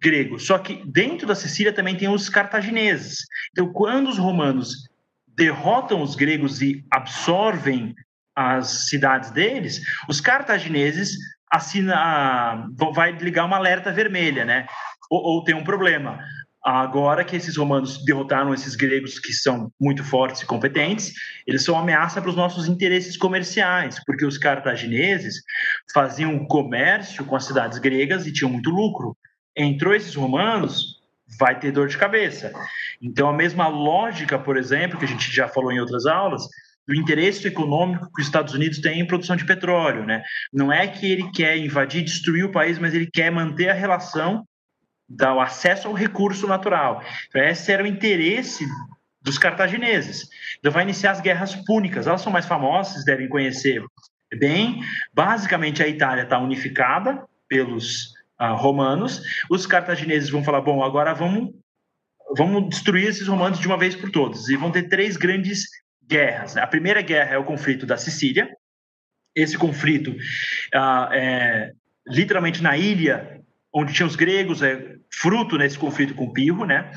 grego. 0.02 0.38
Só 0.38 0.58
que 0.58 0.82
dentro 0.84 1.26
da 1.26 1.34
Sicília 1.34 1.72
também 1.72 1.96
tem 1.96 2.08
os 2.08 2.28
cartagineses. 2.28 3.20
Então, 3.52 3.72
quando 3.72 4.08
os 4.08 4.18
romanos 4.18 4.88
derrotam 5.28 6.02
os 6.02 6.14
gregos 6.14 6.60
e 6.60 6.84
absorvem 6.90 7.94
as 8.36 8.88
cidades 8.88 9.30
deles, 9.30 9.80
os 10.08 10.20
cartagineses 10.20 11.16
assina, 11.50 12.66
vai 12.92 13.12
ligar 13.12 13.44
uma 13.44 13.56
alerta 13.56 13.92
vermelha, 13.92 14.44
né? 14.44 14.66
Ou, 15.14 15.36
ou 15.36 15.44
tem 15.44 15.54
um 15.54 15.64
problema. 15.64 16.18
Agora 16.64 17.24
que 17.24 17.36
esses 17.36 17.56
romanos 17.58 18.02
derrotaram 18.04 18.54
esses 18.54 18.74
gregos 18.74 19.18
que 19.18 19.34
são 19.34 19.70
muito 19.78 20.02
fortes 20.02 20.40
e 20.40 20.46
competentes, 20.46 21.12
eles 21.46 21.62
são 21.62 21.78
ameaça 21.78 22.22
para 22.22 22.30
os 22.30 22.36
nossos 22.36 22.66
interesses 22.66 23.18
comerciais, 23.18 24.02
porque 24.06 24.24
os 24.24 24.38
cartagineses 24.38 25.42
faziam 25.92 26.46
comércio 26.46 27.22
com 27.26 27.36
as 27.36 27.44
cidades 27.44 27.78
gregas 27.78 28.26
e 28.26 28.32
tinham 28.32 28.50
muito 28.50 28.70
lucro. 28.70 29.14
Entrou 29.54 29.94
esses 29.94 30.14
romanos, 30.14 31.02
vai 31.38 31.58
ter 31.58 31.70
dor 31.70 31.86
de 31.86 31.98
cabeça. 31.98 32.50
Então, 33.00 33.28
a 33.28 33.34
mesma 33.34 33.68
lógica, 33.68 34.38
por 34.38 34.56
exemplo, 34.56 34.98
que 34.98 35.04
a 35.04 35.08
gente 35.08 35.30
já 35.30 35.46
falou 35.46 35.70
em 35.70 35.80
outras 35.80 36.06
aulas, 36.06 36.48
do 36.88 36.94
interesse 36.94 37.46
econômico 37.46 38.10
que 38.14 38.22
os 38.22 38.26
Estados 38.26 38.54
Unidos 38.54 38.78
têm 38.78 39.00
em 39.00 39.06
produção 39.06 39.36
de 39.36 39.44
petróleo, 39.44 40.04
né? 40.04 40.22
Não 40.52 40.72
é 40.72 40.86
que 40.86 41.10
ele 41.10 41.30
quer 41.32 41.58
invadir, 41.58 42.02
destruir 42.02 42.44
o 42.44 42.52
país, 42.52 42.78
mas 42.78 42.94
ele 42.94 43.08
quer 43.10 43.30
manter 43.30 43.68
a 43.68 43.74
relação 43.74 44.46
dar 45.08 45.34
o 45.34 45.40
acesso 45.40 45.88
ao 45.88 45.94
recurso 45.94 46.46
natural. 46.46 47.02
Então, 47.28 47.42
esse 47.42 47.70
era 47.70 47.82
o 47.82 47.86
interesse 47.86 48.66
dos 49.20 49.38
cartagineses. 49.38 50.28
Então, 50.58 50.72
vai 50.72 50.82
iniciar 50.82 51.12
as 51.12 51.20
guerras 51.20 51.54
púnicas. 51.54 52.06
Elas 52.06 52.22
são 52.22 52.32
mais 52.32 52.46
famosas, 52.46 53.04
devem 53.04 53.28
conhecer 53.28 53.82
bem. 54.38 54.80
Basicamente, 55.12 55.82
a 55.82 55.88
Itália 55.88 56.24
está 56.24 56.38
unificada 56.38 57.24
pelos 57.48 58.12
uh, 58.40 58.54
romanos. 58.54 59.22
Os 59.50 59.66
cartagineses 59.66 60.30
vão 60.30 60.44
falar: 60.44 60.60
bom, 60.60 60.82
agora 60.82 61.14
vamos, 61.14 61.54
vamos 62.36 62.68
destruir 62.68 63.08
esses 63.08 63.28
romanos 63.28 63.58
de 63.58 63.66
uma 63.66 63.78
vez 63.78 63.94
por 63.94 64.10
todas. 64.10 64.48
E 64.48 64.56
vão 64.56 64.70
ter 64.70 64.88
três 64.88 65.16
grandes 65.16 65.64
guerras. 66.06 66.56
A 66.56 66.66
primeira 66.66 67.02
guerra 67.02 67.34
é 67.34 67.38
o 67.38 67.44
conflito 67.44 67.86
da 67.86 67.96
Sicília. 67.96 68.48
Esse 69.34 69.58
conflito 69.58 70.10
uh, 70.10 71.12
é 71.12 71.72
literalmente 72.06 72.62
na 72.62 72.76
ilha 72.76 73.42
onde 73.74 73.92
tinha 73.92 74.06
os 74.06 74.14
gregos, 74.14 74.62
é 74.62 74.94
fruto 75.12 75.58
nesse 75.58 75.76
conflito 75.76 76.14
com 76.14 76.32
Pirro, 76.32 76.64
né? 76.64 76.92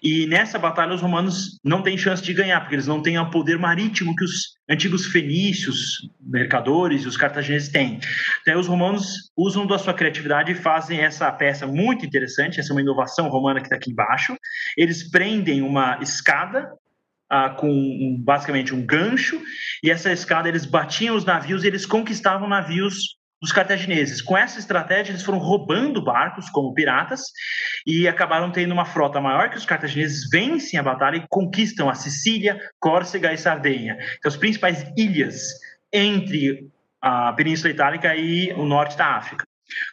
E 0.00 0.26
nessa 0.28 0.58
batalha 0.58 0.94
os 0.94 1.02
romanos 1.02 1.58
não 1.64 1.82
têm 1.82 1.98
chance 1.98 2.22
de 2.22 2.32
ganhar, 2.32 2.60
porque 2.60 2.76
eles 2.76 2.86
não 2.86 3.02
têm 3.02 3.18
o 3.18 3.30
poder 3.30 3.58
marítimo 3.58 4.14
que 4.14 4.24
os 4.24 4.56
antigos 4.68 5.06
fenícios, 5.06 6.08
mercadores 6.20 7.02
e 7.02 7.08
os 7.08 7.16
cartagineses 7.16 7.68
têm. 7.68 7.98
Então 8.42 8.60
os 8.60 8.68
romanos 8.68 9.32
usam 9.36 9.66
da 9.66 9.76
sua 9.76 9.92
criatividade 9.92 10.52
e 10.52 10.54
fazem 10.54 11.00
essa 11.00 11.30
peça 11.32 11.66
muito 11.66 12.06
interessante, 12.06 12.60
essa 12.60 12.70
é 12.70 12.74
uma 12.74 12.82
inovação 12.82 13.28
romana 13.28 13.60
que 13.60 13.66
está 13.66 13.76
aqui 13.76 13.90
embaixo. 13.90 14.36
Eles 14.76 15.10
prendem 15.10 15.62
uma 15.62 15.98
escada 16.00 16.70
ah, 17.28 17.50
com 17.50 17.68
um, 17.68 18.16
basicamente 18.20 18.72
um 18.72 18.84
gancho, 18.84 19.40
e 19.82 19.90
essa 19.90 20.12
escada 20.12 20.48
eles 20.48 20.64
batiam 20.64 21.16
os 21.16 21.24
navios 21.24 21.64
e 21.64 21.66
eles 21.66 21.86
conquistavam 21.86 22.48
navios 22.48 23.19
dos 23.40 23.52
cartagineses. 23.52 24.20
Com 24.20 24.36
essa 24.36 24.58
estratégia, 24.58 25.12
eles 25.12 25.22
foram 25.22 25.38
roubando 25.38 26.02
barcos 26.02 26.50
como 26.50 26.74
piratas 26.74 27.22
e 27.86 28.06
acabaram 28.06 28.52
tendo 28.52 28.72
uma 28.72 28.84
frota 28.84 29.20
maior 29.20 29.50
que 29.50 29.56
os 29.56 29.64
cartagineses 29.64 30.28
vencem 30.30 30.78
a 30.78 30.82
batalha 30.82 31.16
e 31.16 31.26
conquistam 31.28 31.88
a 31.88 31.94
Sicília, 31.94 32.60
Córcega 32.78 33.32
e 33.32 33.38
Sardenha, 33.38 33.96
que 33.96 34.22
são 34.22 34.28
as 34.28 34.36
principais 34.36 34.84
ilhas 34.96 35.40
entre 35.92 36.68
a 37.00 37.32
Península 37.32 37.72
Itálica 37.72 38.14
e 38.14 38.52
o 38.52 38.64
norte 38.64 38.96
da 38.96 39.16
África. 39.16 39.44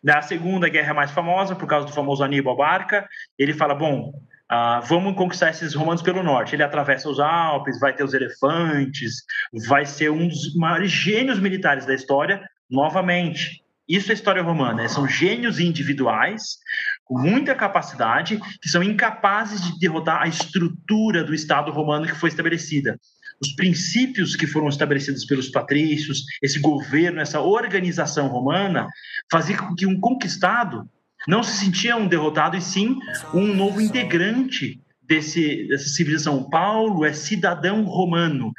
Da 0.04 0.22
Segunda 0.22 0.68
Guerra 0.68 0.94
mais 0.94 1.12
famosa, 1.12 1.56
por 1.56 1.68
causa 1.68 1.86
do 1.86 1.94
famoso 1.94 2.24
Aníbal 2.24 2.58
Barca, 2.58 3.08
ele 3.38 3.54
fala: 3.54 3.76
bom, 3.76 4.12
ah, 4.50 4.80
vamos 4.80 5.16
conquistar 5.16 5.50
esses 5.50 5.74
romanos 5.74 6.02
pelo 6.02 6.24
norte. 6.24 6.56
Ele 6.56 6.64
atravessa 6.64 7.10
os 7.10 7.20
Alpes, 7.20 7.80
vai 7.80 7.94
ter 7.94 8.04
os 8.04 8.14
elefantes, 8.14 9.24
vai 9.68 9.86
ser 9.86 10.10
um 10.10 10.28
dos 10.28 10.56
maiores 10.56 10.92
gênios 10.92 11.40
militares 11.40 11.86
da 11.86 11.94
história, 11.94 12.42
novamente. 12.70 13.64
Isso 13.88 14.12
é 14.12 14.14
história 14.14 14.44
romana, 14.44 14.84
né? 14.84 14.88
são 14.90 15.08
gênios 15.08 15.60
individuais 15.60 16.58
com 17.06 17.18
muita 17.18 17.56
capacidade 17.56 18.38
que 18.62 18.68
são 18.68 18.84
incapazes 18.84 19.62
de 19.62 19.80
derrotar 19.80 20.22
a 20.22 20.28
estrutura 20.28 21.24
do 21.24 21.34
Estado 21.34 21.72
romano 21.72 22.06
que 22.06 22.16
foi 22.16 22.28
estabelecida. 22.28 23.00
Os 23.42 23.54
princípios 23.54 24.36
que 24.36 24.46
foram 24.46 24.68
estabelecidos 24.68 25.26
pelos 25.26 25.50
patrícios, 25.50 26.24
esse 26.42 26.60
governo, 26.60 27.22
essa 27.22 27.40
organização 27.40 28.28
romana, 28.28 28.88
fazia 29.32 29.58
com 29.58 29.74
que 29.74 29.86
um 29.86 30.00
conquistado 30.00 30.90
não 31.26 31.42
se 31.42 31.64
sentia 31.64 31.96
um 31.96 32.08
derrotado 32.08 32.58
e 32.58 32.62
sim 32.62 32.98
um 33.34 33.54
novo 33.54 33.80
integrante 33.80 34.82
desse, 35.02 35.66
dessa 35.68 35.88
civilização. 35.88 36.50
Paulo 36.50 37.06
é 37.06 37.14
cidadão 37.14 37.84
romano. 37.84 38.52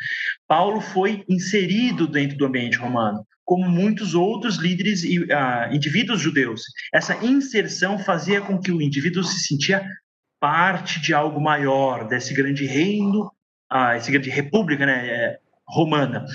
Paulo 0.46 0.80
foi 0.80 1.22
inserido 1.28 2.06
dentro 2.06 2.38
do 2.38 2.46
ambiente 2.46 2.78
romano 2.78 3.26
como 3.48 3.66
muitos 3.66 4.14
outros 4.14 4.56
líderes 4.58 5.02
e 5.02 5.20
uh, 5.20 5.72
indivíduos 5.72 6.20
judeus. 6.20 6.64
Essa 6.92 7.16
inserção 7.24 7.98
fazia 7.98 8.42
com 8.42 8.60
que 8.60 8.70
o 8.70 8.82
indivíduo 8.82 9.24
se 9.24 9.40
sentia 9.40 9.88
parte 10.38 11.00
de 11.00 11.14
algo 11.14 11.40
maior, 11.40 12.06
desse 12.06 12.34
grande 12.34 12.66
reino, 12.66 13.22
uh, 13.72 13.92
essa 13.94 14.10
grande 14.10 14.28
república 14.28 14.84
né, 14.84 15.08
é, 15.08 15.38
romana, 15.66 16.26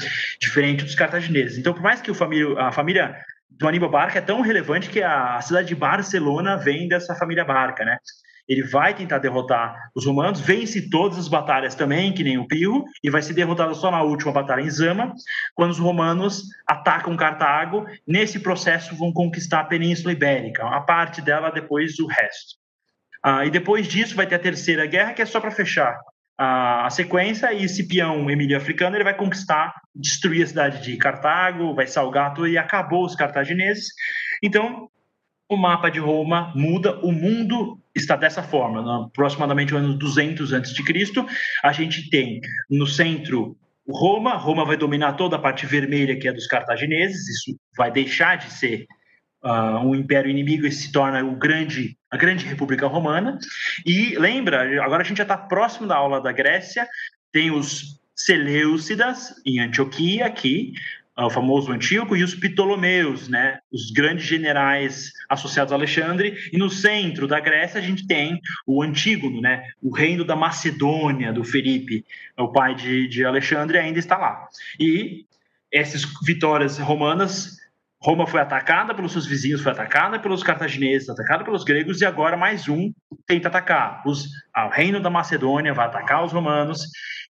diferente 0.41 0.83
dos 0.83 0.95
cartagineses. 0.95 1.59
Então, 1.59 1.71
por 1.71 1.83
mais 1.83 2.01
que 2.01 2.11
família, 2.15 2.59
a 2.59 2.71
família 2.71 3.15
do 3.47 3.67
Aníbal 3.67 3.91
Barca 3.91 4.17
é 4.17 4.21
tão 4.21 4.41
relevante 4.41 4.89
que 4.89 5.03
a 5.03 5.39
cidade 5.39 5.67
de 5.67 5.75
Barcelona 5.75 6.57
vem 6.57 6.87
dessa 6.87 7.13
família 7.13 7.45
Barca, 7.45 7.85
né? 7.85 7.99
Ele 8.47 8.63
vai 8.63 8.93
tentar 8.93 9.19
derrotar 9.19 9.89
os 9.95 10.05
romanos, 10.05 10.39
vence 10.39 10.89
todas 10.89 11.17
as 11.17 11.27
batalhas 11.27 11.75
também, 11.75 12.13
que 12.13 12.23
nem 12.23 12.37
o 12.37 12.47
Pirro, 12.47 12.85
e 13.03 13.09
vai 13.09 13.21
ser 13.21 13.33
derrotado 13.33 13.73
só 13.75 13.89
na 13.89 14.01
última 14.01 14.31
batalha 14.31 14.61
em 14.61 14.69
Zama, 14.69 15.13
quando 15.55 15.71
os 15.71 15.79
romanos 15.79 16.43
atacam 16.67 17.15
Cartago. 17.15 17.85
Nesse 18.07 18.39
processo, 18.39 18.95
vão 18.95 19.11
conquistar 19.11 19.61
a 19.61 19.65
Península 19.65 20.11
Ibérica, 20.11 20.67
a 20.67 20.81
parte 20.81 21.21
dela, 21.21 21.49
depois 21.49 21.99
o 21.99 22.07
resto. 22.07 22.57
Ah, 23.23 23.45
e 23.45 23.49
depois 23.49 23.87
disso, 23.87 24.15
vai 24.15 24.27
ter 24.27 24.35
a 24.35 24.39
Terceira 24.39 24.85
Guerra, 24.85 25.13
que 25.13 25.21
é 25.21 25.25
só 25.25 25.39
para 25.39 25.51
fechar 25.51 25.97
a, 26.37 26.89
sequência, 26.89 27.53
e 27.53 27.67
Cipião, 27.69 28.29
Emílio 28.29 28.57
Africano, 28.57 28.95
ele 28.95 29.03
vai 29.03 29.15
conquistar, 29.15 29.73
destruir 29.95 30.43
a 30.43 30.47
cidade 30.47 30.83
de 30.83 30.97
Cartago, 30.97 31.75
vai 31.75 31.87
salgar 31.87 32.33
tudo, 32.33 32.47
e 32.47 32.57
acabou 32.57 33.05
os 33.05 33.15
cartagineses. 33.15 33.87
Então, 34.41 34.89
o 35.53 35.57
mapa 35.57 35.89
de 35.89 35.99
Roma 35.99 36.51
muda, 36.55 36.99
o 36.99 37.11
mundo 37.11 37.79
está 37.95 38.15
dessa 38.15 38.43
forma. 38.43 38.81
No, 38.81 39.03
aproximadamente 39.05 39.73
no 39.73 39.79
ano 39.79 39.97
200 39.97 40.53
a.C., 40.53 40.73
a 41.63 41.71
gente 41.71 42.09
tem 42.09 42.41
no 42.69 42.87
centro 42.87 43.57
Roma, 43.89 44.35
Roma 44.35 44.65
vai 44.65 44.77
dominar 44.77 45.13
toda 45.13 45.35
a 45.35 45.39
parte 45.39 45.65
vermelha 45.65 46.17
que 46.17 46.27
é 46.27 46.33
dos 46.33 46.47
cartagineses, 46.47 47.27
isso 47.27 47.59
vai 47.77 47.91
deixar 47.91 48.37
de 48.37 48.51
ser 48.51 48.87
uh, 49.43 49.77
um 49.85 49.93
império 49.93 50.31
inimigo 50.31 50.65
e 50.65 50.71
se 50.71 50.91
torna 50.91 51.23
o 51.23 51.35
grande, 51.35 51.97
a 52.09 52.15
grande 52.15 52.45
República 52.45 52.87
Romana. 52.87 53.37
E 53.85 54.17
lembra, 54.17 54.83
agora 54.83 55.03
a 55.03 55.05
gente 55.05 55.17
já 55.17 55.23
está 55.23 55.37
próximo 55.37 55.85
da 55.85 55.95
aula 55.95 56.21
da 56.21 56.31
Grécia, 56.31 56.87
tem 57.31 57.51
os 57.51 58.01
Seleucidas 58.15 59.33
em 59.45 59.59
Antioquia 59.59 60.27
aqui, 60.27 60.73
o 61.15 61.29
famoso 61.29 61.71
Antíoco, 61.71 62.17
e 62.17 62.23
os 62.23 62.33
Ptolomeus, 62.33 63.27
né, 63.27 63.59
os 63.71 63.91
grandes 63.91 64.25
generais 64.25 65.11
associados 65.29 65.71
a 65.71 65.75
Alexandre, 65.75 66.35
e 66.51 66.57
no 66.57 66.69
centro 66.69 67.27
da 67.27 67.39
Grécia 67.39 67.79
a 67.79 67.83
gente 67.83 68.07
tem 68.07 68.39
o 68.65 68.81
Antígono, 68.81 69.39
né, 69.39 69.63
o 69.81 69.93
reino 69.93 70.25
da 70.25 70.35
Macedônia, 70.35 71.31
do 71.31 71.43
Felipe, 71.43 72.03
o 72.37 72.51
pai 72.51 72.73
de, 72.73 73.07
de 73.07 73.23
Alexandre, 73.23 73.77
ainda 73.77 73.99
está 73.99 74.17
lá. 74.17 74.47
E 74.79 75.25
essas 75.71 76.03
vitórias 76.25 76.79
romanas, 76.79 77.57
Roma 78.01 78.27
foi 78.27 78.41
atacada 78.41 78.93
pelos 78.93 79.11
seus 79.11 79.25
vizinhos, 79.25 79.61
foi 79.61 79.71
atacada 79.71 80.19
pelos 80.19 80.43
cartagineses, 80.43 81.09
atacada 81.09 81.43
pelos 81.43 81.63
gregos, 81.63 82.01
e 82.01 82.05
agora 82.05 82.35
mais 82.35 82.67
um 82.67 82.91
tenta 83.27 83.49
atacar. 83.49 84.01
Os, 84.05 84.25
o 84.55 84.69
reino 84.69 84.99
da 84.99 85.11
Macedônia 85.11 85.73
vai 85.73 85.85
atacar 85.85 86.25
os 86.25 86.33
romanos 86.33 86.81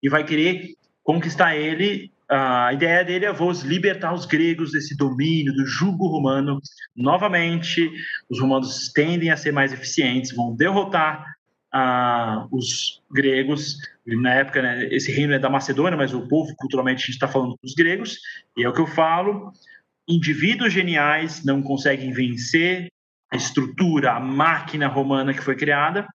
e 0.02 0.10
vai 0.10 0.24
querer 0.24 0.70
conquistar 1.04 1.56
ele 1.56 2.13
a 2.30 2.74
ideia 2.74 3.04
dele 3.04 3.26
é 3.26 3.34
vou 3.34 3.52
libertar 3.52 4.14
os 4.14 4.26
gregos 4.26 4.72
desse 4.72 4.96
domínio, 4.96 5.54
do 5.54 5.66
jugo 5.66 6.08
romano. 6.08 6.60
Novamente, 6.96 7.92
os 8.30 8.40
romanos 8.40 8.92
tendem 8.94 9.30
a 9.30 9.38
ser 9.38 9.52
mais 9.52 9.74
eficientes, 9.74 10.36
vão 10.36 10.56
derrotar 10.56 11.26
uh, 11.74 12.48
os 12.52 13.02
gregos. 13.12 13.78
Na 14.06 14.34
época, 14.34 14.62
né, 14.62 14.88
esse 14.92 15.12
reino 15.12 15.34
é 15.34 15.40
da 15.40 15.50
Macedônia, 15.50 15.98
mas 15.98 16.14
o 16.14 16.28
povo, 16.28 16.56
culturalmente, 16.56 17.04
a 17.04 17.06
gente 17.06 17.16
está 17.16 17.28
falando 17.28 17.58
dos 17.62 17.74
gregos, 17.74 18.18
e 18.58 18.64
é 18.64 18.70
o 18.70 18.74
que 18.74 18.82
eu 18.82 18.88
falo. 18.88 19.52
Indivíduos 20.08 20.74
geniais 20.74 21.44
não 21.44 21.62
conseguem 21.62 22.12
vencer 22.12 22.88
a 23.32 23.36
estrutura, 23.36 24.14
a 24.14 24.20
máquina 24.20 24.88
romana 24.88 25.34
que 25.34 25.44
foi 25.44 25.56
criada. 25.56 26.06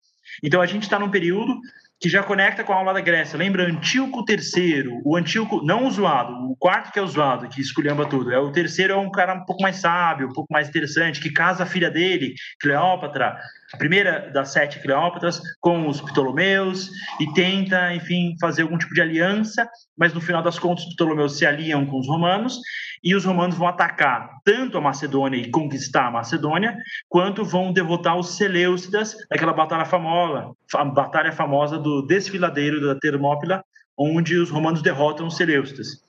Então, 0.42 0.60
a 0.60 0.66
gente 0.66 0.82
está 0.82 0.98
num 0.98 1.10
período 1.10 1.58
que 2.00 2.08
já 2.08 2.22
conecta 2.22 2.62
com 2.62 2.72
a 2.72 2.76
aula 2.76 2.94
da 2.94 3.00
Grécia. 3.00 3.38
Lembra 3.38 3.66
Antíoco 3.68 4.24
III, 4.28 5.00
o 5.04 5.16
Antíoco 5.16 5.64
não 5.64 5.86
o 5.86 5.90
zoado, 5.90 6.32
o 6.50 6.56
quarto 6.56 6.92
que 6.92 6.98
é 6.98 7.02
o 7.02 7.06
zoado, 7.06 7.48
que 7.48 7.60
esculhamba 7.60 8.06
tudo. 8.06 8.32
É 8.32 8.38
o 8.38 8.52
terceiro 8.52 8.92
é 8.92 8.96
um 8.96 9.10
cara 9.10 9.34
um 9.34 9.44
pouco 9.44 9.62
mais 9.62 9.76
sábio, 9.76 10.28
um 10.28 10.32
pouco 10.32 10.52
mais 10.52 10.68
interessante, 10.68 11.20
que 11.20 11.30
casa 11.30 11.64
a 11.64 11.66
filha 11.66 11.90
dele, 11.90 12.34
Cleópatra, 12.60 13.36
a 13.72 13.76
primeira 13.76 14.30
das 14.32 14.52
sete 14.52 14.80
Cleópatras, 14.80 15.40
com 15.60 15.86
os 15.88 16.00
Ptolomeus 16.00 16.90
e 17.20 17.32
tenta, 17.34 17.94
enfim, 17.94 18.34
fazer 18.40 18.62
algum 18.62 18.78
tipo 18.78 18.94
de 18.94 19.00
aliança, 19.00 19.68
mas 19.96 20.14
no 20.14 20.20
final 20.20 20.42
das 20.42 20.58
contas 20.58 20.84
os 20.84 20.94
Ptolomeus 20.94 21.36
se 21.36 21.44
aliam 21.44 21.84
com 21.84 21.98
os 21.98 22.08
romanos 22.08 22.60
e 23.02 23.14
os 23.14 23.24
romanos 23.24 23.56
vão 23.56 23.68
atacar 23.68 24.30
tanto 24.44 24.78
a 24.78 24.80
Macedônia 24.80 25.38
e 25.38 25.50
conquistar 25.50 26.06
a 26.06 26.10
Macedônia, 26.10 26.76
quanto 27.08 27.44
vão 27.44 27.72
derrotar 27.72 28.16
os 28.16 28.36
Seleucidas 28.36 29.16
naquela 29.30 29.52
batalha 29.52 29.84
famosa, 29.84 30.50
a 30.74 30.84
batalha 30.84 31.32
famosa 31.32 31.78
do 31.78 32.02
desfiladeiro 32.06 32.80
da 32.80 32.98
Termópila, 32.98 33.62
onde 33.96 34.36
os 34.36 34.50
romanos 34.50 34.82
derrotam 34.82 35.26
os 35.26 35.36
Seleucidas. 35.36 36.02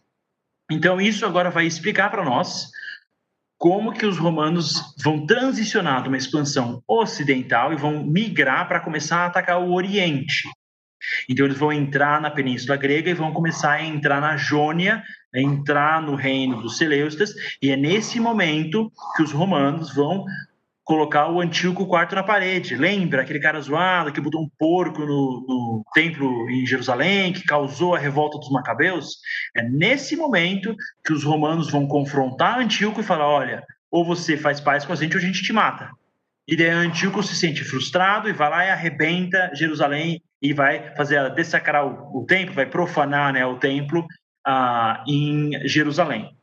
Então 0.72 1.02
isso 1.02 1.26
agora 1.26 1.50
vai 1.50 1.66
explicar 1.66 2.10
para 2.10 2.24
nós 2.24 2.70
como 3.60 3.92
que 3.92 4.06
os 4.06 4.18
romanos 4.18 4.96
vão 5.04 5.26
transicionar 5.26 6.02
de 6.02 6.08
uma 6.08 6.18
expansão 6.18 6.82
ocidental 6.88 7.74
e 7.74 7.76
vão 7.76 8.06
migrar 8.06 8.66
para 8.70 8.80
começar 8.80 9.18
a 9.18 9.26
atacar 9.26 9.62
o 9.62 9.74
Oriente. 9.74 10.48
Então 11.28 11.46
eles 11.46 11.58
vão 11.58 11.72
entrar 11.72 12.22
na 12.22 12.32
Península 12.32 12.78
Grega 12.78 13.10
e 13.10 13.14
vão 13.14 13.34
começar 13.34 13.74
a 13.74 13.84
entrar 13.84 14.22
na 14.22 14.38
Jônia, 14.38 15.04
a 15.36 15.40
entrar 15.40 16.02
no 16.02 16.16
reino 16.16 16.62
dos 16.62 16.78
Seleucidas, 16.78 17.34
e 17.62 17.70
é 17.70 17.76
nesse 17.76 18.18
momento 18.20 18.90
que 19.18 19.24
os 19.24 19.34
romanos 19.34 19.94
vão 19.94 20.26
colocar 20.90 21.30
o 21.30 21.40
Antíoco 21.40 21.86
quarto 21.86 22.16
na 22.16 22.24
parede. 22.24 22.76
Lembra 22.76 23.22
aquele 23.22 23.40
cara 23.40 23.62
zoado 23.62 24.12
que 24.12 24.20
botou 24.20 24.42
um 24.42 24.50
porco 24.58 25.02
no, 25.02 25.46
no, 25.48 25.86
templo 25.94 26.50
em 26.50 26.66
Jerusalém, 26.66 27.32
que 27.32 27.44
causou 27.44 27.94
a 27.94 28.00
revolta 28.00 28.40
dos 28.40 28.50
macabeus? 28.50 29.18
É 29.56 29.62
nesse 29.62 30.16
momento 30.16 30.76
que 31.06 31.14
os 31.14 31.24
romanos 31.24 31.70
vão 31.70 31.88
confrontar 31.88 32.58
Antíoco 32.58 33.02
e 33.02 33.04
falar: 33.04 33.28
olha, 33.28 33.64
ou 33.92 34.04
você 34.04 34.36
faz 34.36 34.60
paz 34.60 34.84
com 34.84 34.92
a 34.92 34.96
gente 34.96 35.16
ou 35.16 35.22
a 35.22 35.24
gente 35.24 35.44
te 35.44 35.54
mata. 35.54 35.92
E 36.48 36.58
daí 36.58 36.70
Antíoco 36.70 37.22
se 37.22 37.36
sente 37.36 37.64
frustrado 37.64 38.28
e 38.28 38.34
vai 38.34 38.50
lá 38.50 38.66
e 38.66 38.72
arrebenta 38.72 39.52
Jerusalém 39.54 40.20
e 40.42 40.54
vai 40.54 40.96
fazer 40.96 41.32
dessacrar 41.36 41.86
o, 41.86 42.24
o 42.24 42.26
templo, 42.26 42.56
vai 42.56 42.66
profanar 42.66 43.32
né, 43.32 43.46
o 43.46 43.60
templo 43.60 44.08
ah, 44.44 45.04
em 45.08 45.52
Jerusalém. 45.68 46.36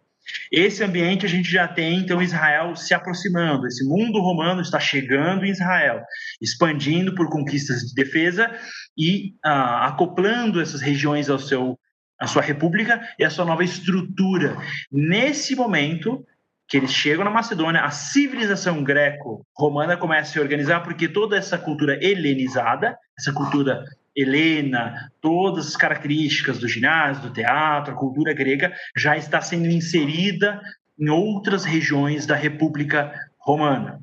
Esse 0.51 0.83
ambiente 0.83 1.27
a 1.27 1.29
gente 1.29 1.51
já 1.51 1.67
tem, 1.69 1.99
então, 1.99 2.23
Israel 2.23 2.75
se 2.77 2.95
aproximando. 2.95 3.67
Esse 3.67 3.85
mundo 3.85 4.21
romano 4.21 4.61
está 4.61 4.79
chegando 4.79 5.45
em 5.45 5.51
Israel, 5.51 6.03
expandindo 6.41 7.15
por 7.15 7.29
conquistas 7.29 7.81
de 7.83 7.95
defesa 7.95 8.51
e 8.97 9.35
ah, 9.45 9.87
acoplando 9.87 10.61
essas 10.61 10.81
regiões 10.81 11.29
ao 11.29 11.39
seu, 11.39 11.79
à 12.19 12.27
sua 12.27 12.43
república 12.43 13.01
e 13.19 13.25
à 13.25 13.31
sua 13.31 13.45
nova 13.45 13.65
estrutura. 13.65 14.57
Nesse 14.91 15.55
momento 15.55 16.25
que 16.69 16.77
eles 16.77 16.93
chegam 16.93 17.25
na 17.25 17.31
Macedônia, 17.31 17.83
a 17.83 17.91
civilização 17.91 18.83
greco-romana 18.83 19.97
começa 19.97 20.31
a 20.31 20.33
se 20.33 20.41
organizar 20.41 20.81
porque 20.83 21.09
toda 21.09 21.37
essa 21.37 21.57
cultura 21.57 21.97
helenizada, 22.05 22.99
essa 23.17 23.33
cultura 23.33 23.85
helena, 24.17 25.13
todas 25.21 25.67
as 25.69 25.77
características 25.77 26.59
do 26.59 26.67
ginásio, 26.67 27.25
do 27.25 27.33
teatro, 27.33 27.93
a 27.93 27.97
cultura 27.97 28.33
grega 28.33 28.75
já 28.97 29.17
está 29.17 29.41
sendo 29.41 29.67
inserida 29.67 30.61
em 30.99 31.11
outras 31.11 31.65
regiões 31.65 32.25
da 32.25 32.35
República 32.35 33.13
Romana. 33.39 34.01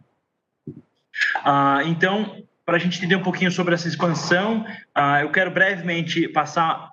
Ah, 1.43 1.81
então, 1.85 2.43
para 2.65 2.77
a 2.77 2.79
gente 2.79 2.97
entender 2.97 3.15
um 3.15 3.23
pouquinho 3.23 3.51
sobre 3.51 3.73
essa 3.73 3.87
expansão, 3.87 4.65
ah, 4.93 5.21
eu 5.21 5.31
quero 5.31 5.51
brevemente 5.51 6.27
passar 6.27 6.91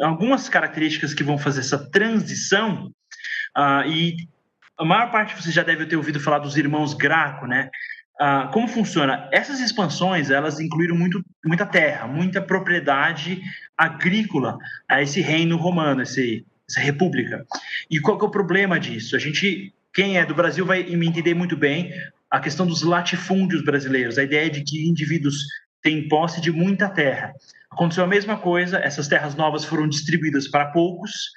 algumas 0.00 0.48
características 0.48 1.12
que 1.12 1.24
vão 1.24 1.36
fazer 1.36 1.60
essa 1.60 1.90
transição. 1.90 2.90
Ah, 3.54 3.86
e 3.86 4.16
a 4.78 4.84
maior 4.84 5.10
parte 5.10 5.40
você 5.40 5.50
já 5.50 5.62
deve 5.62 5.86
ter 5.86 5.96
ouvido 5.96 6.18
falar 6.18 6.38
dos 6.38 6.56
irmãos 6.56 6.94
Graco, 6.94 7.46
né? 7.46 7.68
Ah, 8.20 8.48
como 8.52 8.68
funciona? 8.68 9.28
Essas 9.32 9.60
expansões 9.60 10.30
elas 10.30 10.60
incluíram 10.60 10.96
muito, 10.96 11.24
muita 11.44 11.66
terra, 11.66 12.06
muita 12.06 12.40
propriedade 12.40 13.42
agrícola 13.76 14.56
a 14.88 15.02
esse 15.02 15.20
reino 15.20 15.56
romano, 15.56 16.02
esse, 16.02 16.46
essa 16.68 16.80
república. 16.80 17.44
E 17.90 17.98
qual 17.98 18.18
é 18.20 18.24
o 18.24 18.30
problema 18.30 18.78
disso? 18.78 19.16
A 19.16 19.18
gente, 19.18 19.72
quem 19.92 20.16
é 20.16 20.24
do 20.24 20.34
Brasil 20.34 20.64
vai 20.64 20.84
me 20.84 21.06
entender 21.06 21.34
muito 21.34 21.56
bem 21.56 21.92
a 22.30 22.38
questão 22.38 22.66
dos 22.66 22.82
latifúndios 22.82 23.64
brasileiros, 23.64 24.18
a 24.18 24.22
ideia 24.22 24.48
de 24.48 24.62
que 24.62 24.88
indivíduos 24.88 25.44
têm 25.82 26.08
posse 26.08 26.40
de 26.40 26.50
muita 26.52 26.88
terra. 26.88 27.32
Aconteceu 27.70 28.04
a 28.04 28.08
mesma 28.08 28.36
coisa, 28.36 28.78
essas 28.78 29.08
terras 29.08 29.34
novas 29.34 29.64
foram 29.64 29.88
distribuídas 29.88 30.46
para 30.46 30.66
poucos, 30.66 31.32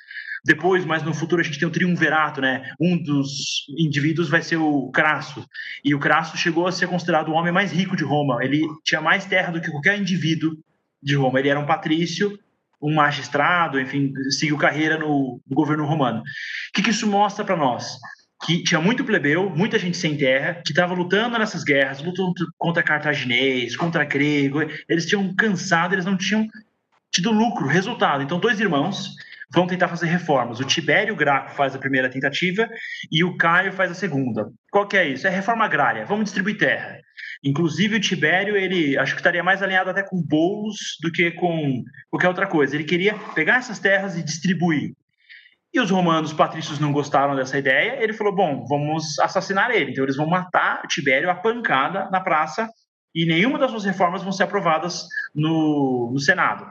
depois, 0.47 0.85
mais 0.85 1.03
no 1.03 1.13
futuro, 1.13 1.41
a 1.41 1.43
gente 1.43 1.59
tem 1.59 1.67
o 1.67 1.71
triunvirato, 1.71 2.39
né? 2.39 2.71
Um 2.79 2.97
dos 2.97 3.65
indivíduos 3.77 4.29
vai 4.29 4.41
ser 4.41 4.55
o 4.55 4.89
Crasso. 4.91 5.45
E 5.83 5.93
o 5.93 5.99
Crasso 5.99 6.37
chegou 6.37 6.65
a 6.65 6.71
ser 6.71 6.87
considerado 6.87 7.27
o 7.27 7.33
homem 7.33 7.51
mais 7.51 7.69
rico 7.73 7.97
de 7.97 8.05
Roma. 8.05 8.41
Ele 8.41 8.65
tinha 8.81 9.01
mais 9.01 9.25
terra 9.25 9.51
do 9.51 9.59
que 9.59 9.69
qualquer 9.69 9.99
indivíduo 9.99 10.57
de 11.03 11.15
Roma. 11.15 11.37
Ele 11.37 11.49
era 11.49 11.59
um 11.59 11.65
patrício, 11.65 12.39
um 12.81 12.95
magistrado, 12.95 13.77
enfim, 13.77 14.13
seguiu 14.29 14.57
carreira 14.57 14.97
no, 14.97 15.41
no 15.45 15.53
governo 15.53 15.85
romano. 15.85 16.21
O 16.21 16.23
que, 16.73 16.81
que 16.81 16.91
isso 16.91 17.07
mostra 17.07 17.43
para 17.43 17.57
nós? 17.57 17.97
que 18.45 18.61
tinha 18.61 18.79
muito 18.79 19.03
plebeu, 19.03 19.49
muita 19.49 19.79
gente 19.79 19.97
sem 19.97 20.15
terra, 20.15 20.61
que 20.63 20.71
estava 20.71 20.93
lutando 20.93 21.39
nessas 21.39 21.63
guerras, 21.63 22.03
lutando 22.03 22.33
contra 22.55 22.83
cartaginês, 22.83 23.75
contra 23.75 24.05
grego. 24.05 24.59
Eles 24.87 25.07
tinham 25.07 25.35
cansado, 25.35 25.95
eles 25.95 26.05
não 26.05 26.15
tinham 26.15 26.47
tido 27.11 27.31
lucro, 27.31 27.65
resultado. 27.65 28.21
Então, 28.21 28.39
dois 28.39 28.59
irmãos 28.59 29.15
vão 29.53 29.67
tentar 29.67 29.87
fazer 29.87 30.07
reformas. 30.07 30.59
O 30.59 30.65
Tibério 30.65 31.15
Graco 31.15 31.51
faz 31.51 31.75
a 31.75 31.79
primeira 31.79 32.09
tentativa 32.09 32.67
e 33.11 33.23
o 33.23 33.37
Caio 33.37 33.71
faz 33.71 33.91
a 33.91 33.95
segunda. 33.95 34.49
Qual 34.71 34.87
que 34.87 34.97
é 34.97 35.07
isso? 35.07 35.27
É 35.27 35.29
reforma 35.29 35.65
agrária. 35.65 36.05
Vamos 36.05 36.25
distribuir 36.25 36.57
terra. 36.57 36.99
Inclusive 37.43 37.95
o 37.95 37.99
Tibério, 37.99 38.55
ele 38.55 38.97
acho 38.97 39.13
que 39.13 39.19
estaria 39.19 39.43
mais 39.43 39.61
alinhado 39.61 39.89
até 39.89 40.03
com 40.03 40.21
bolos 40.21 40.97
do 41.01 41.11
que 41.11 41.31
com 41.31 41.83
qualquer 42.09 42.27
outra 42.27 42.47
coisa. 42.47 42.75
Ele 42.75 42.83
queria 42.83 43.15
pegar 43.33 43.57
essas 43.57 43.79
terras 43.79 44.17
e 44.17 44.23
distribuir. 44.23 44.93
E 45.73 45.79
os 45.79 45.91
romanos 45.91 46.33
patrícios 46.33 46.79
não 46.79 46.91
gostaram 46.91 47.35
dessa 47.35 47.57
ideia. 47.57 48.01
Ele 48.01 48.13
falou: 48.13 48.33
bom, 48.33 48.65
vamos 48.67 49.19
assassinar 49.19 49.71
ele. 49.71 49.91
Então 49.91 50.03
eles 50.03 50.15
vão 50.15 50.27
matar 50.27 50.81
Tibério 50.87 51.29
a 51.29 51.35
pancada 51.35 52.09
na 52.09 52.19
praça 52.19 52.69
e 53.13 53.25
nenhuma 53.25 53.57
das 53.57 53.71
suas 53.71 53.85
reformas 53.85 54.21
vão 54.21 54.31
ser 54.31 54.43
aprovadas 54.43 55.07
no, 55.33 56.11
no 56.13 56.19
Senado. 56.19 56.65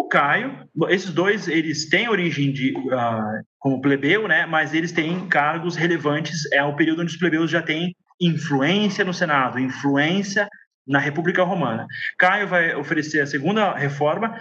O 0.00 0.08
Caio, 0.08 0.66
esses 0.88 1.10
dois, 1.10 1.46
eles 1.46 1.90
têm 1.90 2.08
origem 2.08 2.50
de, 2.50 2.72
uh, 2.72 3.44
como 3.58 3.82
plebeu, 3.82 4.26
né? 4.26 4.46
Mas 4.46 4.72
eles 4.72 4.92
têm 4.92 5.28
cargos 5.28 5.76
relevantes. 5.76 6.50
É 6.54 6.64
o 6.64 6.74
período 6.74 7.02
onde 7.02 7.12
os 7.12 7.18
plebeus 7.18 7.50
já 7.50 7.60
têm 7.60 7.94
influência 8.18 9.04
no 9.04 9.12
Senado, 9.12 9.58
influência 9.58 10.48
na 10.86 10.98
República 10.98 11.44
Romana. 11.44 11.86
Caio 12.16 12.48
vai 12.48 12.74
oferecer 12.74 13.20
a 13.20 13.26
segunda 13.26 13.74
reforma 13.74 14.38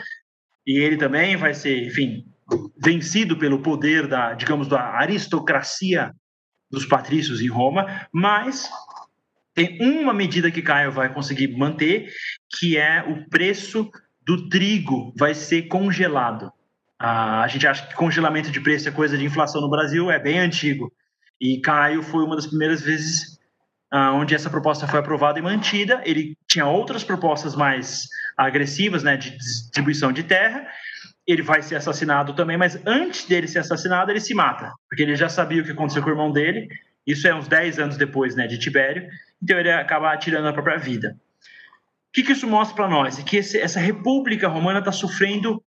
e 0.66 0.80
ele 0.80 0.96
também 0.96 1.36
vai 1.36 1.54
ser, 1.54 1.86
enfim, 1.86 2.24
vencido 2.82 3.36
pelo 3.38 3.62
poder 3.62 4.08
da, 4.08 4.34
digamos, 4.36 4.66
da 4.66 4.82
aristocracia 4.96 6.14
dos 6.72 6.86
patrícios 6.86 7.42
em 7.42 7.50
Roma, 7.50 8.08
mas 8.14 8.70
tem 9.54 9.78
uma 9.82 10.14
medida 10.14 10.50
que 10.50 10.62
Caio 10.62 10.90
vai 10.90 11.14
conseguir 11.14 11.50
manter, 11.58 12.10
que 12.58 12.78
é 12.78 13.04
o 13.04 13.30
preço 13.30 13.92
do 14.30 14.48
trigo 14.48 15.12
vai 15.18 15.34
ser 15.34 15.64
congelado. 15.64 16.54
Ah, 17.00 17.42
a 17.42 17.48
gente 17.48 17.66
acha 17.66 17.88
que 17.88 17.96
congelamento 17.96 18.52
de 18.52 18.62
preço 18.62 18.88
é 18.88 18.92
coisa 18.92 19.18
de 19.18 19.26
inflação 19.26 19.60
no 19.60 19.72
Brasil, 19.72 20.12
é 20.12 20.20
bem 20.20 20.38
antigo. 20.38 20.94
E 21.42 21.60
Caio 21.60 22.04
foi 22.04 22.24
uma 22.24 22.36
das 22.36 22.46
primeiras 22.46 22.80
vezes 22.80 23.40
ah, 23.92 24.14
onde 24.14 24.36
essa 24.36 24.48
proposta 24.48 24.88
foi 24.88 25.00
aprovada 25.00 25.40
e 25.40 25.42
mantida. 25.42 26.04
Ele 26.06 26.38
tinha 26.48 26.68
outras 26.68 27.04
propostas 27.04 27.56
mais 27.56 28.04
agressivas, 28.38 29.02
né, 29.02 29.18
de 29.18 29.36
distribuição 29.36 30.12
de 30.12 30.22
terra. 30.22 30.68
Ele 31.26 31.42
vai 31.42 31.64
ser 31.64 31.78
assassinado 31.78 32.36
também, 32.36 32.56
mas 32.56 32.80
antes 32.86 33.26
dele 33.26 33.48
ser 33.48 33.60
assassinado, 33.60 34.12
ele 34.12 34.20
se 34.20 34.36
mata, 34.36 34.72
porque 34.88 35.02
ele 35.02 35.16
já 35.16 35.28
sabia 35.28 35.64
o 35.64 35.66
que 35.66 35.72
aconteceu 35.72 36.04
com 36.04 36.10
o 36.10 36.14
irmão 36.14 36.32
dele. 36.32 36.68
Isso 37.04 37.28
é 37.28 37.34
uns 37.34 37.48
10 37.48 37.80
anos 37.80 37.98
depois, 37.98 38.36
né, 38.36 38.46
de 38.46 38.60
Tibério. 38.60 39.10
Então 39.42 39.58
ele 39.58 39.72
acaba 39.72 40.16
tirando 40.18 40.48
a 40.48 40.54
própria 40.54 40.78
vida. 40.78 41.18
O 42.10 42.12
que, 42.12 42.24
que 42.24 42.32
isso 42.32 42.48
mostra 42.48 42.76
para 42.76 42.88
nós? 42.88 43.20
É 43.20 43.24
que 43.24 43.38
esse, 43.38 43.60
essa 43.60 43.80
República 43.80 44.48
Romana 44.48 44.80
está 44.80 44.92
sofrendo 44.92 45.64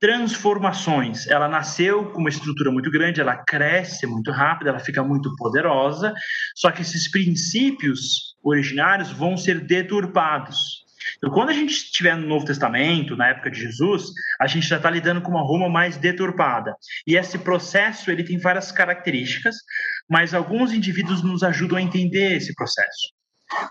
transformações. 0.00 1.26
Ela 1.28 1.48
nasceu 1.48 2.10
com 2.10 2.18
uma 2.18 2.28
estrutura 2.28 2.70
muito 2.70 2.90
grande, 2.90 3.20
ela 3.20 3.36
cresce 3.36 4.06
muito 4.06 4.30
rápido, 4.30 4.68
ela 4.68 4.80
fica 4.80 5.02
muito 5.02 5.34
poderosa, 5.36 6.12
só 6.54 6.70
que 6.70 6.82
esses 6.82 7.10
princípios 7.10 8.34
originários 8.42 9.10
vão 9.12 9.36
ser 9.36 9.60
deturpados. 9.60 10.84
Então, 11.16 11.30
quando 11.30 11.50
a 11.50 11.52
gente 11.52 11.70
estiver 11.70 12.16
no 12.16 12.26
Novo 12.26 12.44
Testamento, 12.44 13.16
na 13.16 13.28
época 13.28 13.50
de 13.50 13.60
Jesus, 13.60 14.10
a 14.40 14.46
gente 14.48 14.66
já 14.66 14.76
está 14.76 14.90
lidando 14.90 15.22
com 15.22 15.30
uma 15.30 15.42
Roma 15.42 15.68
mais 15.68 15.96
deturpada. 15.96 16.74
E 17.06 17.16
esse 17.16 17.38
processo 17.38 18.10
ele 18.10 18.24
tem 18.24 18.38
várias 18.38 18.72
características, 18.72 19.54
mas 20.10 20.34
alguns 20.34 20.72
indivíduos 20.72 21.22
nos 21.22 21.44
ajudam 21.44 21.78
a 21.78 21.82
entender 21.82 22.36
esse 22.36 22.52
processo. 22.54 23.15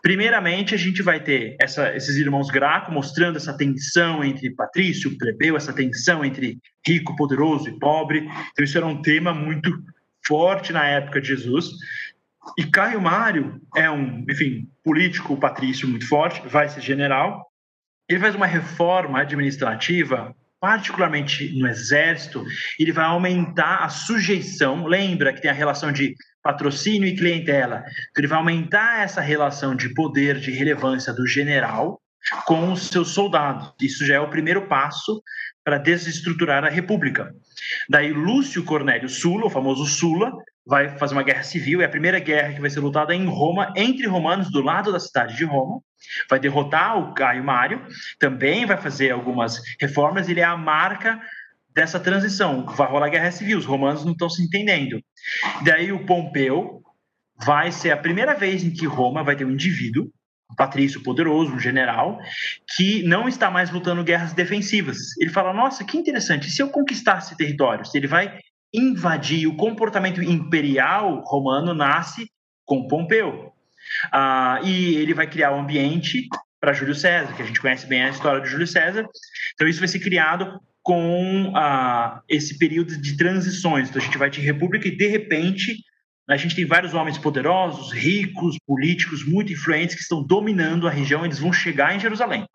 Primeiramente, 0.01 0.73
a 0.73 0.78
gente 0.78 1.01
vai 1.01 1.21
ter 1.21 1.55
essa, 1.59 1.95
esses 1.95 2.15
irmãos 2.15 2.49
Graco 2.49 2.91
mostrando 2.91 3.38
essa 3.38 3.55
tensão 3.55 4.23
entre 4.23 4.49
patrício 4.51 5.11
e 5.11 5.17
plebeu, 5.17 5.57
essa 5.57 5.73
tensão 5.73 6.23
entre 6.23 6.59
rico, 6.86 7.15
poderoso 7.15 7.67
e 7.67 7.78
pobre. 7.78 8.28
Então, 8.51 8.63
isso 8.63 8.78
era 8.78 8.86
um 8.86 9.01
tema 9.01 9.34
muito 9.34 9.71
forte 10.26 10.71
na 10.71 10.86
época 10.86 11.19
de 11.19 11.28
Jesus. 11.28 11.71
E 12.57 12.65
Caio 12.65 13.01
Mário 13.01 13.59
é 13.76 13.89
um, 13.89 14.26
enfim, 14.30 14.69
político 14.84 15.38
patrício 15.38 15.88
muito 15.88 16.07
forte, 16.07 16.47
vai 16.47 16.69
ser 16.69 16.82
general. 16.82 17.45
Ele 18.07 18.19
faz 18.19 18.36
uma 18.36 18.45
reforma 18.45 19.19
administrativa, 19.19 20.36
particularmente 20.60 21.58
no 21.58 21.68
exército, 21.68 22.43
ele 22.80 22.91
vai 22.91 23.06
aumentar 23.06 23.84
a 23.84 23.89
sujeição. 23.89 24.86
Lembra 24.86 25.34
que 25.34 25.41
tem 25.41 25.51
a 25.51 25.53
relação 25.53 25.91
de 25.91 26.16
patrocínio 26.41 27.08
e 27.08 27.16
clientela. 27.16 27.84
Então, 28.12 28.20
ele 28.20 28.28
vai 28.28 28.38
aumentar 28.38 29.01
essa 29.01 29.22
relação 29.22 29.76
de 29.76 29.93
poder, 29.93 30.39
de 30.39 30.51
relevância 30.51 31.14
do 31.14 31.26
general 31.26 31.99
com 32.45 32.72
os 32.72 32.88
seus 32.88 33.10
soldados. 33.10 33.74
Isso 33.82 34.06
já 34.06 34.16
é 34.16 34.20
o 34.20 34.30
primeiro 34.30 34.68
passo 34.68 35.22
para 35.64 35.78
desestruturar 35.78 36.64
a 36.64 36.70
República. 36.70 37.34
Daí 37.89 38.14
Lúcio 38.14 38.64
Cornélio 38.64 39.10
Sula, 39.10 39.47
o 39.47 39.49
famoso 39.49 39.86
Sula, 39.86 40.32
vai 40.66 40.97
fazer 40.97 41.14
uma 41.14 41.24
guerra 41.24 41.43
civil, 41.43 41.82
é 41.82 41.86
a 41.86 41.89
primeira 41.89 42.20
guerra 42.20 42.53
que 42.53 42.62
vai 42.62 42.70
ser 42.70 42.80
lutada 42.80 43.14
em 43.14 43.26
Roma, 43.26 43.74
entre 43.76 44.08
romanos, 44.08 44.51
do 44.51 44.62
lado 44.62 44.91
da 44.91 44.99
cidade 44.99 45.36
de 45.36 45.43
Roma. 45.43 45.80
Vai 46.30 46.39
derrotar 46.39 46.97
o 46.97 47.14
Caio 47.14 47.43
Mário, 47.43 47.86
também 48.20 48.66
vai 48.66 48.78
fazer 48.78 49.12
algumas 49.12 49.62
reformas, 49.80 50.30
ele 50.30 50.39
é 50.39 50.43
a 50.43 50.58
marca 50.58 51.20
dessa 51.74 51.99
transição. 51.99 52.66
Vai 52.66 52.88
rolar 52.88 53.10
guerra 53.10 53.32
civil, 53.32 53.58
os 53.58 53.66
romanos 53.66 54.06
não 54.06 54.14
estão 54.14 54.30
se 54.30 54.41
entendendo. 54.41 55.01
Daí 55.64 55.91
o 55.91 56.06
Pompeu 56.06 56.82
vai 57.43 57.72
ser 57.72 57.91
a 57.91 57.97
primeira 57.97 58.34
vez 58.34 58.64
em 58.64 58.72
que 58.72 58.86
Roma 58.86 59.24
vai 59.24 59.36
ter 59.36 59.45
um 59.45 59.51
indivíduo, 59.51 60.10
um 60.49 60.56
patrício 60.56 61.03
poderoso, 61.03 61.53
um 61.53 61.60
general, 61.60 62.20
que 62.76 63.03
não 63.03 63.28
está 63.28 63.51
mais 63.51 63.72
lutando 63.72 64.03
guerras 64.03 64.34
defensivas. 64.34 64.97
Ele 65.20 65.30
fala: 65.30 65.53
Nossa, 65.53 65.84
que 65.84 65.97
interessante, 65.97 66.49
se 66.49 66.62
eu 66.62 66.70
conquistasse 66.70 67.36
territórios? 67.36 67.93
Ele 67.93 68.08
vai 68.08 68.39
invadir. 68.74 69.47
O 69.47 69.58
comportamento 69.58 70.22
imperial 70.22 71.24
romano 71.26 71.74
nasce 71.74 72.30
com 72.66 72.88
Pompeu. 72.88 73.55
Ah, 74.12 74.60
e 74.64 74.96
ele 74.96 75.14
vai 75.14 75.28
criar 75.28 75.52
o 75.52 75.56
um 75.56 75.62
ambiente 75.62 76.28
para 76.60 76.74
Júlio 76.74 76.96
César, 76.96 77.34
que 77.34 77.41
a 77.41 77.46
gente 77.46 77.62
conhece 77.62 77.86
bem 77.86 78.04
a 78.04 78.10
história 78.10 78.41
de 78.41 78.50
Júlio 78.50 78.68
César. 78.68 79.06
Então, 79.54 79.68
isso 79.68 79.80
vai 79.80 79.88
ser 79.88 80.00
criado 80.00 80.60
com 80.82 81.52
ah, 81.56 82.22
esse 82.30 82.58
período 82.58 82.98
de 82.98 83.18
transições. 83.18 83.89
Então, 83.89 84.02
a 84.02 84.06
gente 84.06 84.18
vai 84.18 84.30
de 84.30 84.41
república 84.41 84.88
e, 84.88 84.96
de 84.96 85.08
repente, 85.08 85.78
a 86.28 86.38
gente 86.38 86.56
tem 86.56 86.66
vários 86.66 86.93
homens 86.93 87.18
poderosos, 87.18 87.91
ricos, 87.91 88.58
políticos, 88.66 89.24
muito 89.24 89.54
influentes 89.54 89.96
que 89.96 90.02
estão 90.02 90.24
dominando 90.24 90.88
a 90.88 90.91
região, 90.91 91.24
eles 91.24 91.39
vão 91.39 91.54
chegar 91.54 91.96
em 91.96 92.00
Jerusalém. 92.00 92.48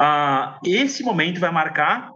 Ah, 0.00 0.60
esse 0.64 1.02
momento 1.02 1.40
vai 1.40 1.50
marcar, 1.50 2.10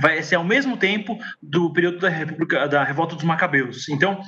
vai 0.00 0.22
ser 0.22 0.34
ao 0.34 0.44
mesmo 0.44 0.76
tempo 0.76 1.18
do 1.42 1.72
período 1.72 2.00
da 2.00 2.08
República, 2.08 2.68
da 2.68 2.84
Revolta 2.84 3.14
dos 3.14 3.24
Macabeus. 3.24 3.88
Então, 3.88 4.20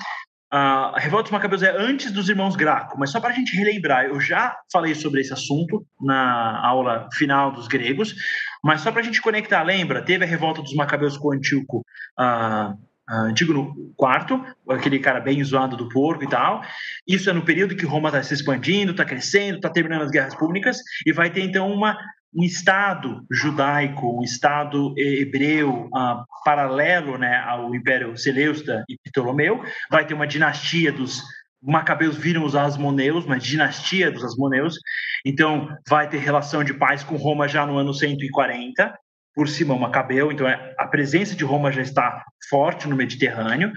a 0.50 0.98
Revolta 0.98 1.24
dos 1.24 1.32
Macabeus 1.32 1.62
é 1.62 1.76
antes 1.76 2.12
dos 2.12 2.28
irmãos 2.28 2.54
Graco, 2.54 2.98
mas 2.98 3.10
só 3.10 3.20
para 3.20 3.30
a 3.30 3.32
gente 3.32 3.56
relembrar, 3.56 4.04
eu 4.06 4.20
já 4.20 4.56
falei 4.72 4.94
sobre 4.94 5.20
esse 5.20 5.32
assunto 5.32 5.84
na 6.00 6.64
aula 6.64 7.08
final 7.14 7.50
dos 7.50 7.66
gregos, 7.66 8.14
mas 8.62 8.80
só 8.80 8.92
para 8.92 9.00
a 9.00 9.04
gente 9.04 9.20
conectar, 9.20 9.62
lembra? 9.62 10.04
Teve 10.04 10.24
a 10.24 10.28
revolta 10.28 10.62
dos 10.62 10.74
Macabeus 10.74 11.16
com 11.16 11.32
Antíoco 11.32 11.84
uh, 12.18 12.78
Antígono 13.08 13.72
IV, 14.00 14.42
aquele 14.70 14.98
cara 14.98 15.20
bem 15.20 15.42
zoado 15.42 15.76
do 15.76 15.88
porco 15.88 16.24
e 16.24 16.28
tal. 16.28 16.62
Isso 17.06 17.30
é 17.30 17.32
no 17.32 17.44
período 17.44 17.76
que 17.76 17.86
Roma 17.86 18.08
está 18.08 18.22
se 18.22 18.34
expandindo, 18.34 18.90
está 18.90 19.04
crescendo, 19.04 19.56
está 19.56 19.70
terminando 19.70 20.02
as 20.02 20.10
guerras 20.10 20.34
públicas, 20.34 20.78
e 21.04 21.12
vai 21.12 21.30
ter 21.30 21.42
então 21.42 21.70
uma, 21.72 21.96
um 22.36 22.44
Estado 22.44 23.24
judaico, 23.30 24.20
um 24.20 24.22
Estado 24.22 24.92
hebreu 24.96 25.86
uh, 25.86 26.24
paralelo 26.44 27.16
né, 27.16 27.38
ao 27.38 27.74
Império 27.74 28.16
Seleucida 28.16 28.84
e 28.88 28.98
Ptolomeu. 29.04 29.64
Vai 29.90 30.06
ter 30.06 30.12
uma 30.12 30.26
dinastia 30.26 30.92
dos 30.92 31.22
Macabeus 31.62 32.16
viram 32.16 32.44
os 32.44 32.54
Asmoneus, 32.54 33.24
uma 33.24 33.38
dinastia 33.38 34.10
dos 34.10 34.22
Asmoneus. 34.22 34.78
Então, 35.24 35.68
vai 35.88 36.08
ter 36.08 36.18
relação 36.18 36.62
de 36.62 36.74
paz 36.74 37.02
com 37.02 37.16
Roma 37.16 37.48
já 37.48 37.66
no 37.66 37.78
ano 37.78 37.92
140 37.92 38.96
por 39.34 39.48
Simão 39.48 39.78
Macabeu, 39.78 40.32
então 40.32 40.48
é, 40.48 40.74
a 40.78 40.86
presença 40.86 41.34
de 41.34 41.44
Roma 41.44 41.70
já 41.70 41.82
está 41.82 42.24
forte 42.48 42.88
no 42.88 42.96
Mediterrâneo. 42.96 43.70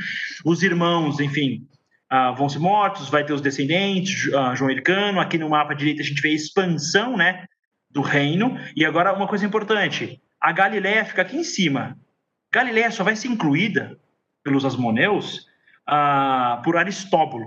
Os 0.45 0.63
irmãos, 0.63 1.19
enfim, 1.19 1.67
uh, 2.11 2.33
vão 2.35 2.47
ser 2.47 2.59
mortos, 2.59 3.09
vai 3.09 3.25
ter 3.25 3.33
os 3.33 3.41
descendentes, 3.41 4.27
uh, 4.27 4.55
João 4.55 4.71
Hircano, 4.71 5.19
aqui 5.19 5.37
no 5.37 5.49
mapa 5.49 5.73
direito 5.73 6.01
a 6.01 6.05
gente 6.05 6.21
vê 6.21 6.29
a 6.29 6.33
expansão 6.33 7.17
né, 7.17 7.45
do 7.89 8.01
reino. 8.01 8.57
E 8.75 8.85
agora 8.85 9.13
uma 9.13 9.27
coisa 9.27 9.45
importante, 9.45 10.21
a 10.39 10.51
Galiléia 10.51 11.05
fica 11.05 11.21
aqui 11.21 11.37
em 11.37 11.43
cima. 11.43 11.97
Galiléia 12.51 12.91
só 12.91 13.03
vai 13.03 13.15
ser 13.15 13.27
incluída 13.27 13.99
pelos 14.43 14.65
asmoneus 14.65 15.47
uh, 15.87 16.61
por 16.63 16.77
Aristóbulo. 16.77 17.45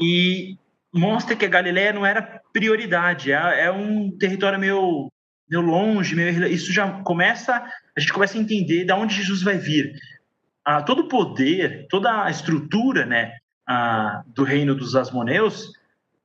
E 0.00 0.56
mostra 0.92 1.36
que 1.36 1.44
a 1.44 1.48
Galiléia 1.48 1.92
não 1.92 2.06
era 2.06 2.40
prioridade, 2.52 3.32
é, 3.32 3.64
é 3.66 3.70
um 3.70 4.10
território 4.16 4.58
meio 4.58 5.10
meio 5.50 5.62
longe, 5.62 6.14
meio 6.14 6.46
isso 6.46 6.70
já 6.72 7.00
começa, 7.02 7.54
a 7.96 8.00
gente 8.00 8.12
começa 8.12 8.36
a 8.36 8.40
entender 8.40 8.84
de 8.84 8.92
onde 8.92 9.14
Jesus 9.14 9.42
vai 9.42 9.56
vir. 9.56 9.94
Ah, 10.64 10.82
todo 10.82 11.02
o 11.02 11.08
poder, 11.08 11.86
toda 11.88 12.24
a 12.24 12.30
estrutura, 12.30 13.06
né, 13.06 13.32
ah, 13.66 14.22
do 14.26 14.44
reino 14.44 14.74
dos 14.74 14.94
Asmoneus 14.94 15.72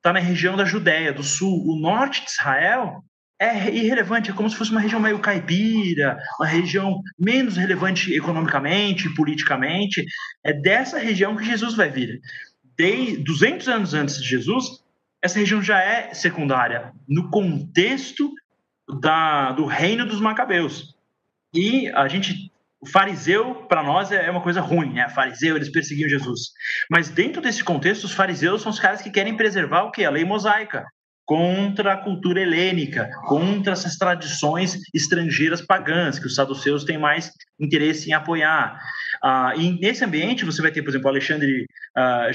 está 0.03 0.11
na 0.11 0.19
região 0.19 0.57
da 0.57 0.65
Judéia, 0.65 1.13
do 1.13 1.23
sul. 1.23 1.65
O 1.65 1.79
norte 1.79 2.25
de 2.25 2.29
Israel 2.29 3.01
é 3.39 3.73
irrelevante, 3.73 4.29
é 4.29 4.33
como 4.33 4.49
se 4.49 4.55
fosse 4.57 4.69
uma 4.69 4.81
região 4.81 4.99
meio 4.99 5.17
caipira, 5.19 6.17
uma 6.37 6.45
região 6.45 7.01
menos 7.17 7.55
relevante 7.55 8.13
economicamente, 8.13 9.09
politicamente. 9.15 10.05
É 10.43 10.51
dessa 10.51 10.99
região 10.99 11.37
que 11.37 11.45
Jesus 11.45 11.75
vai 11.75 11.89
vir. 11.89 12.19
De 12.77 13.15
200 13.17 13.69
anos 13.69 13.93
antes 13.93 14.21
de 14.21 14.27
Jesus, 14.27 14.83
essa 15.21 15.39
região 15.39 15.61
já 15.61 15.79
é 15.79 16.13
secundária 16.13 16.91
no 17.07 17.29
contexto 17.29 18.29
da, 18.99 19.53
do 19.53 19.65
reino 19.65 20.05
dos 20.05 20.19
macabeus. 20.19 20.93
E 21.53 21.87
a 21.91 22.09
gente, 22.09 22.51
o 22.83 22.89
fariseu, 22.89 23.55
para 23.69 23.81
nós, 23.81 24.11
é 24.11 24.29
uma 24.29 24.41
coisa 24.41 24.59
ruim, 24.59 24.91
né? 24.91 25.07
Fariseu, 25.09 25.55
eles 25.55 25.71
perseguiam 25.71 26.09
Jesus. 26.09 26.49
Mas 26.91 27.09
dentro 27.09 27.41
desse 27.41 27.63
contexto, 27.63 28.03
os 28.03 28.11
fariseus 28.11 28.61
são 28.61 28.71
os 28.71 28.79
caras 28.79 29.01
que 29.01 29.09
querem 29.09 29.37
preservar 29.37 29.83
o 29.83 29.91
quê? 29.91 30.03
A 30.03 30.09
lei 30.09 30.25
mosaica 30.25 30.85
contra 31.25 31.93
a 31.93 31.97
cultura 31.97 32.41
helênica, 32.41 33.09
contra 33.25 33.71
essas 33.71 33.95
tradições 33.95 34.77
estrangeiras 34.93 35.61
pagãs, 35.61 36.19
que 36.19 36.27
os 36.27 36.35
saduceus 36.35 36.83
têm 36.83 36.97
mais 36.97 37.31
interesse 37.57 38.09
em 38.09 38.13
apoiar. 38.13 38.77
Ah, 39.23 39.53
e 39.55 39.79
nesse 39.79 40.03
ambiente 40.03 40.43
você 40.43 40.61
vai 40.61 40.69
ter, 40.69 40.81
por 40.81 40.89
exemplo, 40.89 41.07
Alexandre 41.07 41.65
ah, 41.95 42.27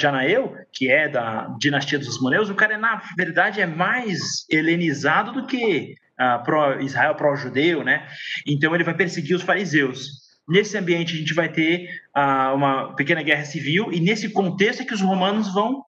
que 0.73 0.91
é 0.91 1.07
da 1.07 1.55
dinastia 1.61 1.99
dos 1.99 2.09
Asmoneus, 2.09 2.49
o 2.49 2.55
cara, 2.55 2.79
na 2.79 3.03
verdade, 3.19 3.61
é 3.61 3.67
mais 3.67 4.47
helenizado 4.51 5.33
do 5.33 5.47
que 5.47 5.95
uh, 6.19 6.43
pró-Israel, 6.43 7.15
pró-judeu, 7.15 7.85
né? 7.85 8.07
Então 8.47 8.75
ele 8.75 8.85
vai 8.85 8.95
perseguir 8.95 9.37
os 9.37 9.43
fariseus. 9.43 10.28
Nesse 10.49 10.79
ambiente 10.79 11.15
a 11.15 11.19
gente 11.19 11.35
vai 11.35 11.49
ter 11.49 12.01
uh, 12.17 12.55
uma 12.55 12.95
pequena 12.95 13.23
guerra 13.23 13.45
civil 13.45 13.93
e 13.93 14.01
nesse 14.01 14.31
contexto 14.31 14.83
é 14.83 14.85
que 14.85 14.95
os 14.95 15.01
romanos 15.01 15.53
vão 15.53 15.85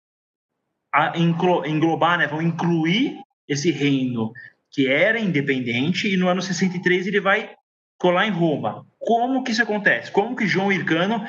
englobar, 1.64 2.18
né? 2.18 2.26
Vão 2.26 2.42
incluir 2.42 3.16
esse 3.48 3.70
reino 3.70 4.32
que 4.70 4.86
era 4.86 5.18
independente 5.18 6.12
e 6.12 6.16
no 6.16 6.28
ano 6.28 6.42
63 6.42 7.06
ele 7.06 7.20
vai 7.20 7.54
colar 7.98 8.26
em 8.26 8.30
Roma. 8.30 8.86
Como 8.98 9.42
que 9.42 9.52
isso 9.52 9.62
acontece? 9.62 10.10
Como 10.10 10.36
que 10.36 10.46
João 10.46 10.70
Hircano 10.70 11.24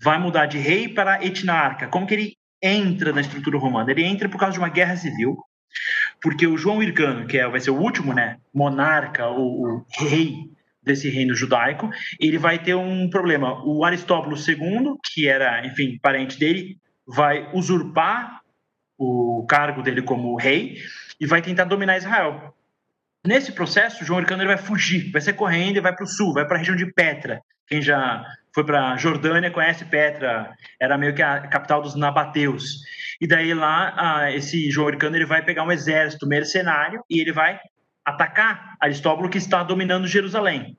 vai 0.00 0.18
mudar 0.18 0.46
de 0.46 0.58
rei 0.58 0.88
para 0.88 1.24
etnarca? 1.24 1.88
Como 1.88 2.06
que 2.06 2.14
ele 2.14 2.36
entra 2.62 3.12
na 3.12 3.20
estrutura 3.20 3.58
romana? 3.58 3.90
Ele 3.90 4.04
entra 4.04 4.28
por 4.28 4.38
causa 4.38 4.52
de 4.52 4.58
uma 4.58 4.68
guerra 4.68 4.96
civil 4.96 5.36
porque 6.20 6.46
o 6.46 6.56
João 6.56 6.82
Hircano, 6.82 7.26
que 7.26 7.38
é, 7.38 7.48
vai 7.48 7.60
ser 7.60 7.70
o 7.70 7.80
último 7.80 8.12
né, 8.12 8.38
monarca, 8.52 9.28
o, 9.28 9.78
o 9.78 9.84
rei 9.98 10.50
desse 10.82 11.08
reino 11.10 11.34
judaico, 11.34 11.90
ele 12.18 12.38
vai 12.38 12.58
ter 12.58 12.74
um 12.74 13.08
problema. 13.10 13.62
O 13.64 13.84
Aristóbulo 13.84 14.36
II, 14.36 14.94
que 15.12 15.28
era, 15.28 15.66
enfim, 15.66 15.98
parente 16.02 16.38
dele, 16.38 16.78
vai 17.06 17.48
usurpar 17.52 18.40
o 18.98 19.44
cargo 19.48 19.82
dele 19.82 20.02
como 20.02 20.36
rei 20.36 20.78
e 21.20 21.26
vai 21.26 21.42
tentar 21.42 21.64
dominar 21.64 21.98
Israel. 21.98 22.54
Nesse 23.26 23.52
processo, 23.52 24.04
João 24.04 24.20
Hircano 24.20 24.46
vai 24.46 24.56
fugir, 24.56 25.10
vai 25.10 25.20
ser 25.20 25.34
correndo 25.34 25.76
e 25.76 25.80
vai 25.80 25.94
para 25.94 26.04
o 26.04 26.08
sul, 26.08 26.32
vai 26.32 26.46
para 26.46 26.56
a 26.56 26.58
região 26.58 26.76
de 26.76 26.86
Petra. 26.86 27.42
Quem 27.66 27.82
já 27.82 28.24
foi 28.54 28.64
para 28.64 28.96
Jordânia 28.96 29.50
conhece 29.50 29.84
Petra, 29.84 30.50
era 30.80 30.96
meio 30.96 31.14
que 31.14 31.22
a 31.22 31.40
capital 31.42 31.82
dos 31.82 31.94
nabateus. 31.94 32.78
E 33.20 33.26
daí 33.26 33.52
lá, 33.52 34.32
esse 34.32 34.70
João 34.70 34.88
Hircano 34.88 35.16
ele 35.16 35.26
vai 35.26 35.44
pegar 35.44 35.64
um 35.64 35.70
exército 35.70 36.26
mercenário 36.26 37.04
e 37.10 37.20
ele 37.20 37.32
vai 37.32 37.60
atacar 38.10 38.76
Aristóbulo 38.80 39.28
que 39.28 39.38
está 39.38 39.62
dominando 39.62 40.06
Jerusalém. 40.06 40.76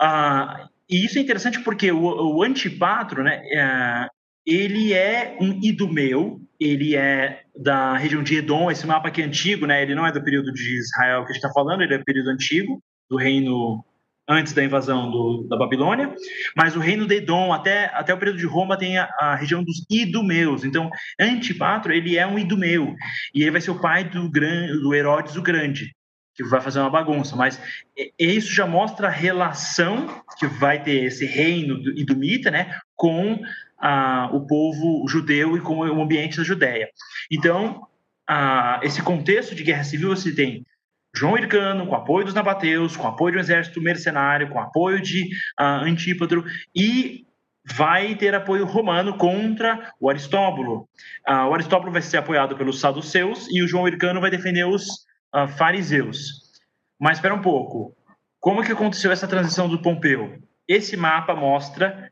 Ah, 0.00 0.68
e 0.88 1.04
isso 1.04 1.18
é 1.18 1.22
interessante 1.22 1.60
porque 1.60 1.90
o, 1.90 2.02
o 2.36 2.42
Antipatro, 2.42 3.22
né, 3.22 3.42
é, 3.52 4.08
ele 4.44 4.92
é 4.92 5.36
um 5.40 5.60
idumeu, 5.62 6.40
ele 6.58 6.96
é 6.96 7.42
da 7.56 7.96
região 7.96 8.22
de 8.22 8.36
Edom, 8.36 8.70
esse 8.70 8.86
mapa 8.86 9.08
aqui 9.08 9.22
é 9.22 9.24
antigo, 9.24 9.66
né, 9.66 9.82
ele 9.82 9.94
não 9.94 10.06
é 10.06 10.12
do 10.12 10.22
período 10.22 10.52
de 10.52 10.78
Israel 10.78 11.24
que 11.24 11.30
a 11.30 11.34
gente 11.34 11.44
está 11.44 11.52
falando, 11.52 11.82
ele 11.82 11.94
é 11.94 11.98
do 11.98 12.04
período 12.04 12.30
antigo, 12.30 12.82
do 13.08 13.16
reino 13.16 13.84
antes 14.28 14.52
da 14.52 14.62
invasão 14.62 15.10
do, 15.10 15.46
da 15.48 15.56
Babilônia, 15.56 16.14
mas 16.56 16.76
o 16.76 16.80
reino 16.80 17.06
de 17.06 17.16
Edom, 17.16 17.52
até, 17.52 17.86
até 17.94 18.14
o 18.14 18.18
período 18.18 18.38
de 18.38 18.46
Roma, 18.46 18.76
tem 18.76 18.98
a, 18.98 19.08
a, 19.20 19.34
região 19.34 19.62
dos 19.64 19.84
Idumeus. 19.90 20.64
Então, 20.64 20.90
Antipatro, 21.20 21.92
ele 21.92 22.16
é 22.16 22.26
um 22.26 22.38
Idumeu, 22.38 22.94
e 23.34 23.42
ele 23.42 23.50
vai 23.50 23.60
ser 23.60 23.72
o 23.72 23.80
pai 23.80 24.04
do, 24.04 24.30
gran, 24.30 24.66
do 24.78 24.94
Herodes 24.94 25.36
o 25.36 25.42
Grande, 25.42 25.94
que 26.34 26.44
vai 26.44 26.60
fazer 26.60 26.80
uma 26.80 26.90
bagunça, 26.90 27.36
mas 27.36 27.60
isso 28.18 28.52
já 28.52 28.66
mostra 28.66 29.08
a 29.08 29.10
relação 29.10 30.22
que 30.38 30.46
vai 30.46 30.82
ter 30.82 31.04
esse 31.04 31.26
reino 31.26 31.78
idumita, 31.96 32.50
né, 32.50 32.78
com 32.96 33.38
a, 33.78 34.30
o 34.32 34.46
povo 34.46 35.06
judeu 35.08 35.56
e 35.56 35.60
com 35.60 35.78
o 35.78 36.02
ambiente 36.02 36.38
da 36.38 36.44
Judéia. 36.44 36.88
Então, 37.30 37.86
a, 38.28 38.80
esse 38.82 39.02
contexto 39.02 39.54
de 39.54 39.62
guerra 39.62 39.84
civil 39.84 40.10
você 40.10 40.34
tem 40.34 40.64
João 41.14 41.36
Hircano, 41.36 41.86
com 41.86 41.94
apoio 41.94 42.24
dos 42.24 42.34
nabateus, 42.34 42.96
com 42.96 43.06
apoio 43.06 43.32
de 43.32 43.38
um 43.38 43.42
exército 43.42 43.82
mercenário, 43.82 44.48
com 44.48 44.58
apoio 44.58 45.00
de 45.00 45.24
uh, 45.60 45.84
Antípatro, 45.84 46.42
e 46.74 47.26
vai 47.64 48.14
ter 48.14 48.34
apoio 48.34 48.64
romano 48.64 49.16
contra 49.16 49.92
o 50.00 50.08
Aristóbulo. 50.08 50.88
O 51.28 51.54
Aristóbulo 51.54 51.92
vai 51.92 52.02
ser 52.02 52.16
apoiado 52.16 52.56
pelos 52.56 52.80
saduceus 52.80 53.46
e 53.50 53.62
o 53.62 53.68
João 53.68 53.86
Hircano 53.86 54.20
vai 54.20 54.30
defender 54.30 54.64
os 54.64 55.06
uh, 55.34 55.48
fariseus. 55.48 56.42
Mas 57.00 57.18
espera 57.18 57.34
um 57.34 57.42
pouco, 57.42 57.96
como 58.40 58.62
que 58.62 58.72
aconteceu 58.72 59.10
essa 59.10 59.28
transição 59.28 59.68
do 59.68 59.80
Pompeu? 59.80 60.38
Esse 60.66 60.96
mapa 60.96 61.34
mostra 61.34 62.10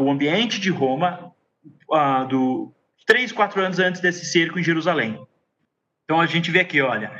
o 0.00 0.10
ambiente 0.10 0.60
de 0.60 0.70
Roma 0.70 1.32
do 2.28 2.72
três, 3.06 3.32
quatro 3.32 3.60
anos 3.60 3.78
antes 3.78 4.00
desse 4.00 4.24
cerco 4.26 4.58
em 4.58 4.62
Jerusalém. 4.62 5.20
Então 6.04 6.20
a 6.20 6.26
gente 6.26 6.50
vê 6.50 6.60
aqui, 6.60 6.80
olha, 6.80 7.10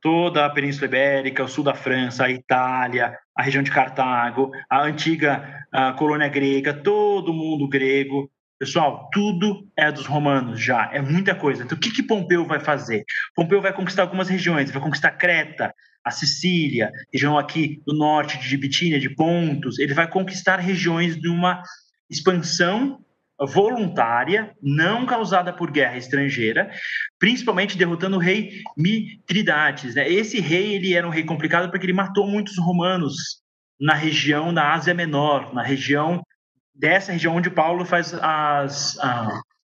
toda 0.00 0.44
a 0.44 0.50
Península 0.50 0.86
Ibérica, 0.86 1.44
o 1.44 1.48
sul 1.48 1.64
da 1.64 1.74
França, 1.74 2.24
a 2.24 2.30
Itália, 2.30 3.18
a 3.34 3.42
região 3.42 3.62
de 3.62 3.70
Cartago, 3.70 4.50
a 4.68 4.82
antiga 4.82 5.66
colônia 5.96 6.28
grega, 6.28 6.74
todo 6.74 7.32
mundo 7.32 7.68
grego. 7.68 8.30
Pessoal, 8.58 9.10
tudo 9.12 9.68
é 9.76 9.92
dos 9.92 10.06
romanos 10.06 10.62
já, 10.62 10.90
é 10.92 11.00
muita 11.00 11.34
coisa. 11.34 11.62
Então, 11.62 11.76
o 11.76 11.80
que, 11.80 11.90
que 11.90 12.02
Pompeu 12.02 12.44
vai 12.46 12.58
fazer? 12.58 13.04
Pompeu 13.34 13.60
vai 13.60 13.72
conquistar 13.72 14.02
algumas 14.02 14.28
regiões, 14.28 14.70
vai 14.70 14.82
conquistar 14.82 15.10
Creta, 15.10 15.74
a 16.02 16.10
Sicília, 16.10 16.90
região 17.12 17.36
aqui 17.36 17.82
do 17.86 17.92
norte 17.92 18.38
de 18.38 18.56
Bitínia, 18.56 18.98
de 18.98 19.10
Pontos. 19.10 19.78
Ele 19.78 19.92
vai 19.92 20.08
conquistar 20.08 20.56
regiões 20.56 21.20
de 21.20 21.28
uma 21.28 21.62
expansão 22.08 23.04
voluntária, 23.38 24.54
não 24.62 25.04
causada 25.04 25.52
por 25.52 25.70
guerra 25.70 25.98
estrangeira, 25.98 26.70
principalmente 27.18 27.76
derrotando 27.76 28.16
o 28.16 28.20
rei 28.20 28.62
Mitridates. 28.76 29.94
Né? 29.96 30.10
Esse 30.10 30.40
rei 30.40 30.74
ele 30.74 30.94
era 30.94 31.06
um 31.06 31.10
rei 31.10 31.24
complicado 31.24 31.70
porque 31.70 31.84
ele 31.84 31.92
matou 31.92 32.26
muitos 32.26 32.56
romanos 32.56 33.42
na 33.78 33.92
região 33.92 34.54
da 34.54 34.72
Ásia 34.72 34.94
Menor, 34.94 35.52
na 35.52 35.62
região 35.62 36.22
dessa 36.78 37.12
região 37.12 37.36
onde 37.36 37.50
Paulo 37.50 37.84
faz 37.84 38.14
as, 38.14 38.96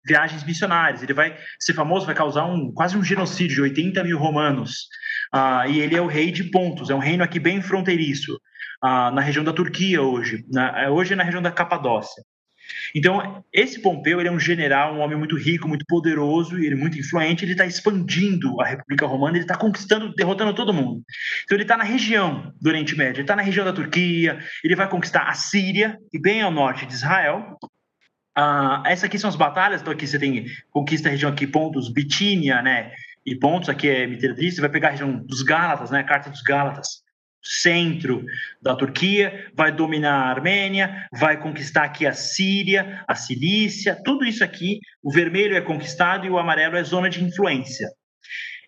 viagens 0.05 0.45
missionárias. 0.45 1.03
Ele 1.03 1.15
vai 1.15 1.37
ser 1.59 1.75
famoso, 1.75 2.07
vai 2.07 2.15
causar 2.15 2.47
um 2.47 2.73
quase 2.73 2.97
um 2.97 3.05
genocídio 3.05 3.57
de 3.57 3.63
80 3.63 4.05
mil 4.05 4.19
romanos. 4.19 4.89
Ah, 5.33 5.67
e 5.69 5.81
ele 5.81 5.97
é 5.97 6.01
o 6.01 6.07
rei 6.07 6.31
de 6.31 6.45
Pontos, 6.45 6.91
é 6.91 6.95
um 6.95 6.99
reino 6.99 7.23
aqui 7.23 7.39
bem 7.39 7.63
fronteiriço, 7.63 8.39
ah, 8.83 9.11
na 9.11 9.21
região 9.21 9.45
da 9.45 9.53
Turquia 9.53 10.03
hoje, 10.03 10.45
na, 10.51 10.91
hoje 10.91 11.13
é 11.13 11.17
na 11.17 11.23
região 11.23 11.43
da 11.43 11.53
Capadócia. 11.53 12.23
Então, 12.95 13.45
esse 13.53 13.81
Pompeu 13.81 14.21
ele 14.21 14.29
é 14.29 14.33
um 14.33 14.39
general, 14.39 14.95
um 14.95 15.01
homem 15.01 15.17
muito 15.17 15.37
rico, 15.37 15.69
muito 15.69 15.85
poderoso, 15.87 16.57
ele 16.57 16.75
é 16.75 16.77
muito 16.77 16.99
influente, 16.99 17.45
ele 17.45 17.53
está 17.53 17.67
expandindo 17.67 18.61
a 18.61 18.67
República 18.67 19.07
Romana, 19.07 19.37
ele 19.37 19.45
está 19.45 19.57
conquistando, 19.57 20.15
derrotando 20.15 20.55
todo 20.55 20.73
mundo. 20.73 21.03
Então, 21.45 21.57
ele 21.57 21.63
está 21.63 21.77
na 21.77 21.85
região 21.85 22.53
do 22.61 22.69
Oriente 22.69 22.97
Médio, 22.97 23.17
ele 23.19 23.23
está 23.23 23.37
na 23.37 23.43
região 23.43 23.65
da 23.65 23.73
Turquia, 23.73 24.39
ele 24.65 24.77
vai 24.77 24.89
conquistar 24.89 25.29
a 25.29 25.35
Síria, 25.35 25.99
e 26.13 26.19
bem 26.19 26.43
ao 26.43 26.51
norte 26.51 26.87
de 26.87 26.93
Israel. 26.93 27.57
Ah, 28.37 28.83
essa 28.87 29.07
aqui 29.07 29.19
são 29.19 29.29
as 29.29 29.37
batalhas, 29.37 29.81
então 29.81 29.93
aqui 29.93 30.07
você 30.07 30.19
tem 30.19 30.47
conquista 30.71 31.09
a 31.09 31.13
região 31.13 31.31
aqui, 31.31 31.47
pontos 31.47 31.93
Bitínia, 31.93 32.63
né, 32.63 32.93
e 33.27 33.37
pontos, 33.37 33.69
aqui 33.69 33.89
é 33.89 34.07
Miterdis, 34.07 34.55
você 34.55 34.61
vai 34.61 34.71
pegar 34.71 34.89
a 34.89 34.91
região 34.93 35.19
dos 35.19 35.43
Gálatas, 35.43 35.91
né, 35.91 36.01
a 36.01 36.05
Carta 36.05 36.31
dos 36.31 36.43
Gálatas, 36.43 37.03
centro 37.43 38.25
da 38.61 38.77
Turquia, 38.77 39.51
vai 39.55 39.73
dominar 39.73 40.15
a 40.15 40.31
Armênia, 40.31 41.09
vai 41.13 41.41
conquistar 41.41 41.85
aqui 41.85 42.07
a 42.07 42.13
Síria, 42.13 43.03
a 43.09 43.15
Cilícia, 43.15 44.01
tudo 44.05 44.25
isso 44.25 44.45
aqui, 44.45 44.79
o 45.03 45.11
vermelho 45.11 45.57
é 45.57 45.61
conquistado 45.61 46.27
e 46.27 46.31
o 46.31 46.39
amarelo 46.39 46.77
é 46.77 46.83
zona 46.83 47.09
de 47.09 47.23
influência. 47.25 47.89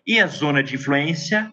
E 0.05 0.19
a 0.19 0.27
zona 0.27 0.63
de 0.63 0.75
influência 0.75 1.51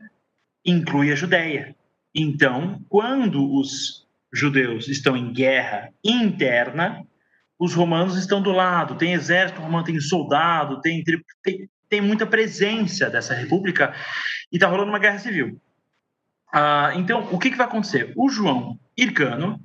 inclui 0.64 1.12
a 1.12 1.16
Judéia. 1.16 1.74
Então, 2.14 2.84
quando 2.88 3.54
os 3.54 4.06
judeus 4.32 4.88
estão 4.88 5.16
em 5.16 5.32
guerra 5.32 5.90
interna, 6.04 7.04
os 7.58 7.74
romanos 7.74 8.16
estão 8.16 8.42
do 8.42 8.50
lado, 8.50 8.96
tem 8.96 9.12
exército 9.12 9.60
romano, 9.60 9.84
tem 9.84 10.00
soldado, 10.00 10.80
tem, 10.80 11.04
tem, 11.42 11.68
tem 11.88 12.00
muita 12.00 12.26
presença 12.26 13.10
dessa 13.10 13.34
república 13.34 13.94
e 14.50 14.56
está 14.56 14.66
rolando 14.66 14.90
uma 14.90 14.98
guerra 14.98 15.18
civil. 15.18 15.60
Ah, 16.52 16.92
então, 16.96 17.28
o 17.30 17.38
que, 17.38 17.50
que, 17.50 17.56
vai 17.56 17.66
acontecer? 17.66 18.12
O 18.16 18.28
João 18.28 18.78
Hircano, 18.96 19.60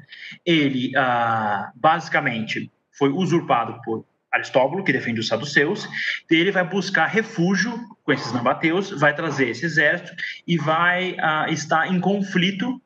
ele 0.45 0.91
ah, 0.95 1.71
basicamente 1.75 2.71
foi 2.97 3.09
usurpado 3.09 3.81
por 3.83 4.05
Aristóbulo, 4.31 4.83
que 4.83 4.91
defende 4.91 5.19
os 5.19 5.27
saduceus, 5.27 5.87
ele 6.29 6.51
vai 6.51 6.63
buscar 6.67 7.05
refúgio 7.05 7.73
com 8.03 8.11
esses 8.11 8.33
nabateus, 8.33 8.91
vai 8.91 9.15
trazer 9.15 9.49
esse 9.49 9.65
exército 9.65 10.13
e 10.45 10.57
vai 10.57 11.15
ah, 11.19 11.47
estar 11.49 11.87
em 11.87 11.99
conflito 11.99 12.81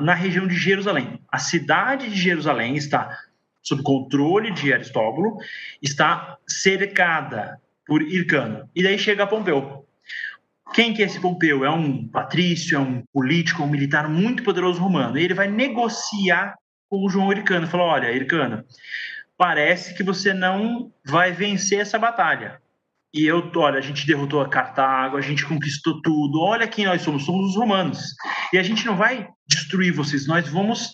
na 0.00 0.14
região 0.14 0.46
de 0.46 0.54
Jerusalém. 0.54 1.20
A 1.28 1.38
cidade 1.38 2.08
de 2.08 2.14
Jerusalém 2.14 2.76
está 2.76 3.18
sob 3.60 3.82
controle 3.82 4.52
de 4.52 4.72
Aristóbulo, 4.72 5.38
está 5.82 6.38
cercada 6.46 7.60
por 7.84 8.00
Hircano. 8.00 8.70
E 8.74 8.82
daí 8.82 8.96
chega 8.96 9.26
Pompeu. 9.26 9.84
Quem 10.72 10.94
que 10.94 11.02
é 11.02 11.06
esse 11.06 11.20
Pompeu? 11.20 11.64
É 11.64 11.70
um 11.70 12.06
patrício, 12.06 12.76
é 12.76 12.80
um 12.80 13.02
político, 13.12 13.62
um 13.62 13.68
militar 13.68 14.08
muito 14.08 14.42
poderoso 14.42 14.80
romano. 14.80 15.18
E 15.18 15.24
ele 15.24 15.34
vai 15.34 15.48
negociar 15.48 16.54
com 16.88 17.04
o 17.04 17.08
João 17.08 17.32
Hircano. 17.32 17.66
Falou: 17.66 17.88
olha, 17.88 18.12
Hircano, 18.12 18.64
parece 19.36 19.94
que 19.94 20.02
você 20.02 20.32
não 20.32 20.92
vai 21.04 21.32
vencer 21.32 21.80
essa 21.80 21.98
batalha. 21.98 22.60
E 23.12 23.26
eu, 23.26 23.50
olha, 23.56 23.78
a 23.78 23.82
gente 23.82 24.06
derrotou 24.06 24.40
a 24.40 24.48
Cartago, 24.48 25.16
a 25.16 25.20
gente 25.20 25.44
conquistou 25.44 26.00
tudo. 26.00 26.40
Olha 26.40 26.68
quem 26.68 26.84
nós 26.84 27.02
somos, 27.02 27.24
somos 27.24 27.50
os 27.50 27.56
romanos. 27.56 28.14
E 28.52 28.58
a 28.58 28.62
gente 28.62 28.86
não 28.86 28.96
vai 28.96 29.28
destruir 29.48 29.92
vocês, 29.92 30.28
nós 30.28 30.48
vamos 30.48 30.92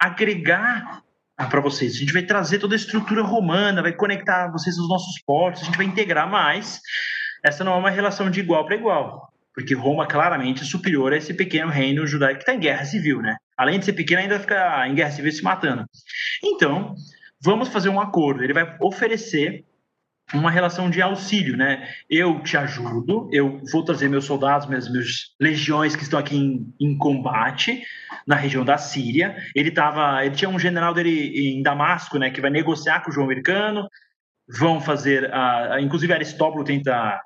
agregar 0.00 1.02
para 1.36 1.60
vocês. 1.60 1.94
A 1.94 1.98
gente 1.98 2.12
vai 2.12 2.22
trazer 2.22 2.58
toda 2.58 2.74
a 2.74 2.76
estrutura 2.76 3.22
romana, 3.22 3.82
vai 3.82 3.92
conectar 3.92 4.50
vocês 4.50 4.76
aos 4.76 4.88
nossos 4.88 5.22
portos, 5.24 5.62
a 5.62 5.64
gente 5.64 5.76
vai 5.76 5.86
integrar 5.86 6.28
mais 6.28 6.80
essa 7.42 7.64
não 7.64 7.74
é 7.74 7.76
uma 7.76 7.90
relação 7.90 8.30
de 8.30 8.40
igual 8.40 8.64
para 8.64 8.76
igual, 8.76 9.32
porque 9.54 9.74
Roma 9.74 10.06
claramente 10.06 10.62
é 10.62 10.66
superior 10.66 11.12
a 11.12 11.16
esse 11.16 11.34
pequeno 11.34 11.70
reino 11.70 12.06
judaico 12.06 12.36
que 12.38 12.42
está 12.42 12.54
em 12.54 12.60
guerra 12.60 12.84
civil, 12.84 13.20
né? 13.20 13.36
Além 13.56 13.78
de 13.78 13.84
ser 13.84 13.92
pequeno, 13.92 14.22
ainda 14.22 14.40
fica 14.40 14.88
em 14.88 14.94
guerra 14.94 15.10
civil 15.10 15.32
se 15.32 15.42
matando. 15.42 15.84
Então, 16.42 16.94
vamos 17.40 17.68
fazer 17.68 17.88
um 17.88 18.00
acordo. 18.00 18.42
Ele 18.42 18.52
vai 18.52 18.76
oferecer 18.80 19.64
uma 20.32 20.50
relação 20.50 20.88
de 20.88 21.02
auxílio, 21.02 21.56
né? 21.56 21.88
Eu 22.08 22.40
te 22.40 22.56
ajudo, 22.56 23.28
eu 23.32 23.60
vou 23.70 23.84
trazer 23.84 24.08
meus 24.08 24.24
soldados, 24.24 24.66
meus, 24.66 24.90
meus 24.90 25.34
legiões 25.40 25.94
que 25.94 26.02
estão 26.02 26.18
aqui 26.18 26.36
em, 26.36 26.74
em, 26.80 26.96
combate 26.96 27.82
na 28.26 28.34
região 28.34 28.64
da 28.64 28.78
Síria. 28.78 29.36
Ele 29.54 29.70
tava, 29.70 30.24
ele 30.24 30.34
tinha 30.34 30.48
um 30.48 30.58
general 30.58 30.94
dele 30.94 31.56
em 31.58 31.62
Damasco, 31.62 32.18
né, 32.18 32.30
que 32.30 32.40
vai 32.40 32.50
negociar 32.50 33.00
com 33.00 33.10
o 33.10 33.12
João 33.12 33.26
Americano. 33.26 33.86
Vão 34.48 34.80
fazer, 34.80 35.24
uh, 35.24 35.78
inclusive 35.78 36.12
Aristóbulo 36.12 36.64
tenta 36.64 37.20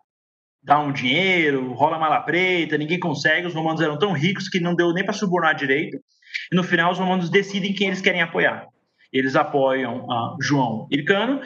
dá 0.67 0.81
um 0.81 0.93
dinheiro, 0.93 1.73
rola 1.75 1.97
mala 1.97 2.21
preta, 2.21 2.77
ninguém 2.77 2.99
consegue. 2.99 3.47
Os 3.47 3.55
romanos 3.55 3.81
eram 3.81 3.97
tão 3.97 4.13
ricos 4.13 4.49
que 4.49 4.59
não 4.59 4.75
deu 4.75 4.93
nem 4.93 5.05
para 5.05 5.15
subornar 5.15 5.55
direito. 5.55 5.97
E 6.53 6.57
no 6.57 6.65
final, 6.65 6.91
os 6.91 6.99
romanos 6.99 7.31
decidem 7.31 7.73
quem 7.73 7.87
eles 7.87 8.01
querem 8.01 8.21
apoiar. 8.21 8.67
Eles 9.13 9.37
apoiam 9.37 10.11
a 10.11 10.37
João 10.43 10.89
Hircano, 10.91 11.41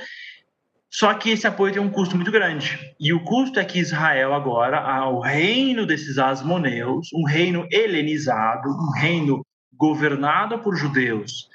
só 0.88 1.12
que 1.12 1.30
esse 1.30 1.46
apoio 1.46 1.74
tem 1.74 1.82
um 1.82 1.90
custo 1.90 2.16
muito 2.16 2.32
grande. 2.32 2.78
E 2.98 3.12
o 3.12 3.22
custo 3.22 3.60
é 3.60 3.64
que 3.64 3.78
Israel 3.78 4.32
agora, 4.32 5.06
o 5.10 5.20
reino 5.20 5.84
desses 5.84 6.18
asmoneus, 6.18 7.10
um 7.14 7.24
reino 7.24 7.68
helenizado, 7.70 8.70
um 8.70 8.90
reino 8.98 9.46
governado 9.76 10.58
por 10.60 10.74
judeus 10.76 11.50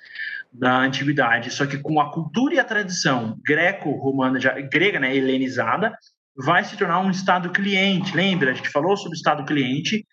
da 0.53 0.77
antiguidade, 0.77 1.49
só 1.49 1.65
que 1.65 1.79
com 1.79 1.99
a 1.99 2.11
cultura 2.11 2.53
e 2.53 2.59
a 2.59 2.63
tradição 2.63 3.37
greco-romana, 3.43 4.39
grega, 4.71 4.99
né, 4.99 5.13
helenizada, 5.13 5.97
vai 6.37 6.63
se 6.63 6.77
tornar 6.77 6.99
um 6.99 7.11
Estado 7.11 7.49
cliente. 7.49 8.15
Lembra, 8.15 8.51
a 8.51 8.53
gente 8.53 8.69
falou 8.69 8.95
sobre 8.97 9.15
o 9.15 9.19
Estado 9.19 9.45
cliente 9.45 10.05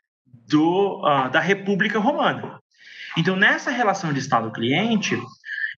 do, 0.49 1.01
uh, 1.01 1.31
da 1.31 1.41
República 1.41 1.99
Romana. 1.99 2.61
Então, 3.17 3.37
nessa 3.37 3.71
relação 3.71 4.13
de 4.13 4.21
Estado 4.21 4.51
cliente, 4.53 5.19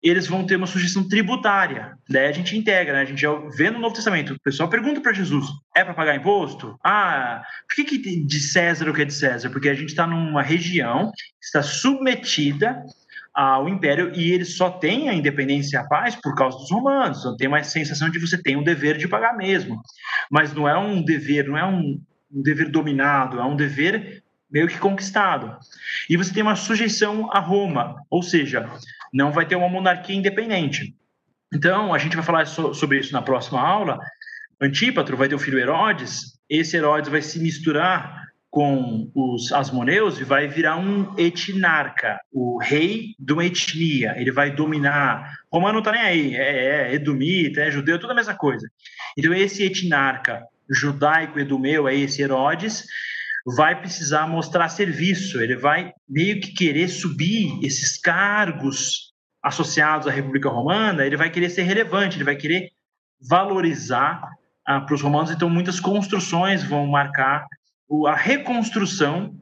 eles 0.03 0.27
vão 0.27 0.47
ter 0.47 0.57
uma 0.57 0.67
sugestão 0.67 1.09
tributária. 1.09 1.97
Daí 2.09 2.27
a 2.27 2.33
gente 2.33 2.57
integra, 2.57 2.93
né? 2.93 3.01
A 3.01 3.05
gente 3.07 3.23
já 3.23 3.33
vê 3.57 3.71
no 3.71 3.81
Novo 3.81 3.95
Testamento. 3.95 4.35
O 4.35 4.41
pessoal 4.41 4.69
pergunta 4.69 5.01
para 5.01 5.15
Jesus: 5.15 5.47
é 5.75 5.83
para 5.83 5.95
pagar 5.95 6.15
imposto? 6.15 6.79
Ah, 6.85 7.43
por 7.67 7.75
que, 7.75 7.85
que 7.85 8.25
de 8.25 8.41
César 8.41 8.89
o 8.89 8.93
que 8.93 9.03
é 9.03 9.07
de 9.07 9.15
César? 9.15 9.49
Porque 9.49 9.69
a 9.69 9.75
gente 9.75 9.89
está 9.89 10.07
numa 10.07 10.43
região 10.43 11.11
que 11.11 11.47
está 11.47 11.63
submetida 11.63 12.85
ao 13.35 13.69
império 13.69 14.13
e 14.15 14.33
ele 14.33 14.45
só 14.45 14.71
tem 14.71 15.09
a 15.09 15.15
independência 15.15 15.77
e 15.77 15.81
a 15.81 15.85
paz 15.85 16.15
por 16.15 16.35
causa 16.35 16.57
dos 16.57 16.71
romanos. 16.71 17.19
Então 17.19 17.37
tem 17.37 17.49
uma 17.49 17.63
sensação 17.65 18.09
de 18.09 18.19
você 18.19 18.41
tem 18.41 18.57
um 18.57 18.63
dever 18.63 18.97
de 18.97 19.09
pagar 19.09 19.37
mesmo, 19.37 19.83
mas 20.31 20.55
não 20.55 20.69
é 20.69 20.79
um 20.79 21.03
dever, 21.03 21.49
não 21.49 21.59
é 21.59 21.67
um, 21.67 22.01
um 22.33 22.43
dever 22.43 22.71
dominado, 22.71 23.41
é 23.41 23.45
um 23.45 23.57
dever 23.57 24.23
meio 24.51 24.69
que 24.69 24.79
conquistado. 24.79 25.57
E 26.09 26.17
você 26.17 26.33
tem 26.33 26.43
uma 26.43 26.55
sujeição 26.55 27.29
a 27.33 27.41
Roma, 27.41 27.97
ou 28.09 28.23
seja, 28.23 28.71
não 29.13 29.33
vai 29.33 29.45
ter 29.45 29.57
uma 29.57 29.69
monarquia 29.69 30.15
independente. 30.15 30.95
Então, 31.53 31.93
a 31.93 31.99
gente 31.99 32.15
vai 32.15 32.25
falar 32.25 32.47
so 32.47 32.73
sobre 32.73 32.99
isso 32.99 33.13
na 33.13 33.23
próxima 33.23 33.61
aula. 33.61 33.99
Antípatro 34.61 35.17
vai 35.17 35.29
ter 35.29 35.35
o 35.35 35.41
filho 35.41 35.59
Herodes, 35.59 36.39
esse 36.49 36.77
Herodes 36.77 37.11
vai 37.11 37.21
se 37.21 37.41
misturar 37.41 38.24
com 38.55 39.11
os 39.17 39.51
asmoneus 39.53 40.21
e 40.21 40.25
vai 40.25 40.47
virar 40.47 40.77
um 40.77 41.13
etnarca, 41.19 42.21
o 42.33 42.57
rei 42.63 43.17
de 43.19 43.33
uma 43.33 43.45
etnia. 43.45 44.15
Ele 44.17 44.31
vai 44.31 44.55
dominar. 44.55 45.29
Romano 45.53 45.73
não 45.73 45.79
está 45.81 45.91
nem 45.91 46.01
aí, 46.01 46.37
é, 46.37 46.93
é 46.93 46.95
edumita, 46.95 47.63
é 47.63 47.71
judeu, 47.73 47.99
tudo 47.99 48.13
a 48.13 48.15
mesma 48.15 48.37
coisa. 48.37 48.65
Então, 49.19 49.35
esse 49.35 49.65
etnarca 49.65 50.41
judaico-edumeu, 50.71 51.89
é 51.89 51.97
esse 51.97 52.23
Herodes, 52.23 52.85
vai 53.45 53.75
precisar 53.81 54.29
mostrar 54.29 54.69
serviço, 54.69 55.41
ele 55.41 55.57
vai 55.57 55.93
meio 56.09 56.41
que 56.41 56.55
querer 56.55 56.87
subir 56.87 57.59
esses 57.61 57.99
cargos 57.99 59.13
associados 59.43 60.07
à 60.07 60.13
República 60.13 60.49
Romana, 60.49 61.05
ele 61.05 61.17
vai 61.17 61.29
querer 61.29 61.51
ser 61.51 61.63
relevante, 61.63 62.17
ele 62.17 62.25
vai 62.25 62.37
querer 62.37 62.71
valorizar 63.21 64.23
ah, 64.65 64.81
para 64.81 64.95
os 64.95 65.03
romanos. 65.03 65.33
Então, 65.33 65.51
muitas 65.51 65.81
construções 65.81 66.63
vão 66.63 66.87
marcar 66.87 67.49
a 68.07 68.15
reconstrução 68.15 69.35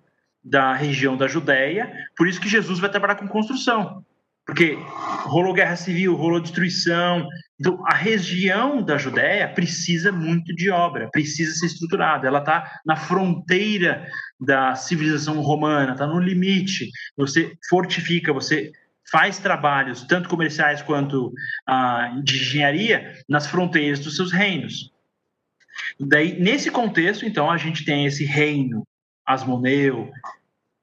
da 0.45 0.73
região 0.75 1.17
da 1.17 1.29
Judéia, 1.29 1.93
por 2.17 2.27
isso 2.27 2.41
que 2.41 2.49
Jesus 2.49 2.79
vai 2.79 2.91
trabalhar 2.91 3.15
com 3.15 3.29
construção, 3.29 4.05
porque 4.45 4.77
rolou 5.25 5.55
guerra 5.55 5.77
civil, 5.77 6.17
rolou 6.17 6.41
destruição, 6.41 7.29
então 7.61 7.81
a 7.87 7.95
região 7.95 8.83
da 8.83 8.99
Judéia 8.99 9.49
precisa 9.49 10.11
muito 10.11 10.53
de 10.55 10.69
obra, 10.69 11.09
precisa 11.13 11.55
ser 11.55 11.67
estruturada, 11.67 12.27
ela 12.27 12.41
está 12.41 12.81
na 12.85 12.97
fronteira 12.97 14.05
da 14.41 14.75
civilização 14.75 15.41
romana, 15.41 15.93
está 15.93 16.07
no 16.07 16.19
limite, 16.19 16.91
você 17.17 17.53
fortifica, 17.69 18.33
você 18.33 18.73
faz 19.13 19.39
trabalhos, 19.39 20.03
tanto 20.03 20.29
comerciais 20.29 20.83
quanto 20.83 21.33
ah, 21.67 22.19
de 22.25 22.37
engenharia, 22.37 23.13
nas 23.29 23.47
fronteiras 23.47 24.01
dos 24.01 24.17
seus 24.17 24.33
reinos. 24.33 24.92
Daí, 26.07 26.41
nesse 26.41 26.71
contexto, 26.71 27.25
então, 27.25 27.51
a 27.51 27.57
gente 27.57 27.85
tem 27.85 28.07
esse 28.07 28.25
reino 28.25 28.83
asmoneu, 29.27 30.11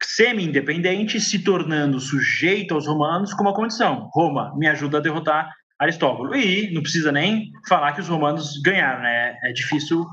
semi-independente, 0.02 1.20
se 1.20 1.40
tornando 1.40 2.00
sujeito 2.00 2.74
aos 2.74 2.88
romanos 2.88 3.34
com 3.34 3.44
uma 3.44 3.54
condição: 3.54 4.10
Roma 4.14 4.56
me 4.58 4.68
ajuda 4.68 4.98
a 4.98 5.02
derrotar 5.02 5.54
Aristóbulo. 5.78 6.36
E 6.36 6.72
não 6.74 6.82
precisa 6.82 7.12
nem 7.12 7.52
falar 7.68 7.94
que 7.94 8.02
os 8.02 8.08
romanos 8.08 8.62
ganharam, 8.62 9.02
né? 9.02 9.38
É 9.44 9.52
difícil 9.52 10.06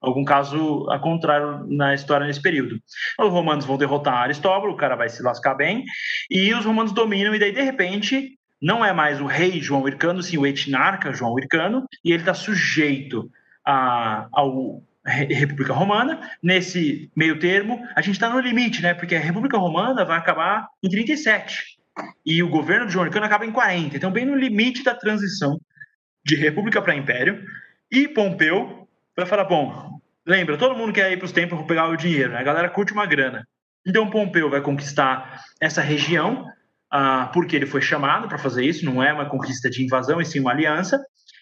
algum 0.00 0.24
caso 0.24 0.86
a 0.90 0.98
contrário 0.98 1.66
na 1.66 1.94
história 1.94 2.26
nesse 2.26 2.40
período. 2.40 2.78
Os 3.18 3.30
romanos 3.30 3.64
vão 3.64 3.78
derrotar 3.78 4.14
Aristóbulo, 4.14 4.74
o 4.74 4.76
cara 4.76 4.96
vai 4.96 5.08
se 5.08 5.22
lascar 5.22 5.54
bem, 5.54 5.84
e 6.30 6.52
os 6.52 6.64
romanos 6.64 6.92
dominam, 6.92 7.34
e 7.34 7.38
daí, 7.38 7.52
de 7.52 7.62
repente, 7.62 8.38
não 8.60 8.84
é 8.84 8.92
mais 8.92 9.20
o 9.20 9.26
rei 9.26 9.62
João 9.62 9.86
Hircano, 9.88 10.22
sim 10.22 10.36
o 10.36 10.46
etnarca 10.46 11.12
João 11.12 11.38
Hircano, 11.38 11.86
e 12.04 12.12
ele 12.12 12.22
está 12.22 12.34
sujeito 12.34 13.30
a, 13.64 14.28
ao 14.32 14.82
República 15.06 15.72
Romana. 15.72 16.30
Nesse 16.42 17.10
meio 17.14 17.38
termo, 17.38 17.86
a 17.94 18.00
gente 18.00 18.14
está 18.14 18.30
no 18.30 18.40
limite, 18.40 18.82
né? 18.82 18.94
Porque 18.94 19.14
a 19.14 19.20
República 19.20 19.58
Romana 19.58 20.04
vai 20.04 20.18
acabar 20.18 20.68
em 20.82 20.88
37 20.88 21.78
e 22.24 22.42
o 22.42 22.48
governo 22.48 22.86
de 22.86 22.92
João 22.92 23.06
Hircano 23.06 23.26
acaba 23.26 23.46
em 23.46 23.52
40. 23.52 23.96
Então, 23.96 24.10
bem 24.10 24.24
no 24.24 24.34
limite 24.34 24.82
da 24.82 24.94
transição 24.94 25.60
de 26.24 26.34
República 26.34 26.80
para 26.80 26.96
Império. 26.96 27.44
E 27.90 28.08
Pompeu 28.08 28.88
vai 29.16 29.26
falar: 29.26 29.44
bom, 29.44 30.00
lembra, 30.26 30.56
todo 30.56 30.76
mundo 30.76 30.92
quer 30.92 31.12
ir 31.12 31.18
para 31.18 31.26
os 31.26 31.32
templos 31.32 31.60
para 31.60 31.68
pegar 31.68 31.88
o 31.88 31.96
dinheiro, 31.96 32.32
né? 32.32 32.38
a 32.38 32.42
galera 32.42 32.70
curte 32.70 32.92
uma 32.92 33.06
grana. 33.06 33.46
Então, 33.86 34.08
Pompeu 34.08 34.48
vai 34.48 34.62
conquistar 34.62 35.42
essa 35.60 35.82
região, 35.82 36.46
ah, 36.90 37.30
porque 37.34 37.54
ele 37.54 37.66
foi 37.66 37.82
chamado 37.82 38.26
para 38.26 38.38
fazer 38.38 38.64
isso, 38.64 38.86
não 38.86 39.02
é 39.02 39.12
uma 39.12 39.28
conquista 39.28 39.68
de 39.68 39.84
invasão, 39.84 40.20
e 40.20 40.24
sim 40.24 40.40
uma 40.40 40.52
aliança 40.52 40.98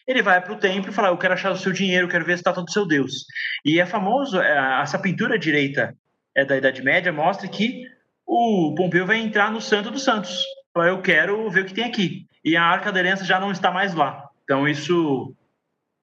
ele 0.06 0.22
vai 0.22 0.40
para 0.40 0.52
o 0.52 0.58
templo 0.58 0.90
e 0.90 0.94
fala: 0.94 1.08
Eu 1.08 1.18
quero 1.18 1.34
achar 1.34 1.50
o 1.52 1.56
seu 1.56 1.72
dinheiro, 1.72 2.08
quero 2.08 2.24
ver 2.24 2.32
a 2.32 2.36
estátua 2.36 2.64
do 2.64 2.70
seu 2.70 2.86
Deus. 2.86 3.24
E 3.64 3.80
é 3.80 3.86
famoso, 3.86 4.40
é, 4.40 4.82
essa 4.82 4.98
pintura 4.98 5.38
direita 5.38 5.94
é 6.34 6.44
da 6.44 6.56
Idade 6.56 6.82
Média 6.82 7.12
mostra 7.12 7.48
que 7.48 7.84
o 8.26 8.74
Pompeu 8.76 9.06
vai 9.06 9.18
entrar 9.18 9.50
no 9.50 9.60
Santo 9.60 9.90
dos 9.90 10.02
Santos. 10.02 10.42
Fala, 10.72 10.88
eu 10.88 11.02
quero 11.02 11.50
ver 11.50 11.62
o 11.62 11.66
que 11.66 11.74
tem 11.74 11.84
aqui. 11.84 12.26
E 12.44 12.56
a 12.56 12.62
Arca 12.62 12.90
da 12.90 13.00
Aliança 13.00 13.24
já 13.24 13.38
não 13.38 13.52
está 13.52 13.70
mais 13.70 13.94
lá. 13.94 14.28
Então 14.44 14.66
isso 14.66 15.34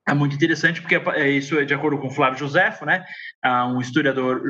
é 0.08 0.14
muito 0.14 0.36
interessante, 0.36 0.82
porque 0.82 0.96
é, 0.96 1.30
isso 1.30 1.60
é 1.60 1.66
de 1.66 1.74
acordo 1.74 2.00
com 2.00 2.10
Flávio 2.10 2.40
Josefo, 2.40 2.86
né? 2.86 3.06
um 3.46 3.80
historiador 3.80 4.44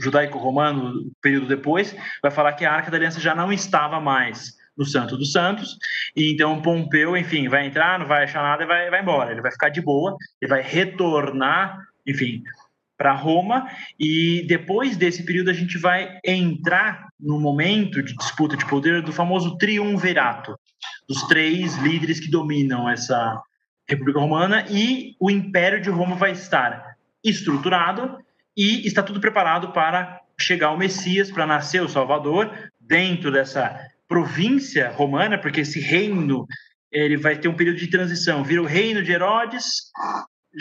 judaico-romano, 0.00 1.10
período 1.20 1.48
depois, 1.48 1.94
vai 2.22 2.30
falar 2.30 2.52
que 2.52 2.64
a 2.64 2.72
Arca 2.72 2.90
da 2.90 2.96
Aliança 2.96 3.20
já 3.20 3.34
não 3.34 3.52
estava 3.52 4.00
mais 4.00 4.56
no 4.76 4.84
Santo 4.84 5.16
dos 5.16 5.32
Santos. 5.32 5.78
E 6.16 6.32
então 6.32 6.60
Pompeu, 6.62 7.16
enfim, 7.16 7.48
vai 7.48 7.66
entrar, 7.66 7.98
não 7.98 8.06
vai 8.06 8.24
achar 8.24 8.42
nada 8.42 8.64
e 8.64 8.66
vai, 8.66 8.90
vai 8.90 9.02
embora. 9.02 9.32
Ele 9.32 9.42
vai 9.42 9.52
ficar 9.52 9.68
de 9.68 9.80
boa, 9.80 10.16
ele 10.40 10.48
vai 10.48 10.62
retornar, 10.62 11.78
enfim, 12.06 12.42
para 12.96 13.12
Roma. 13.12 13.68
E 13.98 14.44
depois 14.46 14.96
desse 14.96 15.24
período 15.24 15.50
a 15.50 15.54
gente 15.54 15.78
vai 15.78 16.18
entrar 16.24 17.08
no 17.18 17.38
momento 17.38 18.02
de 18.02 18.16
disputa 18.16 18.56
de 18.56 18.66
poder 18.66 19.02
do 19.02 19.12
famoso 19.12 19.56
triunvirato, 19.58 20.58
dos 21.08 21.22
três 21.24 21.76
líderes 21.76 22.20
que 22.20 22.30
dominam 22.30 22.88
essa 22.88 23.40
República 23.88 24.20
Romana 24.20 24.64
e 24.70 25.16
o 25.18 25.30
Império 25.30 25.80
de 25.80 25.90
Roma 25.90 26.16
vai 26.16 26.32
estar 26.32 26.96
estruturado 27.22 28.18
e 28.56 28.86
está 28.86 29.02
tudo 29.02 29.20
preparado 29.20 29.72
para 29.72 30.20
chegar 30.38 30.70
o 30.70 30.78
Messias, 30.78 31.30
para 31.30 31.46
nascer 31.46 31.82
o 31.82 31.88
Salvador 31.88 32.70
dentro 32.80 33.30
dessa 33.30 33.78
província 34.12 34.90
romana, 34.90 35.38
porque 35.38 35.62
esse 35.62 35.80
reino 35.80 36.46
ele 36.92 37.16
vai 37.16 37.34
ter 37.38 37.48
um 37.48 37.56
período 37.56 37.78
de 37.78 37.86
transição, 37.86 38.44
vira 38.44 38.60
o 38.60 38.66
reino 38.66 39.02
de 39.02 39.10
Herodes, 39.10 39.64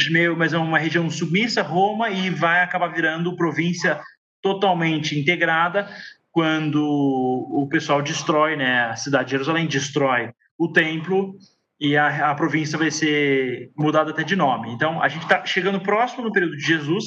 meio, 0.10 0.38
mas 0.38 0.54
é 0.54 0.58
uma 0.58 0.80
região 0.80 1.10
submissa 1.10 1.62
Roma 1.62 2.10
e 2.10 2.30
vai 2.30 2.64
acabar 2.64 2.88
virando 2.88 3.36
província 3.36 4.00
totalmente 4.42 5.20
integrada 5.20 5.90
quando 6.32 6.82
o 6.82 7.68
pessoal 7.70 8.02
destrói, 8.02 8.56
né, 8.56 8.86
a 8.86 8.96
cidade 8.96 9.26
de 9.26 9.32
Jerusalém 9.32 9.68
destrói 9.68 10.32
o 10.58 10.72
templo 10.72 11.36
e 11.78 11.98
a, 11.98 12.32
a 12.32 12.36
província 12.36 12.78
vai 12.78 12.90
ser 12.90 13.70
mudada 13.78 14.12
até 14.12 14.24
de 14.24 14.38
nome. 14.38 14.72
Então, 14.72 15.04
a 15.04 15.10
gente 15.10 15.24
está 15.24 15.46
chegando 15.46 15.82
próximo 15.82 16.24
no 16.24 16.32
período 16.32 16.56
de 16.56 16.64
Jesus. 16.64 17.04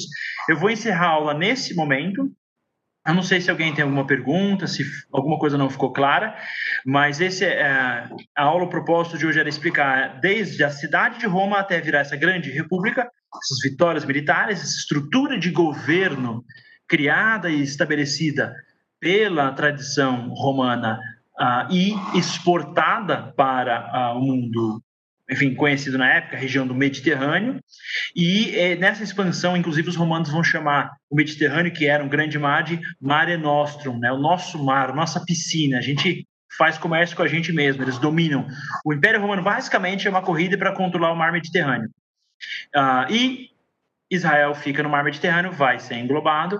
Eu 0.47 0.57
vou 0.57 0.69
encerrar 0.69 1.07
a 1.07 1.11
aula 1.13 1.33
nesse 1.33 1.73
momento. 1.73 2.31
Eu 3.07 3.13
não 3.13 3.21
sei 3.21 3.39
se 3.39 3.51
alguém 3.51 3.73
tem 3.73 3.83
alguma 3.83 4.07
pergunta, 4.07 4.65
se 4.65 4.83
alguma 5.13 5.37
coisa 5.37 5.57
não 5.57 5.69
ficou 5.69 5.93
clara, 5.93 6.35
mas 6.83 7.21
esse 7.21 7.45
é, 7.45 8.09
a 8.35 8.43
aula, 8.43 8.63
o 8.63 8.69
propósito 8.69 9.17
de 9.17 9.27
hoje 9.27 9.39
era 9.39 9.47
explicar 9.47 10.19
desde 10.19 10.63
a 10.63 10.71
cidade 10.71 11.19
de 11.19 11.27
Roma 11.27 11.59
até 11.59 11.79
virar 11.79 11.99
essa 11.99 12.15
grande 12.15 12.49
república, 12.49 13.07
essas 13.43 13.59
vitórias 13.63 14.05
militares, 14.05 14.59
essa 14.59 14.77
estrutura 14.77 15.37
de 15.37 15.51
governo 15.51 16.43
criada 16.87 17.49
e 17.49 17.61
estabelecida 17.61 18.55
pela 18.99 19.51
tradição 19.51 20.29
romana 20.29 20.99
uh, 21.39 21.71
e 21.71 21.93
exportada 22.17 23.33
para 23.35 24.13
uh, 24.13 24.17
o 24.17 24.21
mundo 24.21 24.81
enfim, 25.29 25.55
conhecido 25.55 25.97
na 25.97 26.07
época, 26.07 26.37
região 26.37 26.67
do 26.67 26.75
Mediterrâneo, 26.75 27.59
e 28.15 28.55
é, 28.55 28.75
nessa 28.75 29.03
expansão, 29.03 29.57
inclusive, 29.57 29.89
os 29.89 29.95
romanos 29.95 30.29
vão 30.29 30.43
chamar 30.43 30.91
o 31.09 31.15
Mediterrâneo, 31.15 31.73
que 31.73 31.87
era 31.87 32.03
um 32.03 32.09
grande 32.09 32.37
mar, 32.37 32.63
de 32.63 32.79
Mare 33.01 33.37
Nostrum, 33.37 33.97
né? 33.97 34.11
o 34.11 34.19
nosso 34.19 34.63
mar, 34.63 34.93
nossa 34.93 35.23
piscina, 35.25 35.79
a 35.79 35.81
gente 35.81 36.27
faz 36.57 36.77
comércio 36.77 37.15
com 37.15 37.23
a 37.23 37.27
gente 37.27 37.51
mesmo, 37.51 37.83
eles 37.83 37.97
dominam. 37.97 38.47
O 38.85 38.93
Império 38.93 39.19
Romano, 39.19 39.41
basicamente, 39.41 40.07
é 40.07 40.09
uma 40.09 40.21
corrida 40.21 40.57
para 40.57 40.73
controlar 40.73 41.11
o 41.11 41.15
mar 41.15 41.31
Mediterrâneo. 41.31 41.89
Uh, 42.75 43.11
e 43.11 43.49
Israel 44.09 44.53
fica 44.53 44.83
no 44.83 44.89
mar 44.89 45.03
Mediterrâneo, 45.03 45.51
vai 45.51 45.79
ser 45.79 45.95
englobado, 45.95 46.57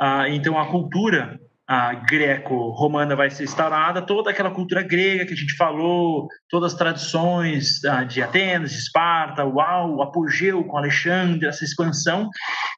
uh, 0.00 0.26
então 0.28 0.58
a 0.58 0.66
cultura 0.70 1.38
a 1.66 1.94
greco-romana 1.94 3.16
vai 3.16 3.30
ser 3.30 3.44
instaurada, 3.44 4.02
toda 4.02 4.30
aquela 4.30 4.50
cultura 4.50 4.82
grega 4.82 5.24
que 5.24 5.32
a 5.32 5.36
gente 5.36 5.56
falou, 5.56 6.28
todas 6.50 6.72
as 6.72 6.78
tradições 6.78 7.82
ah, 7.84 8.04
de 8.04 8.22
Atenas, 8.22 8.70
de 8.70 8.78
Esparta, 8.78 9.44
uau, 9.44 9.96
o 9.96 10.02
apogeu 10.02 10.62
com 10.64 10.76
Alexandre, 10.76 11.46
essa 11.46 11.64
expansão, 11.64 12.28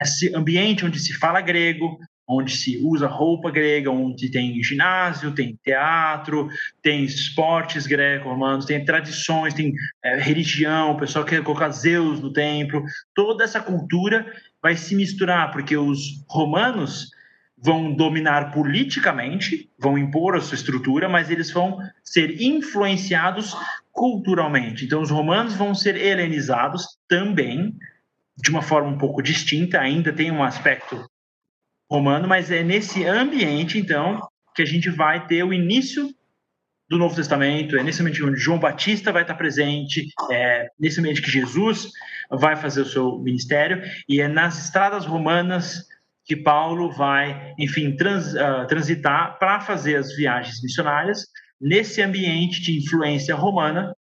esse 0.01 0.35
ambiente 0.35 0.87
onde 0.87 1.01
se 1.01 1.13
fala 1.15 1.41
grego, 1.41 1.99
onde 2.29 2.57
se 2.57 2.79
usa 2.79 3.09
roupa 3.09 3.51
grega, 3.51 3.91
onde 3.91 4.31
tem 4.31 4.63
ginásio, 4.63 5.33
tem 5.33 5.59
teatro, 5.65 6.49
tem 6.83 7.05
esportes 7.05 7.87
greco-romanos, 7.87 8.67
tem 8.67 8.85
tradições, 8.85 9.55
tem 9.55 9.73
é, 10.05 10.17
religião, 10.17 10.93
o 10.93 10.97
pessoal 10.97 11.25
quer 11.25 11.43
colocar 11.43 11.71
Zeus 11.71 12.21
no 12.21 12.33
templo, 12.33 12.85
toda 13.15 13.45
essa 13.45 13.61
cultura 13.61 14.27
vai 14.63 14.77
se 14.77 14.95
misturar, 14.95 15.51
porque 15.53 15.77
os 15.77 16.25
romanos 16.29 17.16
vão 17.67 17.93
dominar 17.93 18.53
politicamente, 18.53 19.69
vão 19.77 19.99
impor 19.99 20.37
a 20.37 20.41
sua 20.41 20.55
estrutura, 20.55 21.09
mas 21.09 21.31
eles 21.31 21.51
vão 21.51 21.81
ser 22.05 22.41
influenciados 22.41 23.57
culturalmente. 23.91 24.85
Então, 24.85 25.03
os 25.03 25.11
romanos 25.11 25.57
vão 25.57 25.75
ser 25.75 25.97
helenizados 25.97 26.87
também, 27.09 27.75
de 28.37 28.51
uma 28.51 28.63
forma 28.63 28.89
um 28.89 28.97
pouco 28.97 29.21
distinta, 29.21 29.81
ainda 29.81 30.13
tem 30.13 30.31
um 30.31 30.45
aspecto 30.45 31.05
romano, 31.91 32.29
mas 32.29 32.53
é 32.53 32.63
nesse 32.63 33.05
ambiente, 33.05 33.79
então, 33.79 34.21
que 34.55 34.63
a 34.63 34.67
gente 34.67 34.89
vai 34.89 35.27
ter 35.27 35.43
o 35.43 35.53
início 35.53 36.15
do 36.89 36.97
Novo 36.97 37.17
Testamento, 37.17 37.77
é 37.77 37.83
nesse 37.83 38.01
ambiente 38.01 38.23
onde 38.23 38.39
João 38.39 38.61
Batista 38.61 39.11
vai 39.11 39.23
estar 39.23 39.35
presente, 39.35 40.07
é 40.31 40.69
nesse 40.79 41.01
ambiente 41.01 41.21
que 41.21 41.33
Jesus 41.33 41.91
vai 42.31 42.55
fazer 42.55 42.83
o 42.83 42.89
seu 42.89 43.19
ministério, 43.19 43.83
e 44.09 44.21
é 44.21 44.29
nas 44.29 44.67
estradas 44.67 45.05
romanas 45.05 45.85
que 46.27 46.35
Paulo 46.35 46.91
vai, 46.91 47.55
enfim, 47.57 47.95
trans, 47.97 48.35
uh, 48.35 48.67
transitar 48.67 49.39
para 49.39 49.61
fazer 49.61 49.97
as 49.97 50.15
viagens 50.17 50.61
missionárias 50.61 51.25
nesse 51.61 52.03
ambiente 52.03 52.61
de 52.61 52.77
influência 52.77 53.35
romana, 53.35 53.95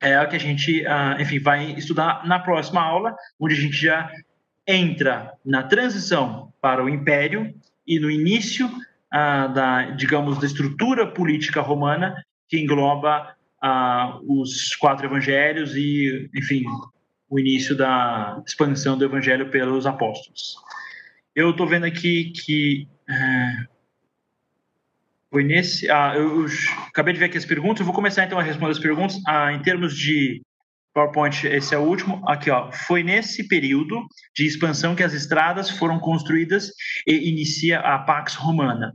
é 0.00 0.20
o 0.20 0.28
que 0.28 0.36
a 0.36 0.40
gente, 0.40 0.80
uh, 0.86 1.20
enfim, 1.20 1.38
vai 1.38 1.72
estudar 1.72 2.26
na 2.26 2.38
próxima 2.38 2.80
aula, 2.80 3.14
onde 3.38 3.54
a 3.54 3.58
gente 3.58 3.76
já 3.76 4.10
entra 4.66 5.32
na 5.44 5.62
transição 5.62 6.50
para 6.62 6.82
o 6.82 6.88
império 6.88 7.54
e 7.86 7.98
no 8.00 8.10
início 8.10 8.66
uh, 8.66 9.52
da, 9.52 9.90
digamos, 9.90 10.38
da 10.38 10.46
estrutura 10.46 11.06
política 11.06 11.60
romana 11.60 12.16
que 12.48 12.58
engloba 12.58 13.34
os 14.28 14.76
quatro 14.76 15.06
evangelhos 15.06 15.74
e, 15.74 16.28
enfim, 16.34 16.64
o 17.30 17.38
início 17.38 17.74
da 17.74 18.42
expansão 18.46 18.98
do 18.98 19.06
evangelho 19.06 19.50
pelos 19.50 19.86
apóstolos. 19.86 20.56
Eu 21.34 21.50
estou 21.50 21.66
vendo 21.66 21.84
aqui 21.84 22.30
que 22.30 22.88
é, 23.08 23.66
foi 25.30 25.42
nesse. 25.42 25.90
Ah, 25.90 26.12
eu, 26.14 26.42
eu, 26.42 26.46
acabei 26.88 27.12
de 27.12 27.18
ver 27.18 27.26
aqui 27.26 27.38
as 27.38 27.44
perguntas. 27.44 27.80
Eu 27.80 27.86
vou 27.86 27.94
começar 27.94 28.24
então 28.24 28.38
a 28.38 28.42
responder 28.42 28.70
as 28.70 28.78
perguntas. 28.78 29.20
Ah, 29.26 29.52
em 29.52 29.60
termos 29.60 29.96
de 29.96 30.42
PowerPoint, 30.94 31.44
esse 31.44 31.74
é 31.74 31.78
o 31.78 31.82
último. 31.82 32.22
Aqui, 32.28 32.50
ó. 32.50 32.70
Foi 32.70 33.02
nesse 33.02 33.48
período 33.48 34.06
de 34.32 34.46
expansão 34.46 34.94
que 34.94 35.02
as 35.02 35.12
estradas 35.12 35.70
foram 35.70 35.98
construídas 35.98 36.70
e 37.04 37.28
inicia 37.30 37.80
a 37.80 37.98
Pax 37.98 38.36
Romana. 38.36 38.92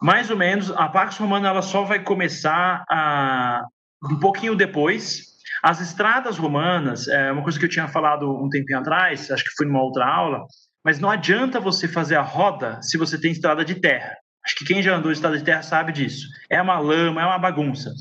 Mais 0.00 0.30
ou 0.30 0.38
menos, 0.38 0.70
a 0.70 0.88
Pax 0.88 1.18
Romana 1.18 1.48
ela 1.48 1.62
só 1.62 1.84
vai 1.84 2.02
começar 2.02 2.82
a, 2.88 3.62
um 4.10 4.18
pouquinho 4.18 4.54
depois. 4.54 5.36
As 5.62 5.80
estradas 5.80 6.38
romanas, 6.38 7.08
é 7.08 7.30
uma 7.32 7.42
coisa 7.42 7.58
que 7.58 7.64
eu 7.64 7.68
tinha 7.70 7.88
falado 7.88 8.30
um 8.42 8.48
tempinho 8.48 8.78
atrás, 8.78 9.30
acho 9.30 9.44
que 9.44 9.54
foi 9.56 9.66
numa 9.66 9.82
outra 9.82 10.06
aula, 10.06 10.46
mas 10.86 11.00
não 11.00 11.10
adianta 11.10 11.58
você 11.58 11.88
fazer 11.88 12.14
a 12.14 12.22
roda 12.22 12.80
se 12.80 12.96
você 12.96 13.20
tem 13.20 13.32
estrada 13.32 13.64
de 13.64 13.74
terra. 13.74 14.16
Acho 14.44 14.54
que 14.54 14.64
quem 14.64 14.80
já 14.80 14.94
andou 14.94 15.10
em 15.10 15.14
estrada 15.14 15.36
de 15.36 15.42
terra 15.42 15.60
sabe 15.60 15.90
disso. 15.90 16.28
É 16.48 16.62
uma 16.62 16.78
lama, 16.78 17.20
é 17.20 17.26
uma 17.26 17.40
bagunça. 17.40 17.92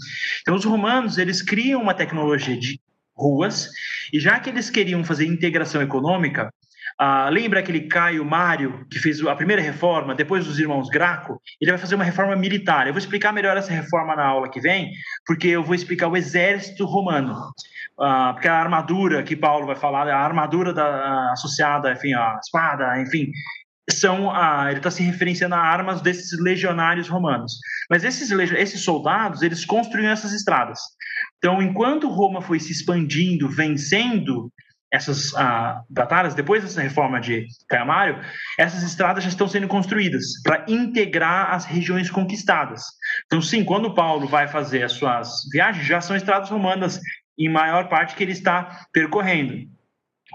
Então, 0.42 0.54
os 0.54 0.64
romanos, 0.64 1.18
eles 1.18 1.42
criam 1.42 1.82
uma 1.82 1.96
tecnologia 1.96 2.56
de 2.56 2.80
ruas, 3.18 3.72
e 4.14 4.20
já 4.20 4.40
que 4.40 4.52
eles 4.52 4.70
queriam 4.70 5.04
fazer 5.04 5.26
integração 5.26 5.82
econômica, 5.82 6.54
Ah, 6.98 7.28
lembra 7.30 7.60
aquele 7.60 7.88
Caio 7.88 8.24
Mário, 8.24 8.86
que 8.90 9.00
fez 9.00 9.22
a 9.26 9.36
primeira 9.36 9.62
reforma, 9.62 10.16
depois 10.16 10.46
dos 10.46 10.58
irmãos 10.60 10.90
Graco? 10.90 11.42
Ele 11.60 11.72
vai 11.72 11.78
fazer 11.78 11.96
uma 11.96 12.06
reforma 12.06 12.36
militar. 12.38 12.88
Eu 12.88 12.94
vou 12.94 13.00
explicar 13.00 13.34
melhor 13.34 13.58
essa 13.58 13.72
reforma 13.72 14.16
na 14.16 14.26
aula 14.26 14.50
que 14.50 14.62
vem, 14.62 14.92
porque 15.26 15.50
eu 15.50 15.64
vou 15.64 15.76
explicar 15.76 16.08
o 16.08 16.16
exército 16.16 16.86
romano. 16.86 17.36
Ah, 18.00 18.32
porque 18.34 18.48
a 18.48 18.56
armadura 18.56 19.24
que 19.24 19.36
Paulo 19.36 19.66
vai 19.68 19.76
falar, 19.76 20.08
a 20.08 20.20
armadura 20.20 20.74
da, 20.74 21.32
associada, 21.34 21.92
enfim, 21.92 22.14
a 22.14 22.40
espada, 22.42 23.02
enfim, 23.02 23.30
são 23.90 24.32
a, 24.32 24.68
ele 24.70 24.78
está 24.78 24.90
se 24.90 25.04
referenciando 25.04 25.56
a 25.56 25.60
armas 25.60 26.02
desses 26.02 26.40
legionários 26.40 27.08
romanos. 27.08 27.60
Mas 27.90 28.04
esses, 28.04 28.32
esses 28.32 28.82
soldados, 28.82 29.42
eles 29.42 29.66
construíam 29.66 30.12
essas 30.12 30.34
estradas. 30.34 30.80
Então, 31.38 31.62
enquanto 31.62 32.10
Roma 32.10 32.42
foi 32.42 32.60
se 32.60 32.72
expandindo, 32.72 33.50
vencendo 33.50 34.52
essas 34.96 35.34
uh, 35.34 35.84
batalhas, 35.90 36.34
depois 36.34 36.64
dessa 36.64 36.82
reforma 36.82 37.20
de 37.20 37.46
Caio 37.68 38.20
essas 38.58 38.82
estradas 38.82 39.24
já 39.24 39.30
estão 39.30 39.48
sendo 39.48 39.68
construídas 39.68 40.42
para 40.42 40.66
integrar 40.68 41.54
as 41.54 41.66
regiões 41.66 42.10
conquistadas. 42.10 42.84
Então, 43.26 43.42
sim, 43.42 43.64
quando 43.64 43.94
Paulo 43.94 44.28
vai 44.28 44.48
fazer 44.48 44.84
as 44.84 44.94
suas 44.94 45.30
viagens, 45.52 45.86
já 45.86 46.00
são 46.00 46.16
estradas 46.16 46.50
romanas 46.50 47.00
em 47.38 47.50
maior 47.50 47.90
parte 47.90 48.16
que 48.16 48.24
ele 48.24 48.32
está 48.32 48.86
percorrendo. 48.94 49.75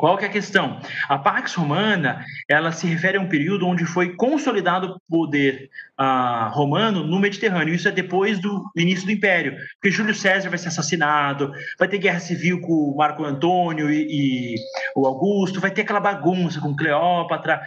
Qual 0.01 0.17
que 0.17 0.25
é 0.25 0.29
a 0.29 0.33
questão? 0.33 0.81
A 1.11 1.19
Pax 1.19 1.55
Romana, 1.55 2.25
ela 2.49 2.73
se 2.73 2.87
refere 2.87 3.19
a 3.19 3.21
um 3.21 3.29
período 3.29 3.67
onde 3.67 3.85
foi 3.85 4.17
consolidado 4.17 4.95
o 4.95 5.01
poder 5.11 5.69
uh, 6.01 6.49
romano 6.53 7.05
no 7.05 7.21
Mediterrâneo. 7.21 7.75
Isso 7.75 7.87
é 7.87 7.93
depois 7.93 8.39
do 8.39 8.65
início 8.75 9.05
do 9.05 9.13
Império, 9.13 9.59
porque 9.75 9.91
Júlio 9.91 10.15
César 10.15 10.49
vai 10.49 10.57
ser 10.57 10.69
assassinado, 10.69 11.53
vai 11.79 11.87
ter 11.87 11.99
guerra 11.99 12.19
civil 12.19 12.63
com 12.63 12.95
Marco 12.97 13.23
Antônio 13.23 13.91
e, 13.91 14.55
e 14.55 14.55
o 14.97 15.07
Augusto, 15.07 15.61
vai 15.61 15.71
ter 15.71 15.83
aquela 15.83 16.01
bagunça 16.01 16.63
com 16.63 16.75
Cleópatra. 16.75 17.61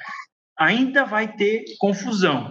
Ainda 0.58 1.06
vai 1.06 1.28
ter 1.28 1.64
confusão. 1.78 2.50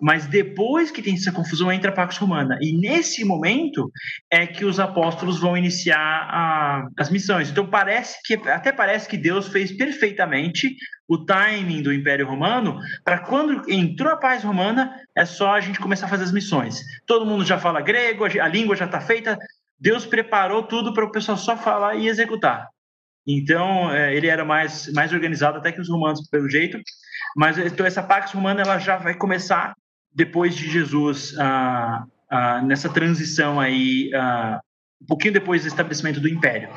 Mas 0.00 0.26
depois 0.26 0.90
que 0.90 1.02
tem 1.02 1.14
essa 1.14 1.30
confusão, 1.30 1.70
entra 1.70 1.90
a 1.90 1.94
Pax 1.94 2.16
Romana. 2.16 2.58
E 2.60 2.72
nesse 2.76 3.24
momento 3.24 3.90
é 4.30 4.46
que 4.46 4.64
os 4.64 4.80
apóstolos 4.80 5.38
vão 5.38 5.56
iniciar 5.56 5.98
a, 5.98 6.88
as 6.96 7.10
missões. 7.10 7.50
Então 7.50 7.66
parece 7.66 8.18
que 8.24 8.34
até 8.48 8.72
parece 8.72 9.08
que 9.08 9.16
Deus 9.16 9.48
fez 9.48 9.70
perfeitamente 9.72 10.74
o 11.06 11.18
timing 11.18 11.82
do 11.82 11.92
Império 11.92 12.26
Romano 12.26 12.78
para 13.04 13.18
quando 13.18 13.68
entrou 13.70 14.12
a 14.12 14.16
paz 14.16 14.44
romana, 14.44 14.94
é 15.16 15.24
só 15.24 15.54
a 15.54 15.60
gente 15.60 15.80
começar 15.80 16.06
a 16.06 16.08
fazer 16.08 16.24
as 16.24 16.32
missões. 16.32 16.80
Todo 17.04 17.26
mundo 17.26 17.44
já 17.44 17.58
fala 17.58 17.80
grego, 17.80 18.24
a 18.24 18.48
língua 18.48 18.76
já 18.76 18.84
está 18.86 19.00
feita. 19.00 19.36
Deus 19.78 20.06
preparou 20.06 20.62
tudo 20.62 20.94
para 20.94 21.04
o 21.04 21.10
pessoal 21.10 21.36
só 21.36 21.56
falar 21.56 21.96
e 21.96 22.06
executar. 22.06 22.68
Então, 23.26 23.90
é, 23.90 24.14
ele 24.14 24.26
era 24.26 24.44
mais, 24.44 24.92
mais 24.92 25.12
organizado 25.12 25.58
até 25.58 25.72
que 25.72 25.80
os 25.80 25.88
romanos, 25.88 26.28
pelo 26.28 26.48
jeito. 26.48 26.78
Mas 27.36 27.58
então, 27.58 27.86
essa 27.86 28.02
Pax 28.02 28.32
Romana 28.32 28.62
ela 28.62 28.78
já 28.78 28.96
vai 28.96 29.14
começar 29.14 29.74
depois 30.14 30.54
de 30.54 30.68
Jesus, 30.70 31.34
ah, 31.38 32.04
ah, 32.30 32.62
nessa 32.62 32.88
transição 32.88 33.58
aí, 33.58 34.10
ah, 34.14 34.60
um 35.02 35.06
pouquinho 35.06 35.32
depois 35.32 35.62
do 35.62 35.68
estabelecimento 35.68 36.20
do 36.20 36.28
Império. 36.28 36.68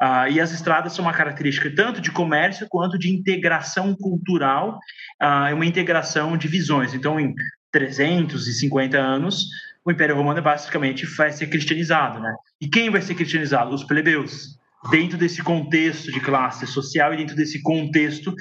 Ah, 0.00 0.28
e 0.28 0.40
as 0.40 0.52
estradas 0.52 0.92
são 0.92 1.04
uma 1.04 1.12
característica 1.12 1.72
tanto 1.74 2.00
de 2.00 2.10
comércio 2.10 2.66
quanto 2.68 2.98
de 2.98 3.10
integração 3.10 3.94
cultural, 3.94 4.78
ah, 5.20 5.50
uma 5.54 5.66
integração 5.66 6.36
de 6.36 6.48
visões. 6.48 6.92
Então, 6.92 7.20
em 7.20 7.34
350 7.70 8.98
anos, 8.98 9.46
o 9.84 9.90
Império 9.90 10.16
Romano 10.16 10.42
basicamente 10.42 11.06
vai 11.06 11.32
ser 11.32 11.46
cristianizado, 11.46 12.20
né? 12.20 12.34
E 12.60 12.68
quem 12.68 12.90
vai 12.90 13.00
ser 13.00 13.14
cristianizado? 13.14 13.74
Os 13.74 13.84
plebeus. 13.84 14.58
Dentro 14.90 15.16
desse 15.16 15.42
contexto 15.42 16.10
de 16.10 16.20
classe 16.20 16.66
social 16.66 17.14
e 17.14 17.16
dentro 17.16 17.36
desse 17.36 17.62
contexto 17.62 18.34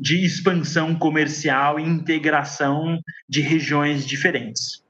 de 0.00 0.24
expansão 0.24 0.94
comercial 0.94 1.78
e 1.78 1.82
integração 1.82 2.98
de 3.28 3.42
regiões 3.42 4.06
diferentes. 4.06 4.82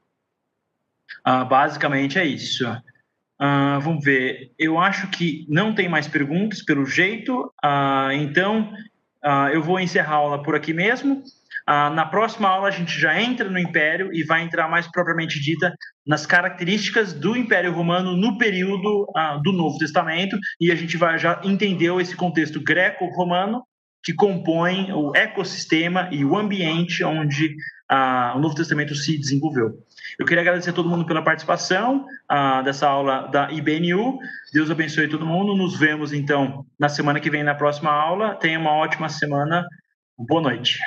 Uh, 1.27 1.45
basicamente 1.45 2.17
é 2.17 2.25
isso. 2.25 2.65
Uh, 2.65 3.81
vamos 3.81 4.05
ver. 4.05 4.53
Eu 4.57 4.79
acho 4.79 5.09
que 5.09 5.45
não 5.49 5.75
tem 5.75 5.89
mais 5.89 6.07
perguntas, 6.07 6.63
pelo 6.63 6.87
jeito. 6.87 7.53
Uh, 7.65 8.13
então, 8.13 8.73
eu 9.53 9.63
vou 9.63 9.79
encerrar 9.79 10.15
a 10.15 10.19
aula 10.19 10.43
por 10.43 10.55
aqui 10.55 10.73
mesmo. 10.73 11.23
na 11.69 12.07
próxima 12.07 12.49
aula, 12.49 12.69
a 12.69 12.71
gente 12.71 12.99
já 12.99 13.21
entra 13.21 13.51
no 13.51 13.59
Império 13.59 14.09
e 14.15 14.25
vai 14.25 14.41
entrar 14.41 14.67
mais 14.67 14.91
propriamente 14.91 15.39
dita 15.39 15.75
nas 16.07 16.25
características 16.25 17.13
do 17.13 17.37
Império 17.37 17.71
Romano 17.71 18.17
no 18.17 18.39
período 18.39 19.07
do 19.43 19.53
Novo 19.53 19.77
Testamento. 19.77 20.39
E 20.59 20.73
a 20.73 20.75
gente 20.75 20.97
vai 20.97 21.19
já 21.19 21.39
entendeu 21.45 22.01
esse 22.01 22.17
contexto 22.17 22.63
greco-romano 22.63 23.63
que 24.03 24.14
compõem 24.14 24.92
o 24.92 25.14
ecossistema 25.14 26.09
e 26.11 26.24
o 26.24 26.36
ambiente 26.36 27.05
onde 27.05 27.57
ah, 27.88 28.34
o 28.36 28.40
Novo 28.40 28.55
Testamento 28.55 28.94
se 28.94 29.18
desenvolveu. 29.18 29.78
Eu 30.18 30.24
queria 30.24 30.42
agradecer 30.42 30.70
a 30.70 30.72
todo 30.72 30.88
mundo 30.88 31.05
pela 31.05 31.22
participação 31.22 32.07
ah, 32.28 32.62
dessa 32.62 32.88
aula 32.88 33.28
da 33.28 33.51
IBNU. 33.51 34.18
Deus 34.53 34.70
abençoe 34.70 35.09
todo 35.09 35.26
mundo. 35.26 35.57
Nos 35.57 35.78
vemos, 35.78 36.12
então, 36.12 36.64
na 36.78 36.88
semana 36.88 37.20
que 37.20 37.30
vem, 37.30 37.42
na 37.42 37.55
próxima 37.55 37.90
aula. 37.90 38.34
Tenha 38.36 38.59
uma 38.59 38.72
ótima 38.72 39.09
semana. 39.09 39.66
Boa 40.16 40.42
noite. 40.42 40.78